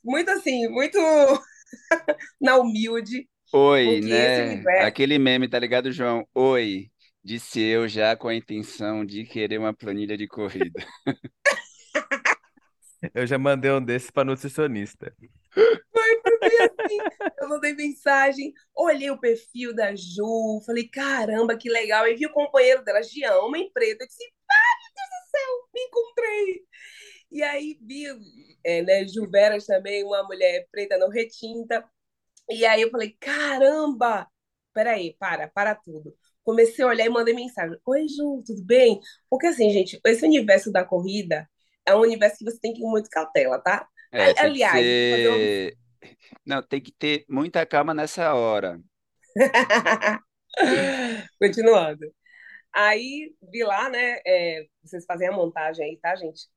Muito 0.03 0.31
assim, 0.31 0.69
muito 0.69 0.99
na 2.39 2.59
humilde, 2.59 3.27
Oi, 3.57 4.01
né? 4.01 4.63
Aquele 4.81 5.17
meme, 5.17 5.49
tá 5.49 5.61
ligado, 5.61 5.93
João? 5.93 6.27
Oi, 6.35 6.91
disse 7.23 7.61
eu 7.61 7.87
já 7.87 8.17
com 8.17 8.27
a 8.27 8.35
intenção 8.35 9.05
de 9.05 9.25
querer 9.25 9.59
uma 9.59 9.73
planilha 9.73 10.17
de 10.17 10.27
corrida. 10.27 10.85
Eu 13.13 13.27
já 13.27 13.39
mandei 13.39 13.71
um 13.71 13.85
desses 13.85 14.11
para 14.11 14.25
nutricionista. 14.25 15.15
assim, 15.55 16.99
eu 17.39 17.49
mandei 17.51 17.75
mensagem, 17.75 18.51
olhei 18.75 19.11
o 19.11 19.21
perfil 19.21 19.75
da 19.75 19.95
Ju, 19.95 20.63
falei, 20.65 20.89
caramba, 20.89 21.55
que 21.55 21.69
legal. 21.69 22.09
E 22.09 22.15
vi 22.15 22.25
o 22.25 22.33
companheiro 22.33 22.83
dela, 22.83 23.03
Jean, 23.03 23.37
homem 23.41 23.71
preto. 23.75 24.01
Eu 24.01 24.07
disse, 24.07 24.25
ai, 24.51 24.75
meu 24.81 24.95
Deus 24.95 25.09
do 25.11 25.24
céu, 25.37 25.69
me 25.75 25.81
encontrei. 25.83 26.63
E 27.31 27.43
aí 27.43 27.79
vi, 27.83 28.07
é, 28.65 28.83
né, 28.83 29.07
Ju 29.09 29.29
Veras 29.29 29.67
também, 29.67 30.05
uma 30.05 30.23
mulher 30.25 30.67
preta 30.71 30.97
não 30.97 31.09
retinta. 31.09 31.85
E 32.49 32.65
aí 32.65 32.83
eu 32.83 32.91
falei, 32.91 33.17
caramba, 33.19 34.29
peraí, 34.73 35.17
para, 35.19 35.49
para 35.49 35.75
tudo. 35.75 36.15
Comecei 36.43 36.85
a 36.85 36.89
olhar 36.89 37.07
e 37.07 37.09
mandei 37.09 37.35
mensagem. 37.35 37.77
Oi, 37.87 38.07
Ju, 38.09 38.43
tudo 38.47 38.63
bem? 38.65 39.01
Porque 39.31 39.47
assim, 39.47 39.71
gente, 39.71 39.99
esse 40.05 40.25
universo 40.25 40.71
da 40.71 40.85
corrida 40.85 41.49
é 41.87 41.95
um 41.95 42.01
universo 42.01 42.39
que 42.39 42.45
você 42.45 42.59
tem 42.61 42.73
que 42.73 42.83
ir 42.83 42.87
muito 42.87 43.09
cautela, 43.11 43.59
tá? 43.59 43.89
É, 44.13 44.39
Aliás. 44.41 44.85
Não, 46.45 46.63
tem 46.63 46.81
que 46.81 46.93
ter 46.93 47.25
muita 47.29 47.65
calma 47.65 47.95
nessa 47.95 48.35
hora. 48.35 48.79
Continuando. 51.41 52.15
Aí 52.75 53.35
vi 53.53 53.63
lá, 53.65 53.89
né? 53.89 54.19
é, 54.27 54.67
vocês 54.83 55.05
fazem 55.07 55.29
a 55.29 55.33
montagem 55.33 55.85
aí, 55.85 55.99
tá, 55.99 56.15
gente? 56.17 56.49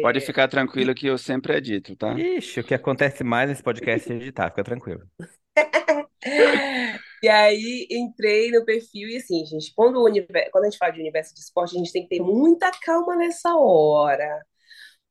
Pode 0.00 0.18
É, 0.18 0.20
ficar 0.20 0.48
tranquilo 0.48 0.94
que 0.94 1.06
eu 1.06 1.18
sempre 1.18 1.54
edito, 1.56 1.96
tá? 1.96 2.14
Ixi, 2.14 2.60
o 2.60 2.64
que 2.64 2.74
acontece 2.74 3.22
mais 3.24 3.48
nesse 3.48 3.62
podcast 3.62 4.10
é 4.12 4.16
editar, 4.16 4.50
fica 4.50 4.64
tranquilo. 4.64 5.02
E 7.22 7.28
aí 7.28 7.86
entrei 7.90 8.50
no 8.50 8.64
perfil 8.64 9.08
e 9.08 9.16
assim, 9.16 9.44
gente, 9.46 9.72
quando, 9.74 9.96
o 9.96 10.04
universo, 10.04 10.50
quando 10.52 10.64
a 10.64 10.70
gente 10.70 10.78
fala 10.78 10.92
de 10.92 11.00
universo 11.00 11.34
de 11.34 11.40
esporte, 11.40 11.74
a 11.74 11.78
gente 11.78 11.92
tem 11.92 12.02
que 12.02 12.08
ter 12.16 12.20
muita 12.22 12.70
calma 12.82 13.16
nessa 13.16 13.54
hora. 13.56 14.44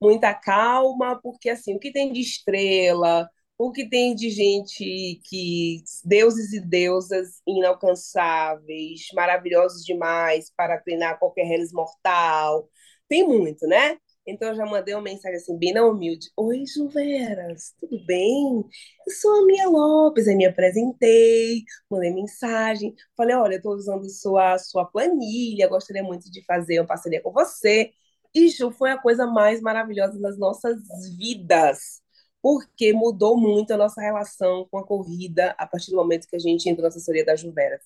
Muita 0.01 0.33
calma, 0.33 1.19
porque 1.21 1.49
assim, 1.49 1.75
o 1.75 1.79
que 1.79 1.91
tem 1.91 2.13
de 2.13 2.21
estrela, 2.21 3.29
o 3.57 3.71
que 3.71 3.89
tem 3.89 4.15
de 4.15 4.29
gente 4.29 5.21
que 5.25 5.83
deuses 6.03 6.53
e 6.53 6.59
deusas 6.59 7.41
inalcançáveis, 7.47 9.07
maravilhosos 9.13 9.83
demais 9.85 10.51
para 10.55 10.77
treinar 10.79 11.19
qualquer 11.19 11.45
reles 11.45 11.71
mortal. 11.71 12.69
Tem 13.07 13.25
muito, 13.25 13.65
né? 13.67 13.97
Então 14.27 14.49
eu 14.49 14.55
já 14.55 14.65
mandei 14.65 14.93
uma 14.95 15.03
mensagem 15.03 15.37
assim, 15.37 15.57
bem 15.57 15.71
na 15.73 15.85
humilde. 15.85 16.29
Oi, 16.35 16.63
Juveras, 16.65 17.73
tudo 17.80 18.03
bem? 18.05 18.63
Eu 19.07 19.13
sou 19.13 19.43
a 19.43 19.45
Mia 19.45 19.69
Lopes, 19.69 20.27
aí 20.27 20.36
me 20.36 20.45
apresentei, 20.45 21.63
mandei 21.89 22.11
mensagem, 22.11 22.93
falei, 23.15 23.36
olha, 23.36 23.53
eu 23.53 23.57
estou 23.57 23.73
usando 23.73 24.09
sua, 24.09 24.57
sua 24.57 24.86
planilha, 24.86 25.67
gostaria 25.69 26.03
muito 26.03 26.30
de 26.32 26.43
fazer 26.45 26.80
uma 26.80 26.88
parceria 26.88 27.21
com 27.21 27.32
você. 27.32 27.91
E 28.34 28.49
Ju 28.49 28.71
foi 28.71 28.91
a 28.91 28.97
coisa 28.97 29.27
mais 29.27 29.61
maravilhosa 29.61 30.19
das 30.19 30.38
nossas 30.38 30.80
vidas, 31.17 32.01
porque 32.45 32.93
mudou 32.93 33.35
muito 33.35 33.71
a 33.73 33.77
nossa 33.77 33.99
relação 33.99 34.67
com 34.69 34.77
a 34.77 34.85
corrida 34.85 35.55
a 35.57 35.65
partir 35.65 35.89
do 35.89 35.97
momento 35.97 36.27
que 36.27 36.35
a 36.35 36.39
gente 36.39 36.69
entrou 36.69 36.83
na 36.83 36.89
assessoria 36.89 37.25
da 37.25 37.35
Juveras. 37.35 37.81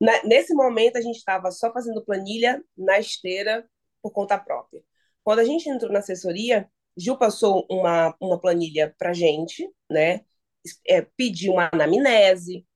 Na- 0.00 0.24
nesse 0.24 0.52
momento, 0.54 0.96
a 0.96 1.00
gente 1.00 1.18
estava 1.18 1.52
só 1.52 1.72
fazendo 1.72 2.04
planilha 2.04 2.60
na 2.76 2.98
esteira 2.98 3.64
por 4.02 4.10
conta 4.10 4.36
própria. 4.36 4.82
Quando 5.22 5.38
a 5.38 5.44
gente 5.44 5.68
entrou 5.70 5.92
na 5.92 6.00
assessoria, 6.00 6.68
Gil 6.96 7.16
passou 7.16 7.64
uma, 7.70 8.12
uma 8.20 8.40
planilha 8.40 8.92
para 8.98 9.12
gente, 9.12 9.70
né? 9.88 10.22
É, 10.84 11.02
pediu 11.16 11.52
uma 11.52 11.70
anamnese, 11.72 12.66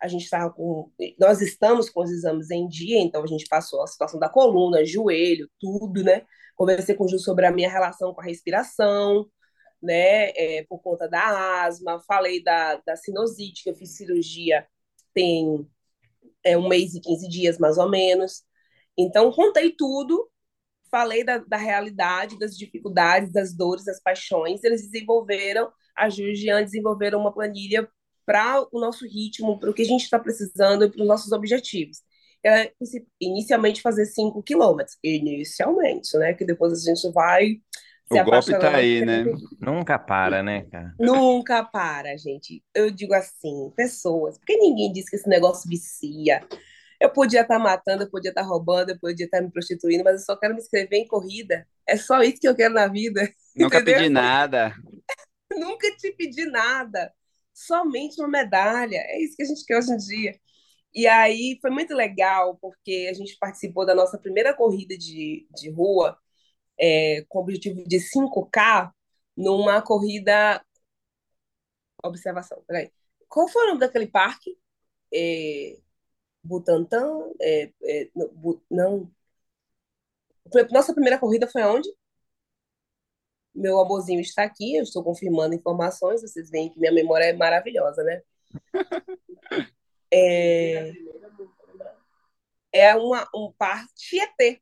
a 0.00 0.08
gente 0.08 0.24
estava 0.24 0.50
com. 0.52 0.90
Nós 1.16 1.40
estamos 1.40 1.88
com 1.90 2.02
os 2.02 2.10
exames 2.10 2.50
em 2.50 2.66
dia, 2.66 2.98
então 2.98 3.22
a 3.22 3.26
gente 3.28 3.46
passou 3.46 3.84
a 3.84 3.86
situação 3.86 4.18
da 4.18 4.28
coluna, 4.28 4.84
joelho, 4.84 5.48
tudo, 5.60 6.02
né? 6.02 6.22
Conversei 6.56 6.96
com 6.96 7.04
o 7.04 7.08
Ju 7.08 7.20
sobre 7.20 7.46
a 7.46 7.52
minha 7.52 7.70
relação 7.70 8.12
com 8.12 8.20
a 8.20 8.24
respiração, 8.24 9.30
né? 9.82 10.30
É, 10.30 10.64
por 10.68 10.80
conta 10.80 11.08
da 11.08 11.64
asma, 11.64 12.00
falei 12.00 12.42
da, 12.42 12.76
da 12.86 12.96
sinusite, 12.96 13.64
que 13.64 13.70
eu 13.70 13.74
fiz 13.74 13.96
cirurgia 13.96 14.66
tem 15.14 15.66
é, 16.44 16.56
um 16.56 16.68
mês 16.68 16.94
e 16.94 17.00
15 17.00 17.28
dias, 17.28 17.58
mais 17.58 17.78
ou 17.78 17.88
menos. 17.88 18.42
Então, 18.96 19.32
contei 19.32 19.72
tudo, 19.72 20.30
falei 20.90 21.24
da, 21.24 21.38
da 21.38 21.56
realidade, 21.56 22.38
das 22.38 22.56
dificuldades, 22.56 23.32
das 23.32 23.54
dores, 23.54 23.84
das 23.84 24.00
paixões. 24.02 24.62
Eles 24.64 24.82
desenvolveram, 24.82 25.70
a 25.96 26.08
Ju 26.08 26.34
Jean 26.34 26.62
desenvolveram 26.62 27.20
uma 27.20 27.32
planilha 27.32 27.88
para 28.24 28.66
o 28.72 28.80
nosso 28.80 29.06
ritmo, 29.06 29.58
para 29.58 29.70
o 29.70 29.74
que 29.74 29.82
a 29.82 29.86
gente 29.86 30.02
está 30.02 30.18
precisando 30.18 30.84
e 30.84 30.90
para 30.90 31.02
os 31.02 31.08
nossos 31.08 31.32
objetivos. 31.32 31.98
É, 32.44 32.72
inicialmente 33.20 33.80
fazer 33.80 34.04
5 34.04 34.42
quilômetros, 34.42 34.96
inicialmente, 35.02 36.16
né? 36.18 36.34
Que 36.34 36.44
depois 36.44 36.72
a 36.72 36.90
gente 36.90 37.12
vai 37.12 37.60
o 38.20 38.24
golpe 38.24 38.58
tá 38.58 38.76
aí, 38.76 39.04
né? 39.04 39.24
Nunca 39.60 39.98
para, 39.98 40.42
né, 40.42 40.66
cara? 40.70 40.94
Nunca 40.98 41.64
para, 41.64 42.16
gente. 42.16 42.62
Eu 42.74 42.90
digo 42.90 43.14
assim, 43.14 43.72
pessoas, 43.76 44.38
porque 44.38 44.56
ninguém 44.56 44.92
diz 44.92 45.08
que 45.08 45.16
esse 45.16 45.28
negócio 45.28 45.68
vicia. 45.68 46.46
Eu 47.00 47.10
podia 47.10 47.42
estar 47.42 47.58
tá 47.58 47.62
matando, 47.62 48.04
eu 48.04 48.10
podia 48.10 48.30
estar 48.30 48.42
tá 48.42 48.46
roubando, 48.46 48.90
eu 48.90 48.98
podia 48.98 49.26
estar 49.26 49.38
tá 49.38 49.44
me 49.44 49.50
prostituindo, 49.50 50.04
mas 50.04 50.20
eu 50.20 50.26
só 50.26 50.36
quero 50.36 50.54
me 50.54 50.60
inscrever 50.60 51.00
em 51.00 51.06
corrida. 51.06 51.66
É 51.86 51.96
só 51.96 52.22
isso 52.22 52.40
que 52.40 52.48
eu 52.48 52.54
quero 52.54 52.74
na 52.74 52.86
vida. 52.86 53.22
Nunca 53.56 53.78
entendeu? 53.78 54.00
pedi 54.00 54.08
nada. 54.08 54.74
Nunca 55.52 55.90
te 55.96 56.12
pedi 56.12 56.44
nada. 56.46 57.12
Somente 57.52 58.20
uma 58.20 58.28
medalha. 58.28 58.96
É 58.96 59.20
isso 59.20 59.36
que 59.36 59.42
a 59.42 59.46
gente 59.46 59.64
quer 59.64 59.78
hoje 59.78 59.92
em 59.92 59.96
dia. 59.96 60.40
E 60.94 61.06
aí 61.06 61.58
foi 61.60 61.70
muito 61.70 61.94
legal, 61.94 62.58
porque 62.60 63.08
a 63.10 63.14
gente 63.14 63.36
participou 63.38 63.86
da 63.86 63.94
nossa 63.94 64.18
primeira 64.18 64.54
corrida 64.54 64.96
de, 64.96 65.46
de 65.54 65.70
rua 65.70 66.16
é, 66.78 67.24
com 67.28 67.38
o 67.38 67.42
objetivo 67.42 67.84
de 67.86 67.98
5K 67.98 68.92
numa 69.36 69.82
corrida. 69.82 70.64
Observação, 72.04 72.62
peraí. 72.66 72.90
Qual 73.28 73.48
foi 73.48 73.64
o 73.64 73.66
nome 73.68 73.80
daquele 73.80 74.06
parque? 74.06 74.58
É... 75.12 75.78
Butantã? 76.42 77.06
É, 77.40 77.72
é, 77.84 78.10
não. 78.70 79.10
Nossa 80.70 80.92
primeira 80.92 81.18
corrida 81.18 81.48
foi 81.48 81.62
onde? 81.62 81.88
Meu 83.54 83.78
amorzinho 83.80 84.20
está 84.20 84.44
aqui, 84.44 84.76
eu 84.76 84.82
estou 84.82 85.04
confirmando 85.04 85.54
informações, 85.54 86.22
vocês 86.22 86.50
veem 86.50 86.70
que 86.70 86.80
minha 86.80 86.92
memória 86.92 87.26
é 87.26 87.32
maravilhosa, 87.32 88.02
né? 88.02 88.22
É, 90.14 90.92
é 92.70 92.94
uma, 92.94 93.26
um 93.34 93.50
parque 93.56 93.94
Tietê. 93.94 94.60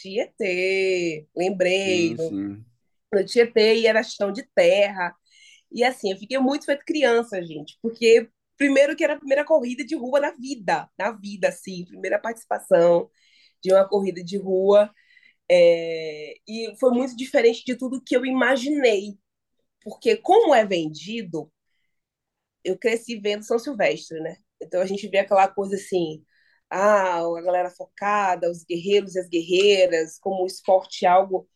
Tietê, 0.00 1.26
lembrei. 1.36 2.16
Sim, 2.16 2.28
sim. 2.28 2.64
No 3.12 3.24
Tietê 3.24 3.76
e 3.76 3.86
era 3.86 4.02
chão 4.02 4.32
de 4.32 4.42
terra. 4.54 5.14
E 5.70 5.84
assim, 5.84 6.12
eu 6.12 6.18
fiquei 6.18 6.38
muito 6.38 6.66
feito 6.66 6.84
criança, 6.84 7.42
gente, 7.42 7.78
porque 7.82 8.28
primeiro 8.56 8.96
que 8.96 9.04
era 9.04 9.14
a 9.14 9.18
primeira 9.18 9.44
corrida 9.44 9.84
de 9.84 9.96
rua 9.96 10.20
na 10.20 10.32
vida, 10.32 10.88
na 10.98 11.10
vida, 11.12 11.48
assim, 11.48 11.84
primeira 11.84 12.18
participação 12.18 13.10
de 13.62 13.72
uma 13.72 13.88
corrida 13.88 14.22
de 14.22 14.36
rua. 14.36 14.90
É... 15.50 16.34
E 16.48 16.74
foi 16.78 16.90
muito 16.92 17.16
diferente 17.16 17.64
de 17.64 17.76
tudo 17.76 18.02
que 18.04 18.16
eu 18.16 18.24
imaginei, 18.26 19.18
porque 19.82 20.16
como 20.16 20.54
é 20.54 20.64
vendido, 20.64 21.52
eu 22.64 22.78
cresci 22.78 23.18
vendo 23.20 23.44
São 23.44 23.58
Silvestre, 23.58 24.20
né? 24.20 24.36
Então 24.60 24.80
a 24.80 24.86
gente 24.86 25.08
vê 25.08 25.18
aquela 25.18 25.48
coisa 25.48 25.76
assim, 25.76 26.24
ah, 26.74 27.20
a 27.20 27.42
galera 27.42 27.70
focada, 27.70 28.50
os 28.50 28.64
guerreiros 28.64 29.14
e 29.14 29.20
as 29.20 29.28
guerreiras, 29.28 30.18
como 30.18 30.42
o 30.42 30.46
esporte 30.46 31.06
algo 31.06 31.48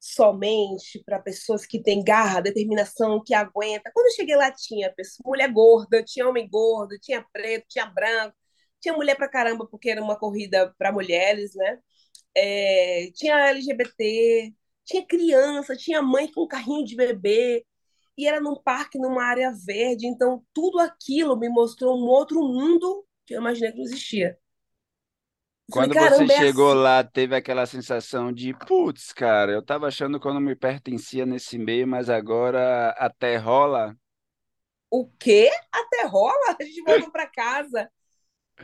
somente 0.00 1.02
para 1.04 1.18
pessoas 1.20 1.66
que 1.66 1.82
têm 1.82 2.04
garra, 2.04 2.40
determinação, 2.42 3.22
que 3.24 3.34
aguenta. 3.34 3.90
Quando 3.94 4.06
eu 4.08 4.12
cheguei 4.12 4.36
lá, 4.36 4.50
tinha 4.52 4.92
pessoa, 4.94 5.24
mulher 5.30 5.50
gorda, 5.52 6.02
tinha 6.04 6.28
homem 6.28 6.48
gordo, 6.48 6.98
tinha 7.00 7.24
preto, 7.32 7.66
tinha 7.68 7.86
branco, 7.86 8.36
tinha 8.80 8.94
mulher 8.94 9.16
pra 9.16 9.28
caramba, 9.28 9.66
porque 9.66 9.90
era 9.90 10.02
uma 10.02 10.18
corrida 10.18 10.74
para 10.78 10.92
mulheres, 10.92 11.54
né? 11.54 11.78
É, 12.36 13.10
tinha 13.14 13.50
LGBT, 13.50 14.54
tinha 14.84 15.06
criança, 15.06 15.76
tinha 15.76 16.02
mãe 16.02 16.30
com 16.32 16.46
carrinho 16.46 16.84
de 16.84 16.96
bebê, 16.96 17.64
e 18.16 18.26
era 18.28 18.40
num 18.40 18.56
parque, 18.62 18.98
numa 18.98 19.24
área 19.24 19.52
verde. 19.66 20.06
Então, 20.06 20.44
tudo 20.54 20.78
aquilo 20.80 21.36
me 21.38 21.48
mostrou 21.48 21.96
um 21.98 22.06
outro 22.08 22.40
mundo 22.42 23.04
que 23.26 23.34
eu 23.34 23.40
imaginei 23.40 23.70
que 23.70 23.78
não 23.78 23.84
existia. 23.84 24.38
Quando 25.70 25.94
falei, 25.94 26.10
você 26.10 26.32
é 26.34 26.38
chegou 26.38 26.72
assim. 26.72 26.80
lá, 26.80 27.04
teve 27.04 27.34
aquela 27.34 27.64
sensação 27.64 28.32
de, 28.32 28.52
putz, 28.66 29.12
cara, 29.12 29.52
eu 29.52 29.62
tava 29.62 29.86
achando 29.86 30.20
que 30.20 30.26
eu 30.26 30.34
não 30.34 30.40
me 30.40 30.54
pertencia 30.54 31.24
nesse 31.24 31.58
meio, 31.58 31.88
mas 31.88 32.10
agora 32.10 32.90
até 32.98 33.36
rola. 33.36 33.96
O 34.90 35.10
quê? 35.18 35.50
Até 35.72 36.06
rola? 36.06 36.56
A 36.60 36.62
gente 36.62 36.82
voltou 36.82 37.10
para 37.10 37.26
casa 37.26 37.90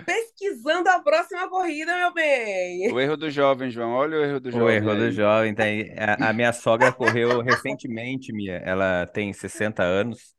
pesquisando 0.04 0.88
a 0.88 1.00
próxima 1.00 1.48
corrida, 1.48 1.96
meu 1.96 2.12
bem. 2.12 2.92
O 2.92 3.00
erro 3.00 3.16
do 3.16 3.30
jovem, 3.30 3.70
João. 3.70 3.90
Olha 3.92 4.18
o 4.18 4.22
erro 4.22 4.40
do 4.40 4.50
jovem. 4.50 4.66
O 4.66 4.70
erro 4.70 4.90
aí. 4.90 4.98
do 4.98 5.10
jovem. 5.10 5.54
Tá 5.54 5.64
a, 5.96 6.30
a 6.30 6.32
minha 6.32 6.52
sogra 6.52 6.92
correu 6.92 7.40
recentemente, 7.42 8.32
Mia. 8.32 8.62
Ela 8.64 9.06
tem 9.06 9.32
60 9.32 9.82
anos 9.82 10.34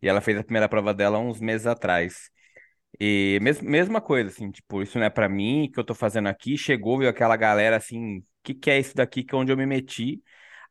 e 0.00 0.08
ela 0.08 0.20
fez 0.20 0.38
a 0.38 0.44
primeira 0.44 0.68
prova 0.68 0.94
dela 0.94 1.18
uns 1.18 1.40
meses 1.40 1.66
atrás. 1.66 2.30
E 3.00 3.38
mes 3.42 3.60
mesma 3.60 4.00
coisa, 4.00 4.30
assim, 4.30 4.50
tipo, 4.50 4.82
isso 4.82 4.98
não 4.98 5.06
é 5.06 5.10
para 5.10 5.28
mim, 5.28 5.70
que 5.72 5.78
eu 5.78 5.84
tô 5.84 5.94
fazendo 5.94 6.28
aqui. 6.28 6.56
Chegou, 6.56 6.98
viu 6.98 7.08
aquela 7.08 7.36
galera 7.36 7.76
assim, 7.76 8.18
o 8.18 8.24
que, 8.42 8.54
que 8.54 8.70
é 8.70 8.78
isso 8.78 8.94
daqui 8.94 9.22
que 9.24 9.34
é 9.34 9.38
onde 9.38 9.52
eu 9.52 9.56
me 9.56 9.66
meti? 9.66 10.22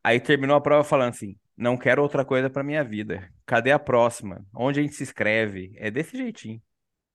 Aí 0.02 0.20
terminou 0.20 0.56
a 0.56 0.60
prova 0.60 0.84
falando 0.84 1.10
assim: 1.10 1.36
não 1.56 1.76
quero 1.76 2.02
outra 2.02 2.24
coisa 2.24 2.50
para 2.50 2.62
minha 2.62 2.84
vida. 2.84 3.28
Cadê 3.46 3.72
a 3.72 3.78
próxima? 3.78 4.44
Onde 4.54 4.80
a 4.80 4.82
gente 4.82 4.94
se 4.94 5.02
inscreve? 5.02 5.72
É 5.76 5.90
desse 5.90 6.16
jeitinho. 6.16 6.60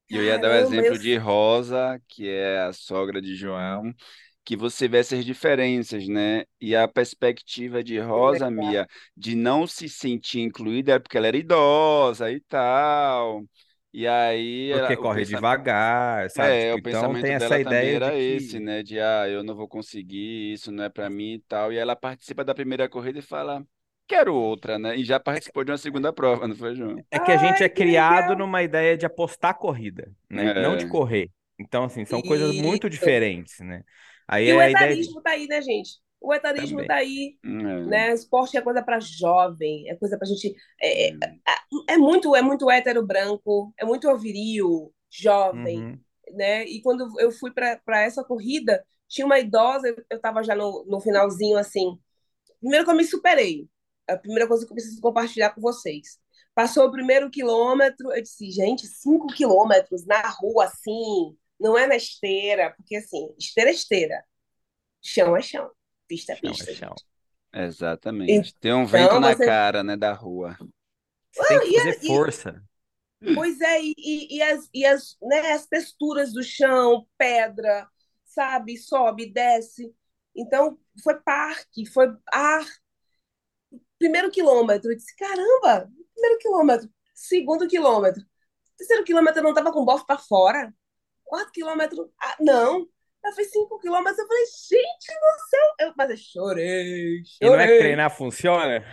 E 0.09 0.18
eu 0.18 0.24
ia 0.24 0.38
dar 0.38 0.51
o 0.51 0.55
exemplo 0.55 0.97
de 0.99 1.16
Rosa, 1.18 1.99
que 2.07 2.28
é 2.28 2.59
a 2.62 2.74
sogra 2.74 3.22
de 3.22 3.34
João, 3.36 3.93
que 4.43 4.57
você 4.57 4.88
vê 4.88 4.97
essas 4.99 5.24
diferenças, 5.24 6.07
né? 6.07 6.43
E 6.59 6.76
a 6.76 6.88
perspectiva 6.88 7.82
de 7.84 7.97
Rosa, 7.99 8.51
Mia, 8.51 8.88
de 9.16 9.36
não 9.36 9.66
se 9.66 9.88
sentir 9.88 10.41
incluída 10.41 10.93
é 10.93 10.99
porque 10.99 11.18
ela 11.18 11.28
era 11.28 11.38
idosa 11.38 12.30
e 12.32 12.41
tal. 12.41 13.43
E 13.94 14.08
aí 14.08 14.72
Porque 14.72 14.96
corre 14.96 15.20
pensamento... 15.20 15.38
devagar, 15.38 16.30
sabe? 16.30 16.50
É, 16.50 16.76
tipo, 16.76 16.88
o 16.88 16.89
então 16.89 17.02
pensamento 17.02 17.24
tem 17.24 17.34
essa 17.34 17.60
ideia 17.60 17.96
era 17.98 18.06
de 18.12 18.16
que... 18.16 18.22
esse, 18.22 18.60
né? 18.60 18.84
De 18.84 19.00
ah, 19.00 19.28
eu 19.28 19.44
não 19.44 19.54
vou 19.54 19.68
conseguir, 19.68 20.54
isso 20.54 20.72
não 20.72 20.86
é 20.86 20.89
para 20.89 21.10
mim 21.10 21.34
e 21.34 21.39
tal. 21.39 21.74
E 21.74 21.78
ela 21.78 21.96
participa 21.96 22.44
da 22.44 22.56
primeira 22.56 22.88
corrida 22.88 23.20
e 23.20 23.22
fala: 23.22 23.66
quero 24.08 24.34
outra, 24.34 24.80
né? 24.80 24.96
E 24.96 25.04
já 25.04 25.20
participou 25.20 25.66
de 25.66 25.72
uma 25.72 25.78
segunda 25.78 26.14
prova, 26.14 26.48
não 26.48 26.56
foi, 26.56 26.74
João? 26.74 27.04
É 27.12 27.20
que 27.20 27.32
a 27.32 27.38
gente 27.38 27.62
Ai, 27.62 27.66
é 27.66 27.70
criado 27.70 28.36
numa 28.36 28.64
ideia 28.64 28.98
de 28.98 29.06
apostar 29.06 29.58
corrida, 29.58 30.10
né? 30.30 30.52
É. 30.52 30.62
Não 30.62 30.78
de 30.78 30.88
correr. 30.88 31.30
Então, 31.60 31.84
assim, 31.84 32.06
são 32.06 32.22
coisas 32.22 32.56
muito 32.56 32.89
diferentes, 32.89 33.60
né? 33.60 33.84
Aí 34.28 34.48
e 34.48 34.50
é 34.52 34.56
o 34.56 34.62
etarismo 34.62 35.18
de... 35.18 35.24
tá 35.24 35.32
aí, 35.32 35.48
né, 35.48 35.62
gente? 35.62 36.00
O 36.22 36.32
etarismo 36.32 36.78
Também. 36.78 36.88
tá 36.88 36.96
aí, 36.96 37.36
é. 37.44 37.48
né? 37.48 38.14
Esporte 38.14 38.56
é 38.56 38.62
coisa 38.62 38.84
para 38.84 39.00
jovem, 39.00 39.90
é 39.90 39.96
coisa 39.96 40.20
pra 40.20 40.28
gente. 40.28 40.56
É, 40.80 41.10
é, 41.10 41.16
é, 41.90 41.98
muito, 41.98 42.36
é 42.36 42.44
muito 42.44 42.70
hétero 42.70 43.04
branco, 43.04 43.74
é 43.76 43.84
muito 43.84 44.16
viril, 44.20 44.94
jovem, 45.10 45.82
uhum. 45.82 46.00
né? 46.34 46.64
E 46.66 46.80
quando 46.84 47.20
eu 47.20 47.32
fui 47.32 47.52
para 47.52 48.02
essa 48.04 48.24
corrida, 48.24 48.86
tinha 49.08 49.26
uma 49.26 49.40
idosa, 49.40 49.88
eu 49.88 50.16
estava 50.16 50.44
já 50.44 50.54
no, 50.56 50.86
no 50.88 51.00
finalzinho 51.02 51.58
assim. 51.58 52.00
Primeiro 52.60 52.86
que 52.86 52.92
eu 52.92 52.96
me 52.96 53.04
superei. 53.04 53.68
A 54.08 54.16
primeira 54.16 54.48
coisa 54.48 54.64
que 54.64 54.72
eu 54.72 54.76
preciso 54.76 55.02
compartilhar 55.02 55.50
com 55.56 55.62
vocês. 55.62 56.20
Passou 56.54 56.86
o 56.86 56.92
primeiro 56.92 57.32
quilômetro, 57.32 58.12
eu 58.12 58.22
disse, 58.22 58.52
gente, 58.52 58.86
cinco 58.86 59.28
quilômetros 59.28 60.06
na 60.06 60.22
rua, 60.30 60.66
assim, 60.66 61.36
não 61.60 61.76
é 61.78 61.88
na 61.88 61.96
esteira, 61.96 62.74
porque 62.78 62.98
assim, 62.98 63.34
esteira 63.40 63.72
é 63.72 63.74
esteira, 63.74 64.24
chão 65.02 65.36
é 65.36 65.42
chão 65.42 65.72
pista 66.12 66.34
é 66.34 66.36
pista. 66.36 66.74
Chão, 66.76 66.93
Exatamente. 67.53 68.49
Então, 68.49 68.59
Tem 68.59 68.74
um 68.74 68.86
vento 68.86 69.18
na 69.18 69.34
você... 69.34 69.45
cara, 69.45 69.82
né, 69.82 69.95
da 69.95 70.12
rua. 70.12 70.57
Você 71.32 71.47
tem 71.47 71.59
que 71.62 71.78
fazer 71.78 71.99
e, 72.03 72.07
força. 72.07 72.64
Pois 73.34 73.62
é, 73.62 73.82
e, 73.82 73.95
e, 73.97 74.41
as, 74.41 74.70
e 74.74 74.86
as, 74.86 75.18
né, 75.22 75.51
as 75.53 75.66
texturas 75.68 76.34
do 76.34 76.43
chão, 76.43 77.07
pedra, 77.18 77.88
sabe? 78.26 78.78
Sobe, 78.78 79.32
desce. 79.32 79.95
Então, 80.36 80.78
foi 81.01 81.18
parque, 81.22 81.86
foi 81.86 82.14
ar. 82.34 82.66
Primeiro 83.97 84.32
quilômetro, 84.32 84.91
eu 84.91 84.97
disse, 84.97 85.16
caramba, 85.16 85.89
primeiro 86.14 86.39
quilômetro. 86.39 86.89
Segundo 87.14 87.68
quilômetro. 87.68 88.26
Terceiro 88.78 89.05
quilômetro, 89.05 89.39
eu 89.39 89.43
não 89.43 89.51
estava 89.51 89.72
com 89.72 89.86
bofe 89.86 90.05
para 90.05 90.18
fora. 90.18 90.74
Quarto 91.24 91.51
quilômetro, 91.51 92.12
ah, 92.20 92.36
não. 92.41 92.88
Eu 93.24 93.32
fiz 93.34 93.52
5 93.52 93.80
quilômetros, 93.80 94.18
eu 94.18 94.28
falei, 94.28 94.46
gente 94.46 95.08
do 95.08 95.50
céu! 95.50 95.88
Eu, 95.88 95.94
mas 95.96 96.10
eu 96.10 96.18
chorei, 96.18 97.22
chorei. 97.26 97.38
E 97.42 97.50
não 97.50 97.60
é 97.60 97.68
que 97.68 97.78
treinar 97.80 98.16
funciona? 98.16 98.84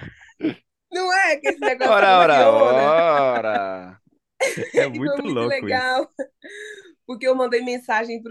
Não 0.92 1.12
é 1.12 1.36
que 1.36 1.48
esse 1.48 1.60
negócio 1.60 1.92
ora, 1.92 2.18
ora, 2.18 2.50
ora. 2.50 4.00
É 4.74 4.86
muito 4.88 5.22
muito 5.22 5.22
louco 5.22 5.54
isso. 5.54 5.64
legal, 5.64 6.08
porque 7.06 7.26
eu 7.26 7.34
mandei 7.34 7.62
mensagem 7.62 8.22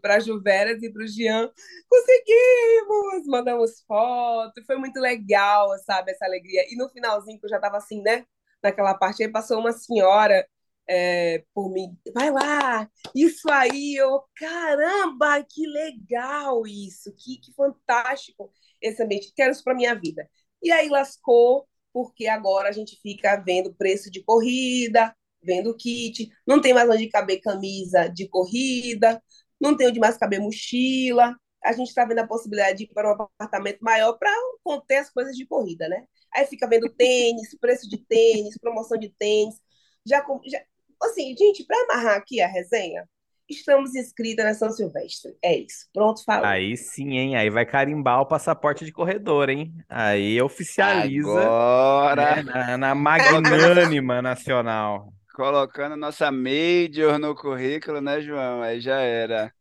para 0.00 0.16
a 0.16 0.20
Juveras 0.20 0.82
e 0.82 0.92
para 0.92 1.02
o 1.02 1.06
Jean. 1.06 1.50
Conseguimos! 1.88 3.26
Mandamos 3.26 3.82
foto, 3.86 4.64
foi 4.66 4.76
muito 4.76 5.00
legal, 5.00 5.68
sabe, 5.84 6.12
essa 6.12 6.26
alegria. 6.26 6.64
E 6.70 6.76
no 6.76 6.88
finalzinho, 6.90 7.38
que 7.38 7.46
eu 7.46 7.50
já 7.50 7.56
estava 7.56 7.78
assim, 7.78 8.02
né? 8.02 8.26
Naquela 8.62 8.94
parte, 8.94 9.22
aí 9.22 9.30
passou 9.30 9.58
uma 9.58 9.72
senhora 9.72 10.46
é, 10.88 11.44
por 11.54 11.70
mim. 11.70 11.96
Vai 12.14 12.30
lá, 12.30 12.88
isso 13.14 13.50
aí, 13.50 13.94
eu, 13.96 14.22
caramba, 14.36 15.42
que 15.44 15.66
legal 15.66 16.66
isso, 16.66 17.12
que, 17.16 17.38
que 17.38 17.52
fantástico 17.54 18.52
esse 18.80 19.02
ambiente, 19.02 19.32
quero 19.34 19.52
isso 19.52 19.64
para 19.64 19.74
minha 19.74 19.94
vida. 19.94 20.28
E 20.62 20.70
aí 20.70 20.88
lascou, 20.88 21.66
porque 21.92 22.26
agora 22.26 22.68
a 22.68 22.72
gente 22.72 22.98
fica 23.00 23.36
vendo 23.36 23.74
preço 23.74 24.10
de 24.10 24.22
corrida, 24.22 25.14
vendo 25.42 25.76
kit, 25.76 26.30
não 26.46 26.60
tem 26.60 26.74
mais 26.74 26.88
onde 26.88 27.08
caber 27.08 27.40
camisa 27.40 28.08
de 28.08 28.28
corrida, 28.28 29.22
não 29.60 29.76
tem 29.76 29.88
onde 29.88 30.00
mais 30.00 30.16
caber 30.18 30.40
mochila. 30.40 31.34
A 31.64 31.72
gente 31.72 31.88
está 31.88 32.04
vendo 32.04 32.18
a 32.20 32.26
possibilidade 32.26 32.78
de 32.78 32.84
ir 32.84 32.88
para 32.88 33.08
um 33.10 33.22
apartamento 33.22 33.78
maior 33.80 34.12
para 34.14 34.30
conter 34.62 34.98
as 34.98 35.10
coisas 35.10 35.36
de 35.36 35.46
corrida, 35.46 35.88
né? 35.88 36.06
Aí 36.34 36.46
fica 36.46 36.68
vendo 36.68 36.88
tênis, 36.90 37.56
preço 37.60 37.88
de 37.88 37.98
tênis, 37.98 38.58
promoção 38.58 38.98
de 38.98 39.08
tênis. 39.08 39.56
Já, 40.04 40.24
já 40.46 40.60
assim, 41.02 41.36
gente, 41.36 41.64
para 41.66 41.78
amarrar 41.84 42.16
aqui 42.16 42.40
a 42.40 42.48
resenha, 42.48 43.08
estamos 43.48 43.94
inscritas 43.94 44.44
na 44.44 44.54
São 44.54 44.70
Silvestre. 44.70 45.36
É 45.42 45.56
isso. 45.58 45.88
Pronto, 45.92 46.24
falou. 46.24 46.46
Aí 46.46 46.76
sim, 46.76 47.16
hein? 47.16 47.36
Aí 47.36 47.50
vai 47.50 47.64
carimbar 47.66 48.20
o 48.20 48.26
passaporte 48.26 48.84
de 48.84 48.92
corredor, 48.92 49.48
hein? 49.48 49.74
Aí 49.88 50.40
oficializa 50.40 51.56
Agora, 51.56 52.42
né, 52.42 52.42
na, 52.42 52.78
na 52.78 52.94
magnânima 52.94 54.20
nacional. 54.22 55.12
colocando 55.34 55.96
nossa 55.96 56.30
Major 56.32 57.18
no 57.18 57.34
currículo, 57.34 58.00
né, 58.00 58.20
João? 58.20 58.62
Aí 58.62 58.80
já 58.80 58.98
era. 59.00 59.52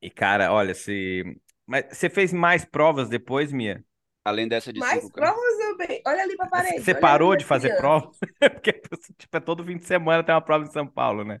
E, 0.00 0.10
cara, 0.10 0.52
olha, 0.52 0.74
se. 0.74 1.22
Mas 1.66 1.86
você 1.96 2.10
fez 2.10 2.32
mais 2.32 2.64
provas 2.64 3.08
depois, 3.08 3.52
Mia? 3.52 3.84
Além 4.24 4.46
dessa 4.46 4.72
de 4.72 4.78
Mais 4.78 5.04
5K. 5.04 5.12
provas 5.12 5.58
eu 5.60 5.76
bem. 5.76 6.00
Olha 6.06 6.22
ali 6.22 6.36
para 6.36 6.46
a 6.46 6.50
parede. 6.50 6.80
Você 6.80 6.94
parou 6.94 7.34
de 7.34 7.44
fazer 7.44 7.76
crianças. 7.76 7.80
prova? 7.80 8.12
Porque, 8.38 8.72
tipo, 9.18 9.36
é 9.36 9.40
todo 9.40 9.64
fim 9.64 9.76
de 9.76 9.84
semana 9.84 10.22
tem 10.22 10.34
uma 10.34 10.40
prova 10.40 10.64
em 10.64 10.70
São 10.70 10.86
Paulo, 10.86 11.24
né? 11.24 11.40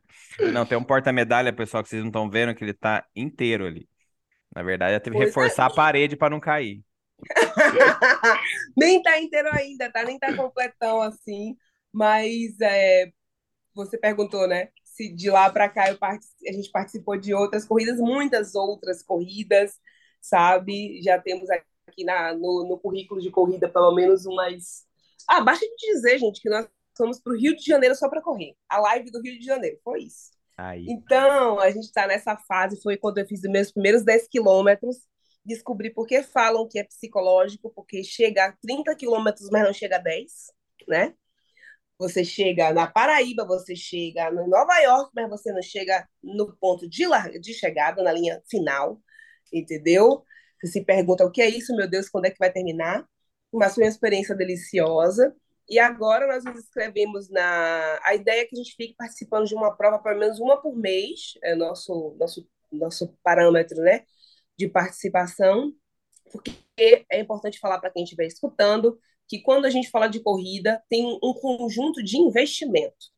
Não, 0.52 0.66
tem 0.66 0.76
um 0.76 0.82
porta-medalha, 0.84 1.52
pessoal, 1.52 1.82
que 1.82 1.88
vocês 1.88 2.02
não 2.02 2.08
estão 2.08 2.28
vendo, 2.28 2.54
que 2.54 2.64
ele 2.64 2.74
tá 2.74 3.06
inteiro 3.14 3.66
ali. 3.66 3.88
Na 4.54 4.62
verdade, 4.62 4.94
já 4.94 5.00
teve 5.00 5.16
que 5.16 5.22
é. 5.22 5.26
reforçar 5.26 5.66
a 5.66 5.70
parede 5.72 6.16
para 6.16 6.30
não 6.30 6.40
cair. 6.40 6.82
Nem 8.76 9.00
tá 9.00 9.18
inteiro 9.20 9.48
ainda, 9.52 9.90
tá? 9.90 10.02
Nem 10.02 10.18
tá 10.18 10.34
completão 10.34 11.00
assim. 11.00 11.56
Mas 11.92 12.60
é, 12.60 13.12
você 13.74 13.96
perguntou, 13.96 14.46
né? 14.48 14.68
Se 14.84 15.08
de 15.08 15.30
lá 15.30 15.48
para 15.50 15.68
cá 15.68 15.88
eu 15.88 15.98
partici- 15.98 16.48
a 16.48 16.52
gente 16.52 16.70
participou 16.70 17.16
de 17.16 17.32
outras 17.32 17.64
corridas, 17.64 17.98
muitas 17.98 18.54
outras 18.54 19.02
corridas, 19.02 19.78
sabe? 20.20 21.00
Já 21.02 21.18
temos 21.18 21.48
aqui 21.48 21.71
na, 21.98 22.34
no, 22.34 22.66
no 22.68 22.78
currículo 22.78 23.20
de 23.20 23.30
corrida 23.30 23.68
pelo 23.68 23.92
menos 23.94 24.26
umas. 24.26 24.86
Ah, 25.28 25.40
basta 25.40 25.64
de 25.66 25.92
dizer, 25.92 26.18
gente, 26.18 26.40
que 26.40 26.48
nós 26.48 26.66
fomos 26.96 27.20
para 27.20 27.32
o 27.32 27.36
Rio 27.36 27.56
de 27.56 27.64
Janeiro 27.64 27.94
só 27.94 28.08
para 28.08 28.22
correr. 28.22 28.54
A 28.68 28.78
live 28.80 29.10
do 29.10 29.20
Rio 29.20 29.38
de 29.38 29.44
Janeiro, 29.44 29.78
foi 29.84 30.04
isso. 30.04 30.30
Aí. 30.56 30.86
Então, 30.88 31.58
a 31.58 31.70
gente 31.70 31.84
está 31.84 32.06
nessa 32.06 32.36
fase, 32.36 32.80
foi 32.82 32.96
quando 32.96 33.18
eu 33.18 33.26
fiz 33.26 33.42
os 33.42 33.50
meus 33.50 33.72
primeiros 33.72 34.04
10 34.04 34.28
quilômetros, 34.28 34.96
descobri 35.44 35.90
por 35.90 36.06
que 36.06 36.22
falam 36.22 36.68
que 36.68 36.78
é 36.78 36.84
psicológico, 36.84 37.72
porque 37.74 38.04
chega 38.04 38.46
a 38.46 38.52
30 38.52 38.94
quilômetros, 38.94 39.48
mas 39.50 39.64
não 39.64 39.72
chega 39.72 39.96
a 39.96 39.98
10, 39.98 40.32
né? 40.88 41.14
Você 41.98 42.24
chega 42.24 42.72
na 42.72 42.86
Paraíba, 42.86 43.44
você 43.44 43.76
chega 43.76 44.28
em 44.28 44.48
Nova 44.48 44.76
York, 44.80 45.10
mas 45.14 45.28
você 45.28 45.52
não 45.52 45.62
chega 45.62 46.06
no 46.22 46.56
ponto 46.56 46.88
de, 46.88 47.06
larga, 47.06 47.38
de 47.38 47.54
chegada, 47.54 48.02
na 48.02 48.12
linha 48.12 48.42
final, 48.50 49.00
entendeu? 49.52 50.24
Você 50.62 50.72
se 50.72 50.84
pergunta 50.84 51.24
o 51.24 51.30
que 51.30 51.42
é 51.42 51.48
isso, 51.48 51.74
meu 51.74 51.88
Deus, 51.88 52.08
quando 52.08 52.26
é 52.26 52.30
que 52.30 52.38
vai 52.38 52.52
terminar? 52.52 53.04
Mas 53.52 53.74
foi 53.74 53.84
uma 53.84 53.90
experiência 53.90 54.34
deliciosa. 54.34 55.34
E 55.68 55.78
agora 55.78 56.26
nós 56.26 56.44
nos 56.44 56.58
inscrevemos 56.64 57.28
na. 57.28 58.00
A 58.04 58.14
ideia 58.14 58.42
é 58.42 58.44
que 58.44 58.54
a 58.54 58.62
gente 58.62 58.74
fique 58.76 58.94
participando 58.96 59.46
de 59.46 59.54
uma 59.54 59.76
prova, 59.76 59.98
pelo 59.98 60.18
menos 60.18 60.38
uma 60.38 60.60
por 60.60 60.76
mês, 60.76 61.34
é 61.42 61.54
nosso, 61.54 62.16
nosso, 62.18 62.48
nosso 62.70 63.16
parâmetro 63.22 63.78
né, 63.82 64.04
de 64.56 64.68
participação, 64.68 65.72
porque 66.30 66.52
é 67.10 67.20
importante 67.20 67.58
falar 67.58 67.78
para 67.80 67.90
quem 67.90 68.04
estiver 68.04 68.26
escutando 68.26 68.98
que 69.28 69.40
quando 69.40 69.64
a 69.64 69.70
gente 69.70 69.90
fala 69.90 70.08
de 70.08 70.20
corrida, 70.20 70.82
tem 70.90 71.06
um 71.22 71.32
conjunto 71.34 72.02
de 72.02 72.18
investimento. 72.18 73.11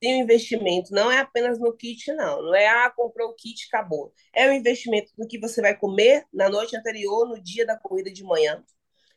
Tem 0.00 0.20
um 0.20 0.24
investimento, 0.24 0.92
não 0.92 1.10
é 1.10 1.18
apenas 1.20 1.58
no 1.58 1.72
kit, 1.74 2.12
não. 2.12 2.42
Não 2.42 2.54
é, 2.54 2.66
ah, 2.68 2.90
comprou 2.90 3.30
o 3.30 3.34
kit, 3.34 3.66
acabou. 3.68 4.12
É 4.34 4.48
um 4.48 4.52
investimento 4.52 5.10
no 5.16 5.26
que 5.26 5.38
você 5.38 5.62
vai 5.62 5.76
comer 5.76 6.24
na 6.32 6.48
noite 6.50 6.76
anterior, 6.76 7.26
no 7.26 7.42
dia 7.42 7.64
da 7.64 7.78
corrida 7.78 8.12
de 8.12 8.22
manhã 8.22 8.62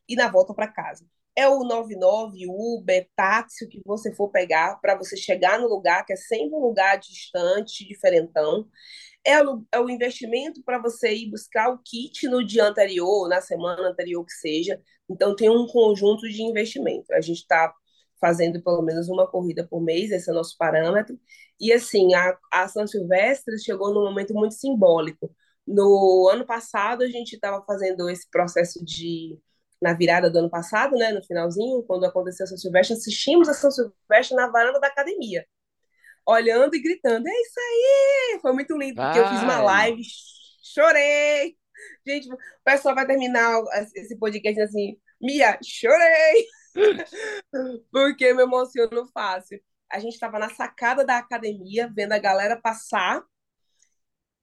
e 0.07 0.15
na 0.15 0.29
volta 0.29 0.53
para 0.53 0.71
casa. 0.71 1.05
É 1.35 1.47
o 1.47 1.63
99, 1.63 2.45
Uber, 2.47 3.07
táxi, 3.15 3.65
o 3.65 3.69
que 3.69 3.81
você 3.85 4.13
for 4.13 4.29
pegar 4.29 4.79
para 4.81 4.95
você 4.97 5.15
chegar 5.15 5.59
no 5.59 5.67
lugar, 5.67 6.05
que 6.05 6.13
é 6.13 6.15
sempre 6.15 6.55
um 6.55 6.59
lugar 6.61 6.97
distante, 6.97 7.87
diferentão. 7.87 8.67
É 9.25 9.41
o, 9.43 9.65
é 9.71 9.79
o 9.79 9.89
investimento 9.89 10.63
para 10.63 10.79
você 10.79 11.13
ir 11.13 11.29
buscar 11.29 11.69
o 11.69 11.79
kit 11.79 12.27
no 12.27 12.45
dia 12.45 12.65
anterior, 12.65 13.27
na 13.29 13.41
semana 13.41 13.89
anterior 13.89 14.25
que 14.25 14.33
seja. 14.33 14.81
Então, 15.09 15.35
tem 15.35 15.49
um 15.49 15.67
conjunto 15.67 16.27
de 16.27 16.41
investimento. 16.41 17.13
A 17.13 17.21
gente 17.21 17.39
está 17.39 17.73
fazendo 18.19 18.61
pelo 18.61 18.81
menos 18.81 19.07
uma 19.09 19.27
corrida 19.27 19.65
por 19.67 19.81
mês, 19.81 20.11
esse 20.11 20.29
é 20.29 20.33
o 20.33 20.35
nosso 20.35 20.57
parâmetro. 20.57 21.19
E 21.59 21.71
assim, 21.73 22.13
a, 22.13 22.37
a 22.51 22.67
São 22.67 22.85
Silvestre 22.87 23.57
chegou 23.59 23.93
num 23.93 24.03
momento 24.03 24.33
muito 24.33 24.55
simbólico. 24.55 25.33
No 25.67 26.29
ano 26.31 26.45
passado, 26.45 27.03
a 27.03 27.07
gente 27.07 27.33
estava 27.33 27.63
fazendo 27.65 28.09
esse 28.09 28.29
processo 28.29 28.83
de. 28.83 29.39
Na 29.81 29.93
virada 29.93 30.29
do 30.29 30.39
ano 30.39 30.49
passado, 30.49 30.97
né, 30.97 31.09
no 31.13 31.23
finalzinho, 31.23 31.81
quando 31.83 32.05
aconteceu 32.05 32.43
a 32.43 32.47
São 32.47 32.57
Silvestre, 32.57 32.97
assistimos 32.97 33.47
a 33.47 33.53
São 33.53 33.71
Silvestre 33.71 34.35
na 34.35 34.47
varanda 34.49 34.77
da 34.77 34.87
academia, 34.87 35.45
olhando 36.27 36.75
e 36.75 36.81
gritando: 36.81 37.27
É 37.27 37.31
isso 37.31 37.59
aí! 37.59 38.39
Foi 38.41 38.53
muito 38.53 38.77
lindo, 38.77 39.01
porque 39.01 39.19
eu 39.19 39.27
fiz 39.27 39.41
uma 39.41 39.61
live, 39.61 40.01
chorei. 40.63 41.57
Gente, 42.05 42.31
o 42.33 42.37
pessoal 42.63 42.95
vai 42.95 43.07
terminar 43.07 43.63
esse 43.95 44.17
podcast 44.17 44.61
assim: 44.61 44.97
Mia, 45.21 45.57
chorei! 45.63 46.45
porque 47.91 48.33
me 48.33 48.43
emociono 48.43 49.07
fácil. 49.13 49.61
A 49.91 49.99
gente 49.99 50.13
estava 50.13 50.37
na 50.37 50.49
sacada 50.49 51.03
da 51.03 51.17
academia, 51.17 51.91
vendo 51.93 52.11
a 52.13 52.19
galera 52.19 52.59
passar 52.59 53.23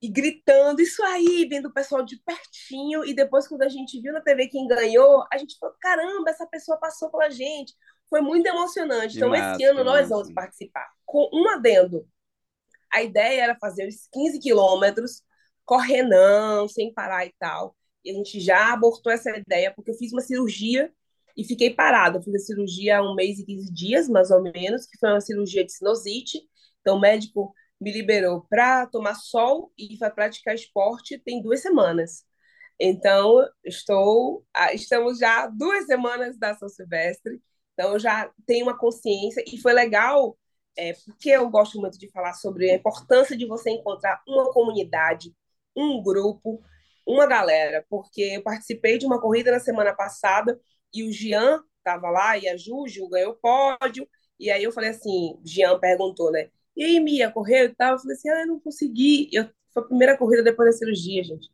e 0.02 0.08
gritando, 0.08 0.80
isso 0.82 1.02
aí, 1.04 1.46
vendo 1.48 1.66
o 1.66 1.72
pessoal 1.72 2.02
de 2.02 2.20
pertinho. 2.22 3.04
E 3.04 3.14
depois, 3.14 3.48
quando 3.48 3.62
a 3.62 3.68
gente 3.68 4.00
viu 4.00 4.12
na 4.12 4.20
TV 4.20 4.48
quem 4.48 4.66
ganhou, 4.66 5.24
a 5.32 5.38
gente 5.38 5.56
falou: 5.58 5.74
caramba, 5.80 6.30
essa 6.30 6.46
pessoa 6.46 6.78
passou 6.78 7.10
pela 7.10 7.30
gente. 7.30 7.74
Foi 8.08 8.20
muito 8.20 8.46
emocionante. 8.46 9.12
Que 9.12 9.18
Então, 9.18 9.30
massa, 9.30 9.54
esse 9.54 9.64
ano 9.64 9.84
nós 9.84 10.02
massa. 10.02 10.14
vamos 10.14 10.32
participar 10.32 10.88
com 11.04 11.28
um 11.32 11.48
adendo. 11.48 12.06
A 12.92 13.02
ideia 13.02 13.42
era 13.42 13.56
fazer 13.58 13.88
os 13.88 14.08
15 14.12 14.38
quilômetros, 14.38 15.22
correr 15.64 16.02
não, 16.02 16.68
sem 16.68 16.92
parar 16.92 17.26
e 17.26 17.34
tal. 17.38 17.76
E 18.04 18.10
a 18.10 18.14
gente 18.14 18.38
já 18.40 18.72
abortou 18.72 19.12
essa 19.12 19.30
ideia, 19.36 19.72
porque 19.74 19.90
eu 19.90 19.96
fiz 19.96 20.12
uma 20.12 20.20
cirurgia 20.20 20.92
e 21.36 21.44
fiquei 21.44 21.70
parada. 21.74 22.22
Fiz 22.22 22.34
a 22.34 22.38
cirurgia 22.38 22.98
há 22.98 23.02
um 23.02 23.14
mês 23.14 23.38
e 23.38 23.44
15 23.44 23.72
dias, 23.72 24.08
mais 24.08 24.30
ou 24.30 24.42
menos, 24.42 24.86
que 24.86 24.98
foi 24.98 25.10
uma 25.10 25.20
cirurgia 25.20 25.64
de 25.64 25.72
sinusite. 25.72 26.40
Então, 26.80 26.96
o 26.96 27.00
médico 27.00 27.52
me 27.80 27.92
liberou 27.92 28.46
para 28.48 28.86
tomar 28.86 29.14
sol 29.14 29.72
e 29.76 29.96
para 29.98 30.10
praticar 30.10 30.54
esporte 30.54 31.18
tem 31.18 31.42
duas 31.42 31.60
semanas. 31.60 32.24
Então, 32.78 33.46
estou, 33.64 34.44
estamos 34.72 35.18
já 35.18 35.46
duas 35.46 35.86
semanas 35.86 36.38
da 36.38 36.54
São 36.54 36.68
Silvestre, 36.68 37.40
então 37.72 37.92
eu 37.92 37.98
já 37.98 38.30
tenho 38.46 38.66
uma 38.66 38.78
consciência 38.78 39.42
e 39.46 39.58
foi 39.58 39.72
legal, 39.72 40.38
é, 40.76 40.92
porque 41.06 41.30
eu 41.30 41.48
gosto 41.50 41.80
muito 41.80 41.98
de 41.98 42.10
falar 42.10 42.34
sobre 42.34 42.70
a 42.70 42.76
importância 42.76 43.36
de 43.36 43.46
você 43.46 43.70
encontrar 43.70 44.22
uma 44.28 44.52
comunidade, 44.52 45.34
um 45.74 46.02
grupo, 46.02 46.62
uma 47.06 47.26
galera, 47.26 47.84
porque 47.88 48.22
eu 48.36 48.42
participei 48.42 48.98
de 48.98 49.06
uma 49.06 49.20
corrida 49.20 49.50
na 49.52 49.60
semana 49.60 49.94
passada 49.94 50.58
e 50.96 51.04
o 51.04 51.12
Jean 51.12 51.62
estava 51.78 52.10
lá 52.10 52.36
e 52.38 52.48
a 52.48 52.56
Juju 52.56 53.08
ganhou 53.08 53.32
o 53.32 53.36
pódio, 53.36 54.08
e 54.38 54.50
aí 54.50 54.64
eu 54.64 54.72
falei 54.72 54.90
assim, 54.90 55.38
Jean 55.44 55.78
perguntou, 55.78 56.30
né? 56.30 56.50
E 56.76 56.84
aí, 56.84 57.00
Mia, 57.00 57.30
correu 57.30 57.66
e 57.66 57.74
tal? 57.74 57.92
Eu 57.92 57.98
falei 57.98 58.16
assim, 58.16 58.28
ah, 58.30 58.40
eu 58.40 58.46
não 58.48 58.60
consegui. 58.60 59.30
Eu, 59.32 59.48
foi 59.72 59.82
a 59.82 59.86
primeira 59.86 60.16
corrida 60.18 60.42
depois 60.42 60.70
da 60.72 60.78
cirurgia, 60.78 61.24
gente. 61.24 61.50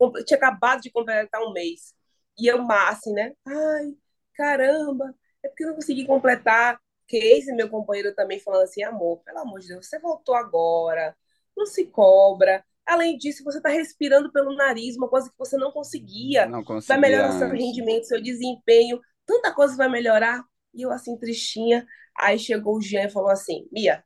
Eu 0.00 0.24
tinha 0.24 0.36
acabado 0.38 0.80
de 0.80 0.90
completar 0.90 1.42
um 1.42 1.52
mês. 1.52 1.94
E 2.38 2.46
eu, 2.46 2.66
assim, 2.72 3.12
né? 3.12 3.34
Ai, 3.46 3.94
caramba, 4.34 5.14
é 5.42 5.48
porque 5.48 5.64
eu 5.64 5.68
não 5.68 5.74
consegui 5.74 6.06
completar. 6.06 6.80
Casey, 7.08 7.54
meu 7.54 7.68
companheiro, 7.68 8.14
também 8.14 8.38
falando 8.38 8.62
assim, 8.62 8.82
amor, 8.84 9.18
pelo 9.24 9.40
amor 9.40 9.60
de 9.60 9.68
Deus, 9.68 9.86
você 9.86 9.98
voltou 9.98 10.34
agora, 10.34 11.16
não 11.56 11.66
se 11.66 11.86
cobra. 11.86 12.64
Além 12.86 13.16
disso, 13.16 13.44
você 13.44 13.58
está 13.58 13.68
respirando 13.68 14.32
pelo 14.32 14.54
nariz, 14.54 14.96
uma 14.96 15.08
coisa 15.08 15.30
que 15.30 15.38
você 15.38 15.56
não 15.56 15.70
conseguia. 15.70 16.46
Não 16.46 16.64
Vai 16.64 16.64
conseguia 16.64 16.98
melhorar 16.98 17.32
seu 17.32 17.48
rendimento, 17.48 18.06
seu 18.06 18.20
desempenho, 18.20 19.00
tanta 19.24 19.54
coisa 19.54 19.76
vai 19.76 19.88
melhorar. 19.88 20.42
E 20.74 20.82
eu, 20.82 20.90
assim, 20.90 21.16
tristinha. 21.16 21.86
Aí 22.18 22.38
chegou 22.38 22.76
o 22.76 22.80
Jean 22.80 23.06
e 23.06 23.10
falou 23.10 23.30
assim: 23.30 23.68
Mia, 23.72 24.04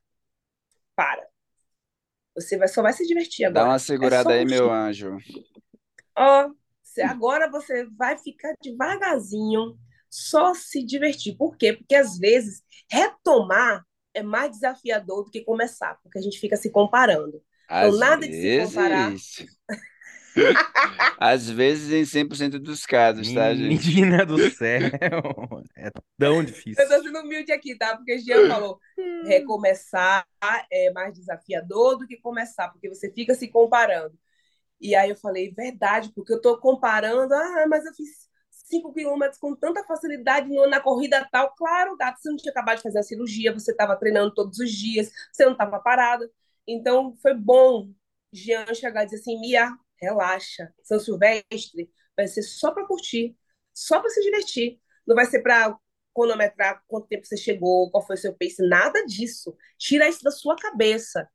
para. 0.95 1.25
Você 2.35 2.57
vai, 2.57 2.67
só 2.67 2.81
vai 2.81 2.93
se 2.93 3.05
divertir 3.07 3.51
Dá 3.51 3.61
agora. 3.61 3.71
uma 3.71 3.75
É 3.75 3.79
segurada 3.79 4.23
só 4.23 4.29
aí, 4.29 4.45
meu 4.45 4.71
anjo. 4.71 5.17
Ó, 6.17 6.49
agora 7.03 7.49
você 7.49 7.85
vai 7.97 8.17
ficar 8.17 8.53
devagarzinho, 8.61 9.77
só 10.09 10.53
se 10.53 10.83
divertir. 10.85 11.35
Por 11.37 11.57
quê? 11.57 11.73
Porque 11.73 11.95
às 11.95 12.17
vezes 12.17 12.61
retomar 12.89 13.85
é 14.13 14.21
mais 14.21 14.51
desafiador 14.51 15.25
do 15.25 15.31
que 15.31 15.43
começar, 15.43 15.97
porque 16.01 16.17
a 16.17 16.21
gente 16.21 16.39
fica 16.39 16.55
se 16.55 16.71
comparando. 16.71 17.41
Então, 17.65 17.89
Às 17.89 17.99
nada 17.99 18.27
de 18.27 18.33
se 18.33 18.65
comparar. 18.65 19.09
vezes. 19.09 19.45
Às 21.17 21.49
vezes 21.49 21.91
em 21.91 22.03
100% 22.03 22.59
dos 22.59 22.85
casos, 22.85 23.33
tá, 23.33 23.53
gente? 23.55 23.87
Menina 23.87 24.25
do 24.25 24.37
céu. 24.51 24.81
É 25.77 25.89
tão 26.17 26.43
difícil. 26.43 26.83
Eu 26.83 26.89
tô 26.89 27.03
sendo 27.03 27.19
humilde 27.19 27.51
aqui, 27.51 27.77
tá? 27.77 27.95
Porque 27.95 28.15
o 28.15 28.19
Jean 28.19 28.47
falou, 28.47 28.79
recomeçar 29.25 30.27
é 30.71 30.91
mais 30.91 31.13
desafiador 31.13 31.97
do 31.97 32.05
que 32.05 32.17
começar, 32.17 32.69
porque 32.69 32.89
você 32.89 33.11
fica 33.11 33.33
se 33.33 33.47
comparando. 33.47 34.13
E 34.79 34.93
aí 34.93 35.09
eu 35.09 35.15
falei, 35.15 35.53
verdade, 35.53 36.11
porque 36.13 36.33
eu 36.33 36.41
tô 36.41 36.59
comparando, 36.59 37.33
ah, 37.33 37.65
mas 37.69 37.85
eu 37.85 37.93
fiz 37.93 38.09
5 38.49 38.93
quilômetros 38.93 39.39
com 39.39 39.55
tanta 39.55 39.83
facilidade 39.85 40.49
na 40.69 40.81
corrida 40.81 41.27
tal. 41.31 41.53
Claro, 41.55 41.95
gato, 41.95 42.19
você 42.19 42.29
não 42.29 42.35
tinha 42.37 42.51
acabado 42.51 42.77
de 42.77 42.83
fazer 42.83 42.99
a 42.99 43.03
cirurgia, 43.03 43.53
você 43.53 43.71
estava 43.71 43.95
treinando 43.95 44.33
todos 44.33 44.59
os 44.59 44.69
dias, 44.71 45.09
você 45.31 45.45
não 45.45 45.53
estava 45.53 45.79
parada. 45.79 46.29
Então 46.67 47.15
foi 47.21 47.33
bom 47.33 47.91
Jean 48.33 48.73
chegar 48.73 49.03
e 49.03 49.05
dizer 49.05 49.17
assim, 49.17 49.39
Mia, 49.39 49.71
relaxa, 50.01 50.73
São 50.83 50.99
Silvestre 50.99 51.91
vai 52.15 52.27
ser 52.27 52.43
só 52.43 52.71
para 52.73 52.87
curtir, 52.87 53.35
só 53.73 53.99
para 53.99 54.09
se 54.09 54.21
divertir. 54.21 54.79
Não 55.07 55.15
vai 55.15 55.25
ser 55.25 55.41
para 55.41 55.77
cronometrar 56.13 56.81
quanto 56.87 57.07
tempo 57.07 57.25
você 57.25 57.37
chegou, 57.37 57.91
qual 57.91 58.05
foi 58.05 58.15
o 58.15 58.19
seu 58.19 58.33
pace, 58.35 58.67
nada 58.67 59.05
disso. 59.05 59.55
Tira 59.77 60.07
isso 60.07 60.23
da 60.23 60.31
sua 60.31 60.55
cabeça. 60.55 61.27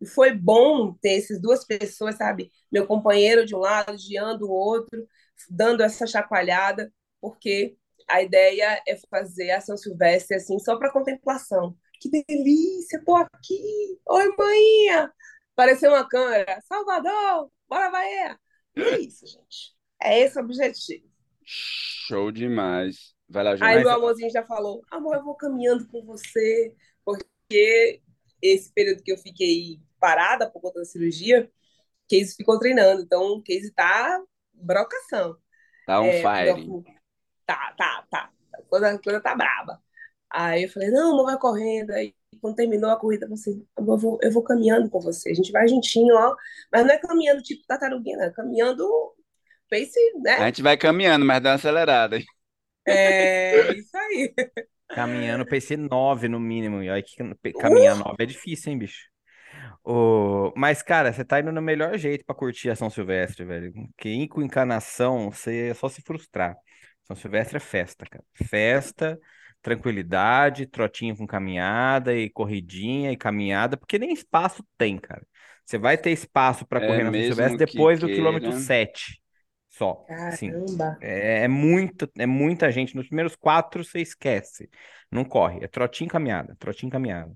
E 0.00 0.06
foi 0.06 0.32
bom 0.32 0.92
ter 1.00 1.18
essas 1.18 1.40
duas 1.40 1.64
pessoas, 1.64 2.16
sabe? 2.16 2.52
Meu 2.70 2.86
companheiro 2.86 3.46
de 3.46 3.54
um 3.54 3.58
lado, 3.58 3.96
Jean 3.98 4.36
do 4.36 4.50
outro, 4.50 5.08
dando 5.50 5.82
essa 5.82 6.06
chacoalhada, 6.06 6.92
porque 7.20 7.76
a 8.08 8.22
ideia 8.22 8.82
é 8.86 8.96
fazer 9.10 9.50
a 9.52 9.60
São 9.60 9.76
Silvestre 9.76 10.36
assim, 10.36 10.58
só 10.58 10.76
para 10.78 10.92
contemplação. 10.92 11.76
Que 12.00 12.10
delícia, 12.10 13.02
tô 13.04 13.14
aqui. 13.16 13.98
Oi, 14.08 14.34
manhinha. 14.36 15.12
Pareceu 15.54 15.90
uma 15.92 16.06
câmera. 16.08 16.60
Salvador, 16.68 17.50
bora, 17.68 17.90
Bahia. 17.90 18.38
É 18.76 18.98
isso, 18.98 19.26
gente. 19.26 19.74
É 20.02 20.20
esse 20.20 20.38
o 20.38 20.42
objetivo. 20.42 21.06
Show 21.44 22.30
demais. 22.32 23.14
Vai 23.28 23.44
lá, 23.44 23.56
Aí 23.60 23.80
João. 23.80 23.82
meu 23.82 23.90
amorzinho 23.90 24.30
já 24.30 24.44
falou, 24.44 24.82
amor, 24.90 25.16
eu 25.16 25.24
vou 25.24 25.34
caminhando 25.34 25.86
com 25.88 26.04
você, 26.04 26.74
porque 27.04 28.02
esse 28.42 28.72
período 28.72 29.02
que 29.02 29.12
eu 29.12 29.18
fiquei 29.18 29.80
parada 29.98 30.50
por 30.50 30.60
conta 30.60 30.80
da 30.80 30.84
cirurgia, 30.84 31.50
Casey 32.10 32.34
ficou 32.36 32.58
treinando, 32.58 33.02
então 33.02 33.42
Casey 33.46 33.72
tá 33.72 34.22
brocação. 34.52 35.36
Tá 35.86 36.00
on 36.00 36.06
É, 36.06 36.22
fire. 36.22 36.66
tá, 37.46 37.74
tá, 37.76 38.06
tá. 38.10 38.32
A 38.54 38.62
coisa, 38.62 38.90
a 38.90 38.98
coisa 39.02 39.20
tá 39.20 39.34
braba. 39.34 39.82
Aí 40.38 40.64
eu 40.64 40.68
falei, 40.68 40.90
não, 40.90 41.12
amor, 41.12 41.24
vai 41.24 41.38
correndo. 41.38 41.90
Aí 41.92 42.14
quando 42.42 42.56
terminou 42.56 42.90
a 42.90 42.98
corrida, 42.98 43.24
eu 43.24 43.28
falei 43.30 43.40
assim, 43.40 43.66
amor, 43.74 43.94
eu 43.94 43.98
vou, 43.98 44.18
eu 44.22 44.30
vou 44.32 44.42
caminhando 44.42 44.90
com 44.90 45.00
você. 45.00 45.30
A 45.30 45.34
gente 45.34 45.50
vai 45.50 45.66
juntinho, 45.66 46.14
ó. 46.14 46.36
Mas 46.70 46.84
não 46.84 46.92
é 46.92 46.98
caminhando 46.98 47.42
tipo 47.42 47.66
tartaruguinha, 47.66 48.18
não. 48.18 48.24
É 48.24 48.30
caminhando 48.30 48.86
pace, 49.70 49.98
A 50.14 50.20
né? 50.20 50.46
gente 50.46 50.62
vai 50.62 50.76
caminhando, 50.76 51.24
mas 51.24 51.42
dá 51.42 51.50
uma 51.50 51.54
acelerada. 51.56 52.18
É 52.86 53.72
isso 53.72 53.96
aí. 53.96 54.34
Caminhando 54.88 55.46
PC 55.46 55.76
9 55.76 56.28
no 56.28 56.38
mínimo. 56.38 56.82
E 56.82 56.90
olha 56.90 57.02
que 57.02 57.16
caminhar 57.54 57.96
9 57.96 58.16
é 58.22 58.26
difícil, 58.26 58.72
hein, 58.72 58.78
bicho? 58.78 59.08
O... 59.82 60.52
Mas, 60.54 60.82
cara, 60.82 61.12
você 61.12 61.24
tá 61.24 61.40
indo 61.40 61.50
no 61.50 61.62
melhor 61.62 61.96
jeito 61.96 62.24
pra 62.24 62.34
curtir 62.34 62.70
a 62.70 62.76
São 62.76 62.90
Silvestre, 62.90 63.44
velho. 63.44 63.72
Porque 63.72 64.08
ir 64.08 64.28
com 64.28 64.42
encanação, 64.42 65.30
você 65.30 65.68
é 65.70 65.74
só 65.74 65.88
se 65.88 66.02
frustrar. 66.02 66.56
São 67.04 67.16
Silvestre 67.16 67.56
é 67.56 67.60
festa, 67.60 68.04
cara. 68.04 68.24
Festa, 68.34 69.18
tranquilidade, 69.66 70.66
trotinho 70.66 71.16
com 71.16 71.26
caminhada 71.26 72.14
e 72.14 72.30
corridinha 72.30 73.10
e 73.12 73.16
caminhada, 73.16 73.76
porque 73.76 73.98
nem 73.98 74.12
espaço 74.12 74.64
tem, 74.78 74.96
cara. 74.98 75.26
Você 75.64 75.76
vai 75.78 75.98
ter 75.98 76.10
espaço 76.12 76.64
pra 76.66 76.80
É 76.80 76.80
correr 76.80 77.02
na 77.04 77.12
Silvestre 77.24 77.58
que 77.66 77.66
depois 77.66 77.98
do 78.00 78.08
queira. 78.08 78.10
quilômetro 78.10 78.52
7. 78.52 79.20
Só. 79.70 80.08
Assim, 80.28 80.62
Caramba. 80.68 80.98
é, 81.00 81.44
é 81.44 81.48
muita, 81.48 82.08
é 82.18 82.26
muita 82.26 82.70
gente. 82.70 82.94
Nos 82.94 83.08
primeiros 83.08 83.34
quatro 83.36 83.84
você 83.84 84.00
esquece. 84.00 84.70
Não 85.10 85.24
corre. 85.24 85.64
É 85.64 85.68
trotinho 85.68 86.08
caminhada, 86.10 86.54
trotinho 86.58 86.90
caminhada. 86.92 87.32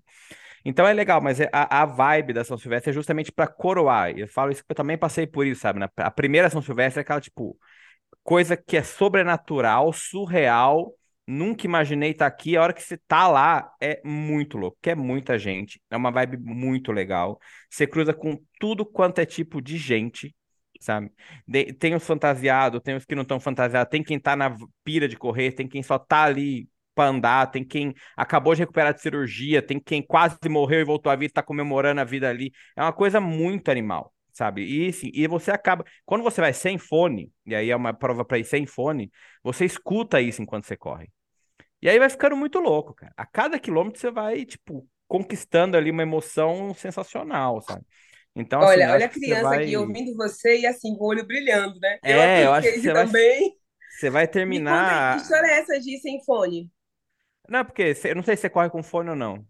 Então 0.65 0.87
é 0.87 0.93
legal, 0.93 1.21
mas 1.21 1.41
é- 1.41 1.49
a, 1.53 1.83
a 1.83 1.87
vibe 1.87 2.33
da 2.33 2.45
São 2.45 2.59
Silvestre 2.59 2.91
é 2.91 2.93
justamente 2.95 3.33
para 3.33 3.47
coroar. 3.47 4.11
Eu 4.19 4.29
falo 4.29 4.53
isso 4.53 4.63
porque 4.63 4.73
eu 4.73 4.77
também 4.77 4.99
passei 4.99 5.27
por 5.27 5.47
isso, 5.47 5.61
sabe? 5.63 5.79
Na- 5.81 5.91
a 5.97 6.11
primeira 6.11 6.51
São 6.51 6.63
Silvestre 6.63 7.01
é 7.01 7.03
aquela, 7.03 7.21
tipo, 7.21 7.59
coisa 8.23 8.57
que 8.57 8.77
é 8.77 8.83
sobrenatural, 8.83 9.93
surreal. 9.93 10.95
Nunca 11.31 11.67
imaginei 11.67 12.11
estar 12.13 12.27
aqui. 12.27 12.57
A 12.57 12.63
hora 12.63 12.73
que 12.73 12.83
você 12.83 12.97
tá 12.97 13.29
lá 13.29 13.73
é 13.81 14.01
muito 14.05 14.59
louco, 14.59 14.77
porque 14.79 14.91
é 14.91 14.95
muita 14.95 15.39
gente. 15.39 15.81
É 15.91 15.97
uma 15.97 16.11
vibe 16.11 16.39
muito 16.39 16.93
legal. 16.93 17.39
Você 17.71 17.87
cruza 17.87 18.13
com 18.15 18.39
tudo 18.59 18.85
quanto 18.85 19.21
é 19.21 19.27
tipo 19.27 19.61
de 19.63 19.77
gente, 19.77 20.35
sabe? 20.81 21.11
De- 21.47 21.73
tem 21.75 21.95
os 21.95 22.05
fantasiados, 22.07 22.81
tem 22.83 22.97
os 22.97 23.05
que 23.05 23.15
não 23.15 23.23
estão 23.23 23.39
fantasiados, 23.41 23.91
tem 23.91 24.03
quem 24.03 24.19
tá 24.19 24.35
na 24.37 24.57
pira 24.85 25.07
de 25.09 25.17
correr, 25.17 25.53
tem 25.53 25.69
quem 25.69 25.83
só 25.83 25.99
tá 25.99 26.25
ali 26.25 26.69
pra 26.95 27.07
andar, 27.07 27.47
tem 27.51 27.65
quem 27.65 27.95
acabou 28.17 28.55
de 28.55 28.61
recuperar 28.63 28.93
de 28.95 29.01
cirurgia, 29.01 29.63
tem 29.63 29.79
quem 29.81 30.03
quase 30.03 30.37
morreu 30.49 30.81
e 30.81 30.85
voltou 30.85 31.11
à 31.13 31.17
vida, 31.17 31.33
tá 31.35 31.43
comemorando 31.43 32.01
a 32.01 32.05
vida 32.05 32.29
ali. 32.29 32.53
É 32.77 32.83
uma 32.83 32.93
coisa 32.93 33.21
muito 33.21 33.71
animal, 33.71 34.13
sabe? 34.33 34.63
E, 34.65 34.89
assim, 34.89 35.11
e 35.15 35.27
você 35.29 35.51
acaba. 35.51 35.85
Quando 36.05 36.23
você 36.25 36.41
vai 36.41 36.53
sem 36.53 36.79
fone, 36.79 37.31
e 37.47 37.55
aí 37.55 37.71
é 37.71 37.77
uma 37.77 37.93
prova 37.95 38.25
pra 38.25 38.39
ir 38.39 38.45
sem 38.45 38.67
fone, 38.67 39.11
você 39.43 39.65
escuta 39.65 40.21
isso 40.21 40.43
enquanto 40.43 40.65
você 40.67 40.77
corre. 40.77 41.09
E 41.83 41.89
aí 41.89 41.99
vai 41.99 42.11
ficando 42.11 42.37
muito 42.37 42.59
louco, 42.61 42.95
cara. 42.95 43.13
A 43.17 43.27
cada 43.27 43.59
quilômetro 43.59 44.01
você 44.01 44.11
vai, 44.11 44.45
tipo, 44.45 44.89
conquistando 45.09 45.77
ali 45.77 45.91
uma 45.91 46.03
emoção 46.03 46.75
sensacional, 46.75 47.61
sabe? 47.63 47.85
Então, 48.35 48.63
assim, 48.63 48.81
Olha, 48.81 48.91
eu 48.91 48.93
olha 48.93 49.07
a 49.07 49.09
criança 49.09 49.55
vai. 49.55 49.57
aqui 49.57 49.77
ouvindo 49.77 50.15
você 50.17 50.59
e 50.61 50.67
assim, 50.67 50.95
com 50.97 51.05
o 51.05 51.09
olho 51.09 51.27
brilhando, 51.27 51.79
né? 51.81 51.99
Eu 52.05 52.21
É, 52.27 52.45
aqui, 52.45 52.47
eu 52.47 52.53
acho 52.55 52.73
que 52.73 52.77
Casey 52.77 52.91
você 52.91 52.95
vai, 52.95 53.07
também. 53.09 53.57
você 53.89 54.11
vai 54.11 54.29
conta 54.69 54.93
aí, 54.93 55.01
terminar. 55.01 55.11
que 55.11 55.17
história 55.19 55.47
é 55.49 55.61
essa 55.61 55.81
de 55.81 55.97
ir 55.97 56.01
sem 56.01 56.23
fone? 56.25 56.71
Não, 57.49 57.65
porque 57.65 57.95
eu 58.05 58.15
não 58.17 58.23
sei 58.23 58.37
se 58.37 58.43
você 58.43 58.51
corre 58.51 58.71
com 58.71 58.83
fone 58.83 59.11
ou 59.11 59.17
não, 59.17 59.47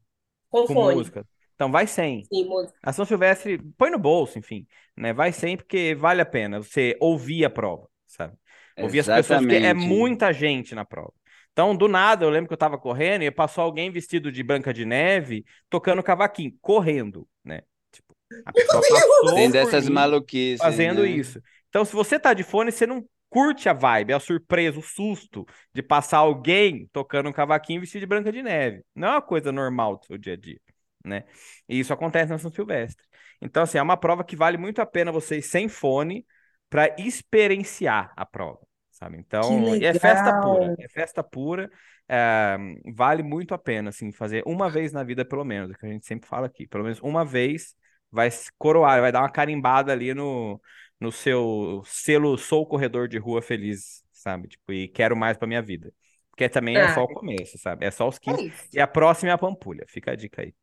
Com 0.49 0.67
com 0.67 0.75
fone. 0.75 1.13
música. 1.15 1.27
Então 1.55 1.73
vai 1.73 1.87
sem. 1.87 2.31
Sim, 2.31 2.47
música. 2.49 2.81
A 2.83 2.93
São 2.93 3.05
Silvestre, 3.07 3.59
põe 3.79 3.91
no 3.91 3.99
bolso, 3.99 4.39
enfim, 4.39 4.67
né? 4.97 5.13
Vai 5.13 5.33
sem 5.33 5.57
porque 5.57 5.95
vale 5.97 6.23
a 6.23 6.27
pena 6.27 6.61
você 6.63 6.97
ouvir 7.01 7.45
a 7.45 7.51
prova, 7.51 7.89
sabe? 8.07 8.37
Ouvir 8.81 9.01
as 9.01 9.09
pessoas, 9.09 9.43
porque 9.43 9.57
é 9.57 9.75
Exatamente. 9.75 9.75
muita 9.75 10.33
gente 10.33 10.75
na 10.75 10.85
prova. 10.85 11.15
Então, 11.53 11.75
do 11.75 11.89
nada, 11.89 12.25
eu 12.25 12.31
lembro 12.31 12.49
que 12.49 12.55
eu 12.55 12.59
tava 12.59 12.79
correndo 12.79 13.23
e 13.23 13.31
passou 13.31 13.65
alguém 13.65 13.91
vestido 13.91 14.31
de 14.31 14.43
Branca 14.43 14.73
de 14.73 14.85
Neve 14.85 15.45
tocando 15.69 16.03
cavaquinho, 16.03 16.57
correndo, 16.61 17.29
né? 17.45 17.63
Tipo, 17.93 18.15
a 18.45 18.53
pessoa 18.53 18.81
passou 18.81 19.35
Tem 19.35 19.51
dessas 19.51 19.89
maluquices, 19.89 20.59
fazendo 20.59 21.03
né? 21.03 21.09
isso. 21.09 21.41
Então, 21.69 21.85
se 21.85 21.93
você 21.93 22.19
tá 22.19 22.33
de 22.33 22.43
fone, 22.43 22.73
você 22.73 22.87
não 22.87 23.05
curte 23.29 23.69
a 23.69 23.73
vibe, 23.73 24.13
a 24.13 24.21
surpresa, 24.21 24.79
o 24.79 24.83
susto 24.83 25.47
de 25.73 25.83
passar 25.83 26.19
alguém 26.19 26.89
tocando 26.93 27.29
um 27.29 27.33
cavaquinho 27.33 27.81
vestido 27.81 28.01
de 28.01 28.07
Branca 28.07 28.33
de 28.33 28.43
Neve. 28.43 28.83
Não 28.95 29.09
é 29.09 29.11
uma 29.13 29.23
coisa 29.23 29.53
normal 29.53 29.99
do 29.99 30.07
seu 30.07 30.19
dia 30.19 30.35
a 30.35 30.37
dia, 30.37 30.61
né? 31.05 31.25
E 31.69 31.79
isso 31.79 31.93
acontece 31.93 32.31
na 32.31 32.39
São 32.39 32.51
Silvestre. 32.51 33.07
Então, 33.41 33.63
assim, 33.63 33.79
é 33.79 33.83
uma 33.83 33.97
prova 33.97 34.25
que 34.25 34.37
vale 34.37 34.59
muito 34.59 34.81
a 34.81 34.87
pena 34.87 35.13
você 35.13 35.39
ir 35.39 35.43
sem 35.43 35.69
fone 35.69 36.27
para 36.69 36.95
experienciar 36.99 38.13
a 38.17 38.27
prova, 38.27 38.61
sabe? 39.01 39.19
Então, 39.19 39.75
e 39.77 39.85
é 39.87 39.95
festa 39.95 40.33
pura, 40.33 40.75
é 40.79 40.89
festa 40.89 41.23
pura. 41.23 41.71
é, 42.09 42.57
vale 42.95 43.23
muito 43.23 43.55
a 43.55 43.59
pena, 43.59 43.91
assim, 43.91 44.13
fazer 44.13 44.43
uma 44.47 44.71
vez 44.71 44.93
na 44.93 45.03
vida, 45.05 45.25
pelo 45.25 45.45
menos, 45.45 45.71
é 45.71 45.75
o 45.75 45.79
que 45.79 45.87
a 45.87 45.89
gente 45.91 46.07
sempre 46.07 46.29
fala 46.29 46.47
aqui. 46.47 46.67
Pelo 46.69 46.85
menos 46.85 47.01
uma 47.01 47.25
vez 47.25 47.75
vai 48.11 48.29
coroar, 48.59 49.01
vai 49.01 49.13
dar 49.13 49.21
uma 49.23 49.31
carimbada 49.31 49.93
ali 49.93 50.15
no, 50.15 50.61
no 51.01 51.13
seu 51.13 51.83
selo 51.87 52.37
Sou 52.39 52.67
Corredor 52.67 53.09
de 53.09 53.19
Rua 53.19 53.41
Feliz, 53.43 54.05
sabe? 54.13 54.49
Tipo, 54.49 54.73
e 54.73 54.89
quero 54.89 55.17
mais 55.17 55.37
pra 55.39 55.47
minha 55.49 55.63
vida. 55.63 55.93
Porque 56.31 56.49
também 56.49 56.81
é 56.81 56.89
Ah, 56.89 56.89
só 56.89 57.05
o 57.05 57.09
começo, 57.09 57.59
sabe? 57.59 57.85
É 57.87 57.91
só 57.91 58.09
os 58.09 58.19
é 58.27 58.33
15. 58.33 58.43
isso. 58.43 58.71
E 58.73 58.81
a 58.81 58.87
próxima 58.87 59.31
é 59.31 59.35
a 59.35 59.39
Pampulha, 59.39 59.85
fica 59.89 60.13
a 60.13 60.17
dica 60.17 60.43
aí. 60.43 60.55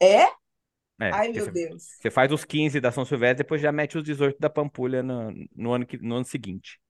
É? 0.00 0.26
É, 1.00 1.12
Ai, 1.12 1.32
meu 1.32 1.48
você, 1.48 1.52
Deus. 1.52 1.84
você 2.00 2.10
faz 2.10 2.30
os 2.32 2.44
15 2.44 2.80
da 2.80 2.92
São 2.92 3.04
Silvestre, 3.04 3.38
depois 3.44 3.60
já 3.60 3.72
mete 3.72 3.98
os 3.98 4.04
18 4.04 4.38
da 4.38 4.48
Pampulha 4.50 5.02
no, 5.02 5.32
no 5.54 5.72
ano, 5.72 5.86
que, 5.86 5.98
no 5.98 6.16
ano 6.16 6.24
seguinte. 6.24 6.80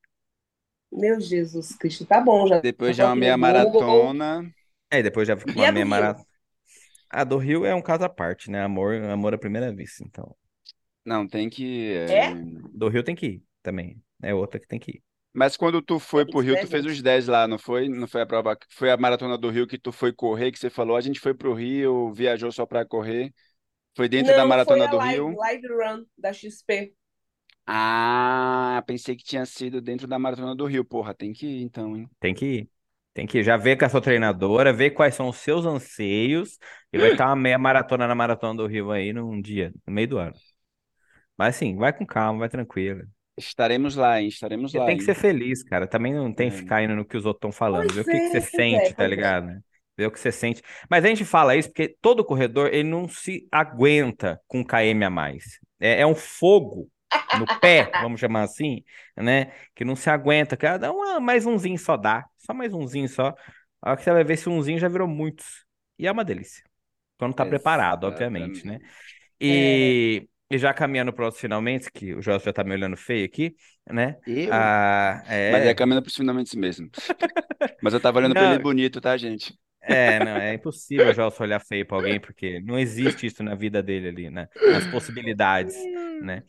Meu 0.94 1.20
Jesus 1.20 1.74
Cristo. 1.76 2.06
Tá 2.06 2.20
bom, 2.20 2.46
já 2.46 2.60
Depois 2.60 2.96
já 2.96 3.06
uma 3.06 3.16
meia 3.16 3.36
maratona. 3.36 4.50
É, 4.90 5.02
depois 5.02 5.26
já 5.26 5.36
fica 5.36 5.52
E 5.52 5.56
uma 5.56 5.72
meia 5.72 5.84
maratona. 5.84 6.26
A 7.10 7.24
do 7.24 7.38
Rio 7.38 7.64
é 7.64 7.74
um 7.74 7.82
caso 7.82 8.04
à 8.04 8.08
parte, 8.08 8.50
né? 8.50 8.62
Amor, 8.62 8.94
amor 8.94 9.34
à 9.34 9.38
primeira 9.38 9.72
vista, 9.72 10.04
então. 10.04 10.34
Não, 11.04 11.26
tem 11.26 11.50
que. 11.50 11.92
É? 11.92 12.30
é, 12.30 12.34
Do 12.74 12.88
Rio 12.88 13.02
tem 13.02 13.14
que 13.14 13.26
ir 13.26 13.42
também. 13.62 14.02
É 14.22 14.34
outra 14.34 14.58
que 14.58 14.66
tem 14.66 14.78
que 14.78 14.90
ir. 14.92 15.02
Mas 15.32 15.56
quando 15.56 15.82
tu 15.82 15.98
foi 15.98 16.24
pro 16.24 16.40
Rio, 16.40 16.58
tu 16.60 16.66
fez 16.66 16.86
os 16.86 17.02
10 17.02 17.26
lá, 17.26 17.46
não 17.48 17.58
foi? 17.58 17.88
Não 17.88 18.06
foi 18.06 18.22
a 18.22 18.26
prova, 18.26 18.56
foi 18.70 18.90
a 18.90 18.96
maratona 18.96 19.36
do 19.36 19.50
Rio 19.50 19.66
que 19.66 19.78
tu 19.78 19.90
foi 19.90 20.12
correr, 20.12 20.52
que 20.52 20.58
você 20.58 20.70
falou, 20.70 20.96
a 20.96 21.00
gente 21.00 21.18
foi 21.18 21.34
pro 21.34 21.52
Rio, 21.52 22.12
viajou 22.12 22.52
só 22.52 22.64
pra 22.64 22.84
correr. 22.86 23.32
Foi 23.96 24.08
dentro 24.08 24.32
da 24.34 24.38
Não, 24.38 24.46
foi 24.46 24.48
Maratona 24.48 24.84
a 24.84 24.90
do 24.90 24.96
live, 24.96 25.22
Rio? 25.30 25.36
live 25.36 25.68
run 25.68 26.04
da 26.16 26.32
XP. 26.32 26.94
Ah, 27.66 28.82
pensei 28.86 29.16
que 29.16 29.24
tinha 29.24 29.44
sido 29.46 29.80
dentro 29.80 30.06
da 30.06 30.18
Maratona 30.18 30.54
do 30.54 30.66
Rio. 30.66 30.84
Porra, 30.84 31.14
tem 31.14 31.32
que 31.32 31.46
ir 31.46 31.62
então, 31.62 31.96
hein? 31.96 32.08
Tem 32.20 32.34
que 32.34 32.44
ir. 32.46 32.70
Tem 33.12 33.26
que 33.26 33.38
ir. 33.38 33.44
Já 33.44 33.56
ver 33.56 33.76
com 33.76 33.84
a 33.84 33.88
sua 33.88 34.00
treinadora, 34.00 34.72
ver 34.72 34.90
quais 34.90 35.14
são 35.14 35.28
os 35.28 35.36
seus 35.38 35.64
anseios. 35.66 36.58
E 36.92 36.98
vai 36.98 37.10
estar 37.10 37.26
uma 37.26 37.36
meia 37.36 37.58
maratona 37.58 38.06
na 38.06 38.14
Maratona 38.14 38.56
do 38.62 38.66
Rio 38.66 38.90
aí 38.90 39.12
num 39.12 39.40
dia, 39.40 39.72
no 39.86 39.92
meio 39.92 40.08
do 40.08 40.18
ano. 40.18 40.34
Mas 41.36 41.56
assim, 41.56 41.76
vai 41.76 41.92
com 41.92 42.06
calma, 42.06 42.40
vai 42.40 42.48
tranquilo. 42.48 43.04
Estaremos 43.36 43.94
lá, 43.96 44.20
hein? 44.20 44.28
Estaremos 44.28 44.72
Você 44.72 44.80
lá, 44.80 44.86
tem 44.86 44.96
que 44.96 45.02
hein? 45.02 45.04
ser 45.04 45.14
feliz, 45.14 45.62
cara. 45.62 45.86
Também 45.86 46.12
não 46.14 46.32
tem 46.32 46.50
que 46.50 46.56
É. 46.56 46.56
ficar 46.56 46.82
indo 46.82 46.96
no 46.96 47.04
que 47.04 47.16
os 47.16 47.24
outros 47.26 47.38
estão 47.38 47.52
falando. 47.52 47.92
Ver 47.92 48.00
o 48.02 48.04
que 48.06 48.20
que 48.20 48.28
você 48.28 48.40
é, 48.40 48.40
é, 48.40 48.40
sente, 48.40 48.94
tá 48.94 49.06
é. 49.06 49.08
ligado? 49.08 49.46
né? 49.46 49.60
Ver 49.96 50.06
o 50.06 50.10
que 50.10 50.18
você 50.18 50.32
sente. 50.32 50.62
Mas 50.90 51.04
a 51.04 51.08
gente 51.08 51.24
fala 51.24 51.54
isso 51.56 51.68
porque 51.68 51.96
todo 52.00 52.24
corredor, 52.24 52.68
ele 52.72 52.88
não 52.88 53.08
se 53.08 53.46
aguenta 53.52 54.40
com 54.48 54.60
um 54.60 54.64
km 54.64 55.06
a 55.06 55.10
mais. 55.10 55.44
É, 55.78 56.00
é 56.00 56.06
um 56.06 56.14
fogo 56.14 56.88
no 57.38 57.46
pé, 57.60 57.90
vamos 58.00 58.20
chamar 58.20 58.42
assim, 58.42 58.82
né? 59.16 59.52
Que 59.74 59.84
não 59.84 59.96
se 59.96 60.08
aguenta. 60.10 60.56
Que 60.56 60.66
ah, 60.66 60.76
dá 60.76 60.92
uma, 60.92 61.20
mais 61.20 61.46
umzinho 61.46 61.78
só 61.78 61.96
dá. 61.96 62.24
Só 62.38 62.54
mais 62.54 62.72
umzinho 62.72 63.08
só. 63.08 63.34
A 63.80 63.90
hora 63.90 63.96
que 63.96 64.02
você 64.04 64.12
vai 64.12 64.24
ver 64.24 64.34
esse 64.34 64.48
umzinho 64.48 64.78
já 64.78 64.88
virou 64.88 65.08
muitos. 65.08 65.64
E 65.98 66.06
é 66.06 66.12
uma 66.12 66.24
delícia. 66.24 66.64
Quando 67.18 67.34
tá 67.34 67.46
preparado, 67.46 68.04
obviamente, 68.04 68.66
né? 68.66 68.80
E, 69.40 70.28
e 70.50 70.58
já 70.58 70.72
caminhando 70.74 71.12
para 71.12 71.28
os 71.28 71.38
finalmente, 71.38 71.90
que 71.92 72.14
o 72.14 72.22
Jorge 72.22 72.44
já 72.44 72.52
tá 72.52 72.64
me 72.64 72.72
olhando 72.72 72.96
feio 72.96 73.24
aqui, 73.24 73.54
né? 73.88 74.16
Eu? 74.26 74.52
Ah, 74.52 75.22
Mas 75.52 75.64
é 75.64 75.68
é. 75.68 75.74
caminhando 75.74 76.02
por 76.02 76.10
finalmente 76.10 76.56
mesmo. 76.58 76.90
Mas 77.82 77.94
eu 77.94 78.00
tava 78.00 78.18
olhando 78.18 78.34
pra 78.34 78.52
ele 78.52 78.62
bonito, 78.62 79.00
tá, 79.00 79.16
gente? 79.16 79.54
é, 79.86 80.18
não, 80.18 80.36
é 80.36 80.54
impossível 80.54 81.10
o 81.10 81.14
Jorge 81.14 81.36
olhar 81.40 81.60
feio 81.60 81.86
para 81.86 81.96
alguém, 81.96 82.18
porque 82.18 82.60
não 82.60 82.78
existe 82.78 83.26
isso 83.26 83.42
na 83.42 83.54
vida 83.54 83.82
dele 83.82 84.08
ali, 84.08 84.30
né? 84.30 84.48
Nas 84.72 84.86
possibilidades, 84.86 85.76
né? 86.22 86.42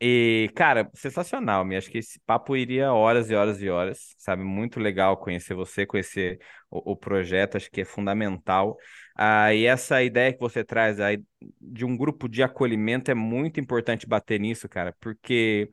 E, 0.00 0.48
cara, 0.54 0.88
sensacional, 0.94 1.64
me 1.64 1.76
acho 1.76 1.90
que 1.90 1.98
esse 1.98 2.20
papo 2.20 2.56
iria 2.56 2.92
horas 2.92 3.30
e 3.30 3.34
horas 3.34 3.60
e 3.60 3.68
horas, 3.68 4.14
sabe? 4.16 4.44
Muito 4.44 4.78
legal 4.78 5.16
conhecer 5.16 5.54
você, 5.54 5.84
conhecer 5.84 6.38
o, 6.70 6.92
o 6.92 6.96
projeto, 6.96 7.56
acho 7.56 7.68
que 7.68 7.80
é 7.80 7.84
fundamental. 7.84 8.76
Ah, 9.16 9.52
e 9.52 9.64
essa 9.66 10.00
ideia 10.00 10.32
que 10.32 10.38
você 10.38 10.62
traz 10.62 11.00
aí 11.00 11.20
de 11.60 11.84
um 11.84 11.96
grupo 11.96 12.28
de 12.28 12.44
acolhimento 12.44 13.10
é 13.10 13.14
muito 13.14 13.58
importante 13.58 14.06
bater 14.06 14.38
nisso, 14.38 14.68
cara, 14.68 14.94
porque 15.00 15.68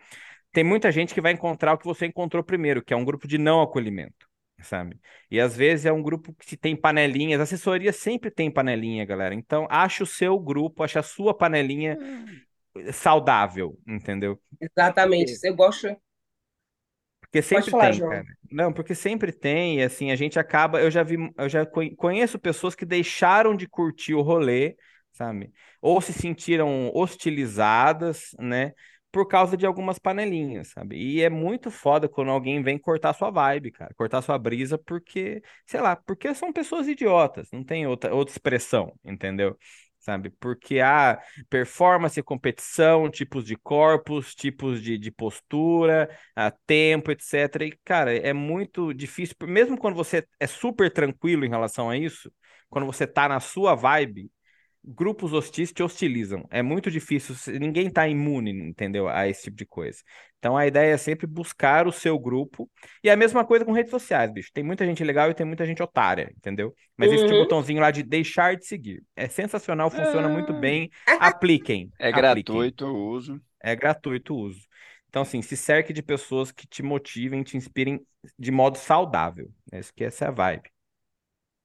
tem 0.51 0.63
muita 0.63 0.91
gente 0.91 1.13
que 1.13 1.21
vai 1.21 1.33
encontrar 1.33 1.73
o 1.73 1.77
que 1.77 1.85
você 1.85 2.07
encontrou 2.07 2.43
primeiro, 2.43 2.83
que 2.83 2.93
é 2.93 2.97
um 2.97 3.05
grupo 3.05 3.27
de 3.27 3.37
não 3.37 3.61
acolhimento, 3.61 4.27
sabe? 4.61 4.99
E 5.29 5.39
às 5.39 5.55
vezes 5.55 5.85
é 5.85 5.91
um 5.91 6.01
grupo 6.01 6.33
que 6.39 6.57
tem 6.57 6.75
panelinhas, 6.75 7.41
assessoria 7.41 7.93
sempre 7.93 8.31
tem 8.31 8.49
panelinha, 8.49 9.05
galera. 9.05 9.35
Então, 9.35 9.67
acha 9.69 10.03
o 10.03 10.07
seu 10.07 10.39
grupo, 10.39 10.83
acha 10.83 10.99
a 11.01 11.03
sua 11.03 11.37
panelinha 11.37 11.95
saudável, 12.93 13.79
entendeu? 13.87 14.39
Exatamente. 14.59 15.33
Porque, 15.33 15.41
Eu 15.43 15.55
gosto. 15.55 15.87
porque 17.21 17.41
sempre 17.41 17.73
falar, 17.73 17.91
tem, 17.91 17.99
João. 17.99 18.07
cara. 18.07 18.25
Não, 18.51 18.71
porque 18.71 18.95
sempre 18.95 19.31
tem, 19.31 19.79
e 19.79 19.83
assim, 19.83 20.11
a 20.11 20.15
gente 20.15 20.39
acaba, 20.39 20.81
eu 20.81 20.89
já 20.91 21.03
vi, 21.03 21.17
eu 21.37 21.49
já 21.49 21.65
conhe- 21.65 21.95
conheço 21.95 22.39
pessoas 22.39 22.75
que 22.75 22.85
deixaram 22.85 23.55
de 23.55 23.67
curtir 23.67 24.13
o 24.13 24.21
rolê, 24.21 24.75
sabe? 25.11 25.51
Ou 25.81 25.99
se 26.01 26.13
sentiram 26.13 26.91
hostilizadas, 26.93 28.29
né? 28.39 28.71
Por 29.11 29.27
causa 29.27 29.55
de 29.57 29.65
algumas 29.65 29.97
panelinhas, 29.97 30.69
sabe? 30.69 30.97
E 30.97 31.21
é 31.21 31.29
muito 31.29 31.71
foda 31.71 32.07
quando 32.09 32.31
alguém 32.31 32.61
vem 32.61 32.77
cortar 32.77 33.13
sua 33.13 33.29
vibe, 33.31 33.71
cara, 33.71 33.93
cortar 33.95 34.21
sua 34.21 34.37
brisa, 34.37 34.77
porque, 34.77 35.41
sei 35.65 35.79
lá, 35.81 35.95
porque 35.95 36.33
são 36.35 36.51
pessoas 36.53 36.87
idiotas, 36.87 37.49
não 37.51 37.63
tem 37.63 37.87
outra, 37.87 38.13
outra 38.13 38.33
expressão, 38.33 38.93
entendeu? 39.05 39.57
Sabe? 40.05 40.29
Porque 40.39 40.79
há 40.81 41.19
performance, 41.49 42.21
competição, 42.21 43.09
tipos 43.09 43.43
de 43.43 43.55
corpos, 43.55 44.35
tipos 44.35 44.79
de, 44.81 44.99
de 44.99 45.09
postura, 45.11 46.07
a 46.35 46.51
tempo, 46.51 47.11
etc. 47.11 47.65
E, 47.65 47.71
cara, 47.83 48.15
é 48.15 48.31
muito 48.31 48.93
difícil, 48.93 49.35
mesmo 49.47 49.75
quando 49.77 49.95
você 49.95 50.23
é 50.39 50.45
super 50.45 50.91
tranquilo 50.93 51.43
em 51.43 51.49
relação 51.49 51.89
a 51.89 51.97
isso, 51.97 52.31
quando 52.69 52.85
você 52.85 53.07
tá 53.07 53.27
na 53.27 53.39
sua 53.39 53.73
vibe, 53.73 54.29
grupos 54.87 55.33
hostis 55.33 55.71
te 55.73 55.83
hostilizam. 55.83 56.45
É 56.51 56.61
muito 56.61 56.91
difícil, 56.91 57.35
se- 57.35 57.57
ninguém 57.59 57.89
tá 57.89 58.07
imune, 58.07 58.51
entendeu? 58.51 59.07
A 59.09 59.27
esse 59.27 59.43
tipo 59.43 59.57
de 59.57 59.65
coisa. 59.65 59.99
Então 60.39 60.55
a 60.57 60.67
ideia 60.67 60.93
é 60.93 60.97
sempre 60.97 61.25
buscar 61.27 61.87
o 61.87 61.91
seu 61.91 62.17
grupo. 62.19 62.69
E 63.03 63.09
é 63.09 63.13
a 63.13 63.17
mesma 63.17 63.45
coisa 63.45 63.65
com 63.65 63.71
redes 63.71 63.91
sociais, 63.91 64.31
bicho. 64.31 64.51
Tem 64.53 64.63
muita 64.63 64.85
gente 64.85 65.03
legal 65.03 65.29
e 65.29 65.33
tem 65.33 65.45
muita 65.45 65.65
gente 65.65 65.81
otária, 65.81 66.31
entendeu? 66.37 66.73
Mas 66.97 67.11
existe 67.11 67.33
o 67.33 67.35
Uhum. 67.35 67.35
botãozinho 67.35 67.81
lá 67.81 67.91
de 67.91 68.03
deixar 68.03 68.55
de 68.55 68.65
seguir. 68.65 69.03
É 69.15 69.27
sensacional, 69.27 69.89
funciona 69.89 70.29
muito 70.29 70.53
É, 70.53 70.53
bem. 70.53 70.89
Apliquem, 71.17 71.91
é 71.99 72.11
apliquem. 72.11 72.71
gratuito 72.71 72.85
o 72.85 73.09
uso. 73.11 73.41
É 73.61 73.75
gratuito 73.75 74.33
o 74.33 74.37
uso. 74.39 74.67
Então, 75.09 75.21
assim, 75.21 75.41
se 75.41 75.55
cerque 75.57 75.93
de 75.93 76.03
pessoas 76.03 76.51
que 76.51 76.67
te 76.67 76.83
motivem, 76.83 77.43
te 77.43 77.57
inspirem 77.57 78.05
de 78.37 78.51
modo 78.51 78.77
saudável. 78.77 79.49
Essa 79.71 79.91
que 79.93 80.03
essa 80.03 80.25
é 80.25 80.27
a 80.27 80.31
vibe. 80.31 80.69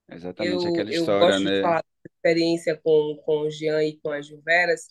Exatamente 0.08 0.66
Eu, 0.66 0.68
aquela 0.68 0.90
eu 0.90 1.10
história, 1.10 1.38
né? 1.38 1.52
falar 1.60 1.84
experiência 2.08 2.76
com, 2.82 3.20
com 3.24 3.40
o 3.42 3.50
Jean 3.50 3.82
e 3.84 3.96
com 3.98 4.10
as 4.10 4.26
Juveras, 4.26 4.88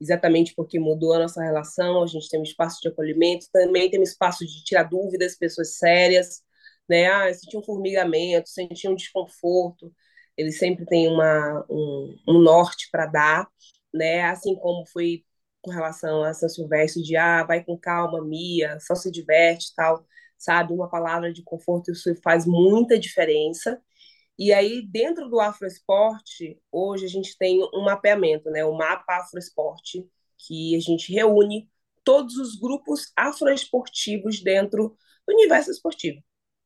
exatamente 0.00 0.54
porque 0.54 0.78
mudou 0.78 1.14
a 1.14 1.18
nossa 1.20 1.42
relação, 1.42 2.02
a 2.02 2.06
gente 2.06 2.28
tem 2.28 2.40
um 2.40 2.42
espaço 2.42 2.80
de 2.82 2.88
acolhimento, 2.88 3.46
também 3.52 3.90
tem 3.90 4.00
um 4.00 4.02
espaço 4.02 4.44
de 4.46 4.64
tirar 4.64 4.84
dúvidas, 4.84 5.36
pessoas 5.36 5.76
sérias, 5.76 6.42
né? 6.88 7.06
Ah, 7.10 7.28
eu 7.28 7.34
senti 7.34 7.56
um 7.56 7.62
formigamento, 7.62 8.48
senti 8.48 8.88
um 8.88 8.94
desconforto, 8.94 9.92
ele 10.36 10.52
sempre 10.52 10.84
tem 10.86 11.08
uma, 11.08 11.64
um, 11.70 12.16
um 12.28 12.38
norte 12.40 12.88
para 12.90 13.06
dar, 13.06 13.48
né? 13.92 14.22
Assim 14.24 14.54
como 14.56 14.86
foi 14.86 15.24
com 15.60 15.70
relação 15.70 16.22
a 16.24 16.34
São 16.34 16.48
Silvestre, 16.48 17.02
de 17.02 17.16
ah, 17.16 17.44
vai 17.44 17.64
com 17.64 17.78
calma, 17.78 18.22
Mia, 18.24 18.78
só 18.80 18.94
se 18.94 19.10
diverte 19.10 19.72
tal, 19.76 20.04
sabe? 20.36 20.72
Uma 20.72 20.90
palavra 20.90 21.32
de 21.32 21.42
conforto, 21.42 21.92
isso 21.92 22.14
faz 22.22 22.46
muita 22.46 22.98
diferença. 22.98 23.80
E 24.38 24.52
aí, 24.52 24.82
dentro 24.86 25.28
do 25.28 25.40
Afroesporte, 25.40 26.58
hoje 26.70 27.04
a 27.04 27.08
gente 27.08 27.36
tem 27.38 27.62
um 27.74 27.84
mapeamento, 27.84 28.50
né? 28.50 28.64
o 28.64 28.76
mapa 28.76 29.18
Afroesporte, 29.18 30.06
que 30.38 30.74
a 30.76 30.80
gente 30.80 31.12
reúne 31.12 31.68
todos 32.04 32.36
os 32.36 32.58
grupos 32.58 33.12
afroesportivos 33.16 34.42
dentro 34.42 34.96
do 35.26 35.34
universo 35.34 35.70
esportivo. 35.70 36.20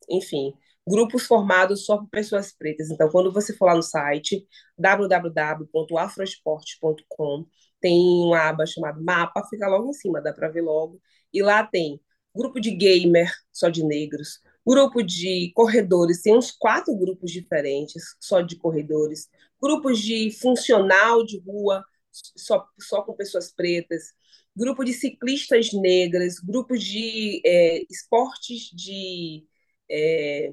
Enfim, 0.08 0.54
grupos 0.86 1.26
formados 1.26 1.84
só 1.84 1.98
por 1.98 2.08
pessoas 2.08 2.52
pretas. 2.52 2.90
Então, 2.90 3.10
quando 3.10 3.32
você 3.32 3.54
for 3.56 3.66
lá 3.66 3.74
no 3.74 3.82
site 3.82 4.46
www.afroesporte.com, 4.78 7.46
tem 7.80 7.98
uma 8.24 8.48
aba 8.48 8.64
chamada 8.66 9.00
Mapa, 9.00 9.44
fica 9.50 9.66
logo 9.68 9.90
em 9.90 9.92
cima, 9.92 10.22
dá 10.22 10.32
para 10.32 10.48
ver 10.48 10.62
logo. 10.62 11.00
E 11.32 11.42
lá 11.42 11.66
tem 11.66 12.00
grupo 12.34 12.60
de 12.60 12.70
gamer 12.70 13.32
só 13.52 13.68
de 13.68 13.84
negros, 13.84 14.40
grupo 14.66 15.02
de 15.02 15.52
corredores, 15.54 16.22
tem 16.22 16.36
uns 16.36 16.50
quatro 16.50 16.94
grupos 16.96 17.30
diferentes 17.30 18.02
só 18.18 18.40
de 18.40 18.56
corredores, 18.56 19.28
grupos 19.62 20.00
de 20.00 20.32
funcional 20.32 21.24
de 21.24 21.38
rua 21.38 21.84
só, 22.10 22.66
só 22.80 23.02
com 23.02 23.14
pessoas 23.14 23.52
pretas, 23.52 24.12
grupo 24.56 24.82
de 24.82 24.92
ciclistas 24.92 25.72
negras, 25.72 26.40
grupos 26.40 26.82
de 26.82 27.40
é, 27.44 27.82
esportes 27.88 28.70
de 28.72 29.46
é, 29.88 30.52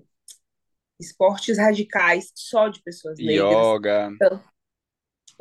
esportes 1.00 1.58
radicais 1.58 2.32
só 2.36 2.68
de 2.68 2.84
pessoas 2.84 3.18
negras. 3.18 3.52
Yoga. 3.52 4.12
Então, 4.14 4.44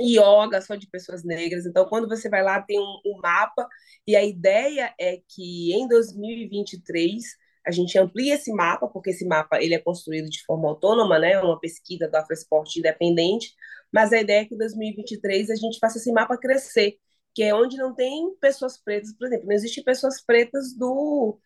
yoga 0.00 0.62
só 0.62 0.76
de 0.76 0.86
pessoas 0.88 1.22
negras. 1.22 1.66
Então, 1.66 1.84
quando 1.86 2.08
você 2.08 2.30
vai 2.30 2.42
lá, 2.42 2.62
tem 2.62 2.80
um, 2.80 3.00
um 3.04 3.20
mapa, 3.20 3.68
e 4.06 4.16
a 4.16 4.24
ideia 4.24 4.94
é 4.98 5.20
que 5.28 5.74
em 5.74 5.86
2023 5.86 7.22
a 7.66 7.70
gente 7.70 7.98
amplia 7.98 8.34
esse 8.34 8.52
mapa, 8.52 8.88
porque 8.88 9.10
esse 9.10 9.24
mapa 9.26 9.60
ele 9.62 9.74
é 9.74 9.78
construído 9.78 10.28
de 10.28 10.44
forma 10.44 10.68
autônoma, 10.68 11.18
né? 11.18 11.38
Uma 11.40 11.58
pesquisa 11.60 12.08
do 12.08 12.14
Afroesporte 12.16 12.78
independente, 12.80 13.54
mas 13.92 14.12
a 14.12 14.20
ideia 14.20 14.42
é 14.42 14.44
que 14.44 14.54
em 14.54 14.58
2023 14.58 15.50
a 15.50 15.54
gente 15.54 15.78
faça 15.78 15.98
esse 15.98 16.12
mapa 16.12 16.36
crescer, 16.36 16.98
que 17.34 17.42
é 17.42 17.54
onde 17.54 17.76
não 17.76 17.94
tem 17.94 18.34
pessoas 18.40 18.78
pretas, 18.82 19.14
por 19.16 19.26
exemplo, 19.26 19.46
não 19.46 19.54
existe 19.54 19.82
pessoas 19.82 20.22
pretas 20.24 20.74
do, 20.76 21.38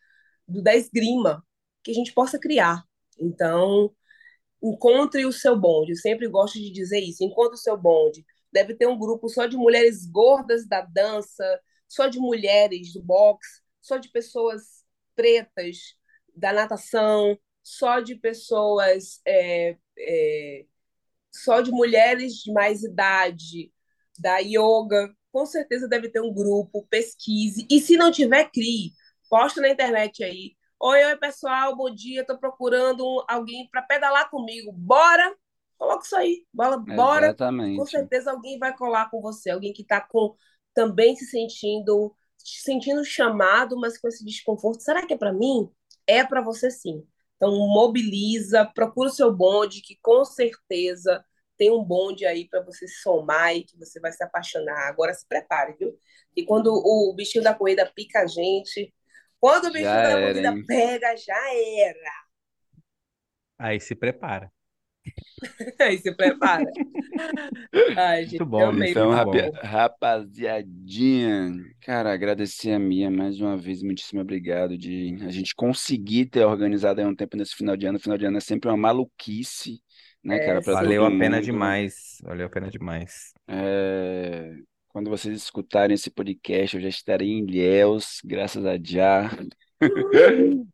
do 0.48 0.62
da 0.62 0.74
esgrima 0.74 1.44
que 1.82 1.90
a 1.90 1.94
gente 1.94 2.12
possa 2.14 2.38
criar. 2.38 2.84
Então, 3.20 3.92
encontre 4.62 5.24
o 5.26 5.32
seu 5.32 5.58
bonde. 5.58 5.92
Eu 5.92 5.96
sempre 5.96 6.28
gosto 6.28 6.54
de 6.58 6.70
dizer 6.72 7.00
isso, 7.00 7.24
encontre 7.24 7.54
o 7.54 7.58
seu 7.58 7.76
bonde. 7.76 8.24
Deve 8.52 8.74
ter 8.74 8.86
um 8.86 8.98
grupo 8.98 9.28
só 9.28 9.46
de 9.46 9.56
mulheres 9.56 10.06
gordas 10.06 10.66
da 10.66 10.80
dança, 10.82 11.44
só 11.88 12.08
de 12.08 12.18
mulheres 12.18 12.92
do 12.92 13.02
boxe, 13.02 13.60
só 13.80 13.98
de 13.98 14.10
pessoas 14.10 14.84
pretas 15.14 15.96
da 16.36 16.52
natação, 16.52 17.38
só 17.62 18.00
de 18.00 18.14
pessoas, 18.14 19.20
é, 19.26 19.76
é, 19.98 20.66
só 21.32 21.60
de 21.60 21.70
mulheres 21.70 22.34
de 22.34 22.52
mais 22.52 22.82
idade 22.82 23.72
da 24.18 24.38
yoga. 24.38 25.14
Com 25.32 25.46
certeza 25.46 25.88
deve 25.88 26.08
ter 26.08 26.20
um 26.20 26.32
grupo, 26.32 26.86
pesquise. 26.88 27.66
E 27.70 27.80
se 27.80 27.96
não 27.96 28.10
tiver, 28.10 28.50
crie. 28.50 28.92
Posta 29.28 29.60
na 29.60 29.70
internet 29.70 30.22
aí. 30.22 30.54
Oi, 30.80 31.04
oi, 31.04 31.16
pessoal, 31.16 31.74
bom 31.74 31.92
dia. 31.92 32.20
Estou 32.20 32.38
procurando 32.38 33.24
alguém 33.28 33.68
para 33.70 33.82
pedalar 33.82 34.30
comigo. 34.30 34.72
Bora? 34.72 35.34
Coloca 35.78 36.04
isso 36.04 36.16
aí, 36.16 36.46
bora, 36.52 36.78
bora. 36.78 37.26
Com 37.34 37.44
Exatamente. 37.44 37.90
certeza 37.90 38.30
alguém 38.30 38.58
vai 38.58 38.74
colar 38.76 39.10
com 39.10 39.20
você, 39.20 39.50
alguém 39.50 39.72
que 39.72 39.82
está 39.82 40.00
com 40.00 40.34
também 40.72 41.16
se 41.16 41.26
sentindo 41.26 42.14
se 42.38 42.62
sentindo 42.62 43.04
chamado, 43.04 43.76
mas 43.78 43.98
com 43.98 44.06
esse 44.06 44.24
desconforto. 44.24 44.80
Será 44.80 45.04
que 45.04 45.14
é 45.14 45.16
para 45.16 45.32
mim? 45.32 45.68
É 46.06 46.24
para 46.24 46.40
você 46.42 46.70
sim. 46.70 47.06
Então 47.36 47.50
mobiliza, 47.68 48.64
procura 48.74 49.08
o 49.10 49.12
seu 49.12 49.32
bonde, 49.34 49.82
que 49.82 49.98
com 50.02 50.24
certeza 50.24 51.24
tem 51.58 51.70
um 51.70 51.82
bonde 51.84 52.24
aí 52.26 52.48
para 52.48 52.62
você 52.62 52.86
se 52.88 53.00
somar 53.02 53.54
e 53.56 53.64
que 53.64 53.76
você 53.78 54.00
vai 54.00 54.12
se 54.12 54.22
apaixonar. 54.24 54.88
Agora 54.88 55.12
se 55.14 55.26
prepare, 55.26 55.74
viu? 55.78 55.98
E 56.36 56.44
quando 56.44 56.68
o 56.68 57.14
bichinho 57.14 57.44
da 57.44 57.54
corrida 57.54 57.90
pica 57.94 58.20
a 58.20 58.26
gente, 58.26 58.94
quando 59.40 59.66
o 59.66 59.72
bichinho 59.72 60.02
Já 60.02 60.02
da 60.02 60.18
era, 60.18 60.18
corrida 60.18 60.52
hein? 60.52 60.64
pega, 60.66 61.16
já 61.16 61.36
era. 61.54 62.26
Aí 63.58 63.78
se 63.80 63.94
prepara. 63.94 64.50
Aí 65.80 65.98
se 65.98 66.12
prepara. 66.14 66.70
Ai, 67.94 68.26
gente, 68.26 68.44
Muito 68.44 68.46
bom, 68.46 68.72
Então, 68.72 68.72
muito 68.72 69.18
bom. 69.18 69.50
rapaziadinha, 69.62 71.50
cara, 71.80 72.12
agradecer 72.12 72.72
a 72.72 72.78
Mia 72.78 73.10
mais 73.10 73.40
uma 73.40 73.56
vez, 73.56 73.82
muitíssimo 73.82 74.20
obrigado 74.20 74.76
de 74.78 75.16
a 75.22 75.30
gente 75.30 75.54
conseguir 75.54 76.26
ter 76.26 76.44
organizado 76.44 77.00
aí 77.00 77.06
um 77.06 77.14
tempo 77.14 77.36
nesse 77.36 77.54
final 77.56 77.76
de 77.76 77.86
ano. 77.86 77.98
Final 78.00 78.18
de 78.18 78.26
ano 78.26 78.36
é 78.38 78.40
sempre 78.40 78.68
uma 78.70 78.76
maluquice, 78.76 79.80
né, 80.22 80.38
cara, 80.40 80.58
É, 80.58 80.62
sim. 80.62 80.70
Valeu 80.70 81.04
a 81.04 81.10
pena 81.10 81.40
demais. 81.40 82.18
Valeu 82.22 82.46
a 82.46 82.50
pena 82.50 82.70
demais. 82.70 83.34
É, 83.48 84.54
Quando 84.88 85.10
vocês 85.10 85.36
escutarem 85.36 85.94
esse 85.94 86.10
podcast, 86.10 86.76
eu 86.76 86.82
já 86.82 86.88
estarei 86.88 87.28
em 87.30 87.44
Ilhéus, 87.46 88.20
graças 88.24 88.64
a 88.66 88.76
Já. 88.82 89.30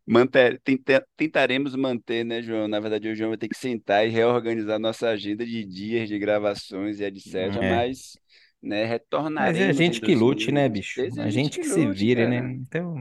Manter, 0.06 0.60
tenta- 0.64 1.06
tentaremos 1.16 1.74
manter, 1.76 2.24
né, 2.24 2.42
João? 2.42 2.68
Na 2.68 2.80
verdade, 2.80 3.08
o 3.08 3.14
João 3.14 3.30
vai 3.30 3.38
ter 3.38 3.48
que 3.48 3.56
sentar 3.56 4.06
e 4.06 4.10
reorganizar 4.10 4.78
nossa 4.78 5.08
agenda 5.08 5.44
de 5.46 5.64
dias 5.64 6.08
de 6.08 6.18
gravações 6.18 7.00
e 7.00 7.04
etc. 7.04 7.60
É. 7.60 7.62
Mas, 7.62 8.18
né, 8.62 8.84
Mas 9.36 9.60
é 9.60 9.68
a 9.68 9.72
retornaremos 9.72 9.88
em 9.88 9.92
gente 9.92 10.00
que 10.00 10.14
lute, 10.14 10.52
né, 10.52 10.68
2020. 10.68 10.68
bicho? 10.68 10.96
Desde 10.96 11.16
A 11.16 11.22
a 11.22 11.30
gente 11.30 11.30
gente 11.30 11.50
que 11.50 11.60
que 11.60 11.64
se 11.64 11.68
lute, 11.68 11.86
vire, 11.86 12.26
né? 12.26 12.38
cara. 12.38 12.52
Então, 12.52 12.94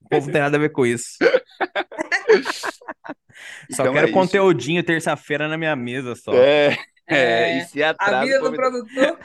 o 0.00 0.08
povo 0.10 0.26
não 0.26 0.32
tem 0.32 0.42
nada 0.42 0.56
a 0.56 0.60
ver 0.60 0.70
com 0.72 0.86
isso. 0.86 1.16
Só 3.68 3.82
Então 3.82 3.98
é 3.98 3.98
quero 4.00 4.06
isso. 4.06 4.10
conteúdinho 4.10 4.84
terça-feira 4.84 5.48
na 5.48 5.58
minha 5.58 5.76
mesa 5.76 6.14
só. 6.14 6.36
É, 6.36 6.76
é, 7.10 7.50
e 7.50 7.60
É, 7.60 7.62
se 7.62 7.82
a 7.82 7.90
atrasa, 7.90 8.40
o 8.40 8.40
vida 8.40 8.40
do 8.40 8.54
produtor, 8.54 9.18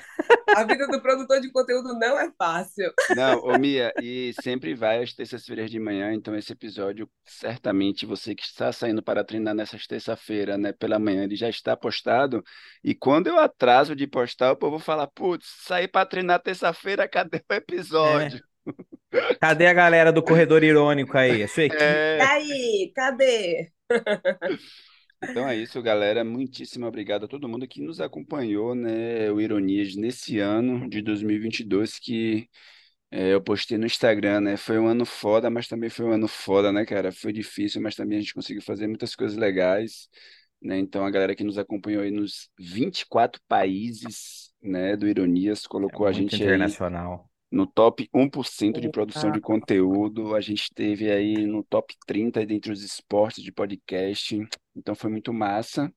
a 0.53 0.63
vida 0.63 0.87
do 0.89 1.01
produtor 1.01 1.41
de 1.41 1.51
conteúdo 1.51 1.93
não 1.99 2.19
é 2.19 2.31
fácil. 2.37 2.91
Não, 3.07 3.39
ô 3.43 3.55
Mia, 3.55 3.93
e 3.97 4.33
sempre 4.33 4.73
vai 4.73 5.03
às 5.03 5.13
terças-feiras 5.13 5.69
de 5.69 5.79
manhã, 5.79 6.11
então 6.13 6.35
esse 6.35 6.51
episódio, 6.51 7.09
certamente 7.23 8.05
você 8.05 8.33
que 8.33 8.43
está 8.43 8.71
saindo 8.71 9.03
para 9.03 9.23
treinar 9.23 9.53
nessas 9.53 9.85
terça-feira, 9.85 10.57
né, 10.57 10.73
pela 10.73 10.97
manhã, 10.97 11.23
ele 11.23 11.35
já 11.35 11.47
está 11.47 11.77
postado, 11.77 12.43
e 12.83 12.95
quando 12.95 13.27
eu 13.27 13.39
atraso 13.39 13.95
de 13.95 14.07
postar, 14.07 14.51
o 14.51 14.57
povo 14.57 14.79
fala, 14.79 15.07
putz, 15.07 15.45
saí 15.65 15.87
para 15.87 16.05
treinar 16.07 16.41
terça-feira, 16.41 17.07
cadê 17.07 17.43
o 17.49 17.53
episódio? 17.53 18.43
Cadê 19.39 19.67
a 19.67 19.73
galera 19.73 20.11
do 20.11 20.23
corredor 20.23 20.63
irônico 20.63 21.17
aí? 21.17 21.43
A 21.43 21.47
sua 21.47 21.63
equipe? 21.63 22.01
E 22.19 22.19
É, 22.19 22.21
aí, 22.21 22.91
cadê? 22.95 23.71
então 25.25 25.47
é 25.47 25.55
isso, 25.57 25.81
galera, 25.81 26.23
muitíssimo 26.23 26.85
obrigado 26.87 27.25
a 27.25 27.27
todo 27.27 27.47
mundo 27.49 27.67
que 27.67 27.81
nos 27.81 27.99
acompanhou, 28.01 28.75
né, 28.75 29.31
o 29.31 29.41
Ironias 29.41 29.95
nesse 29.95 30.39
ano 30.39 30.89
de 30.89 31.01
2022, 31.01 31.99
que 31.99 32.49
É, 33.11 33.33
eu 33.33 33.41
postei 33.43 33.77
no 33.77 33.85
Instagram, 33.85 34.41
né? 34.41 34.57
Foi 34.57 34.79
um 34.79 34.87
ano 34.87 35.05
foda, 35.05 35.49
mas 35.49 35.67
também 35.67 35.89
foi 35.89 36.05
um 36.05 36.11
ano 36.13 36.27
foda, 36.27 36.71
né, 36.73 36.85
cara? 36.85 37.11
Foi 37.11 37.33
difícil, 37.33 37.81
mas 37.81 37.95
também 37.95 38.17
a 38.19 38.21
gente 38.21 38.33
conseguiu 38.33 38.61
fazer 38.63 38.87
muitas 38.87 39.15
coisas 39.15 39.37
legais, 39.37 40.09
né? 40.61 40.77
Então 40.79 41.05
a 41.05 41.11
galera 41.11 41.35
que 41.35 41.43
nos 41.43 41.57
acompanhou 41.57 42.03
aí 42.03 42.11
nos 42.11 42.49
24 42.59 43.41
países, 43.47 44.53
né, 44.61 44.97
do 44.97 45.07
Ironias, 45.07 45.67
É 45.89 45.95
colocou 45.95 46.07
a 46.07 46.11
muito 46.11 46.13
gente 46.13 46.43
aí 46.43 46.77
internacional. 46.77 47.27
No 47.55 47.65
top 47.65 48.09
1% 48.13 48.81
de 48.81 48.89
produção 48.89 49.31
de 49.31 49.39
conteúdo. 49.39 50.35
A 50.35 50.41
gente 50.41 50.65
teve 50.73 51.09
aí 51.09 51.45
no 51.47 51.63
top 51.63 51.95
30 52.05 52.45
dentre 52.45 52.71
os 52.71 52.83
esportes 52.83 53.41
de 53.41 53.51
podcast. 53.51 54.37
Então 54.75 54.93
foi 54.93 55.09
muito 55.09 55.31
massa. 55.33 55.89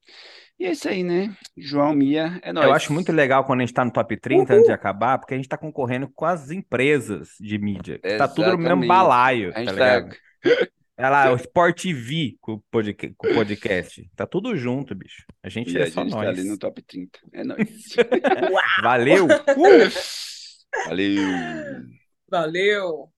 E 0.58 0.64
é 0.64 0.70
isso 0.70 0.88
aí, 0.88 1.02
né? 1.02 1.36
João 1.56 1.92
Mia, 1.94 2.38
é 2.42 2.50
Eu 2.50 2.72
acho 2.72 2.92
muito 2.92 3.08
nóis. 3.08 3.16
legal 3.16 3.44
quando 3.44 3.60
a 3.60 3.62
gente 3.66 3.74
tá 3.74 3.84
no 3.84 3.92
top 3.92 4.16
30 4.16 4.52
antes 4.52 4.64
de 4.66 4.70
Uhul! 4.70 4.74
acabar, 4.74 5.18
porque 5.18 5.34
a 5.34 5.36
gente 5.36 5.48
tá 5.48 5.58
concorrendo 5.58 6.08
com 6.14 6.24
as 6.24 6.50
empresas 6.50 7.30
de 7.40 7.58
mídia, 7.58 7.98
que 7.98 8.16
tá 8.16 8.28
tudo 8.28 8.52
no 8.52 8.58
mesmo 8.58 8.86
balaio, 8.86 9.50
A 9.50 9.52
tá 9.54 9.58
gente 9.60 9.66
tá. 9.66 9.72
ligado? 9.98 10.16
É 11.00 11.08
lá, 11.08 11.30
o 11.32 11.36
Sport 11.36 11.80
TV 11.80 12.34
com 12.40 12.54
o 12.54 12.62
podca- 12.72 13.12
com 13.16 13.28
o 13.28 13.34
podcast. 13.34 14.10
Tá 14.16 14.26
tudo 14.26 14.56
junto, 14.56 14.96
bicho. 14.96 15.22
A 15.44 15.48
gente 15.48 15.72
E 15.72 15.78
é 15.78 15.84
a 15.84 15.90
só 15.92 16.02
gente 16.02 16.10
tá 16.10 16.20
ali 16.22 16.42
no 16.42 16.48
nós. 16.48 16.58
top 16.58 16.82
30. 16.82 17.20
É 17.32 17.44
nóis. 17.44 17.94
Valeu! 18.82 19.26
Uh! 19.26 19.28
Valeu! 20.86 21.88
Valeu! 22.28 23.12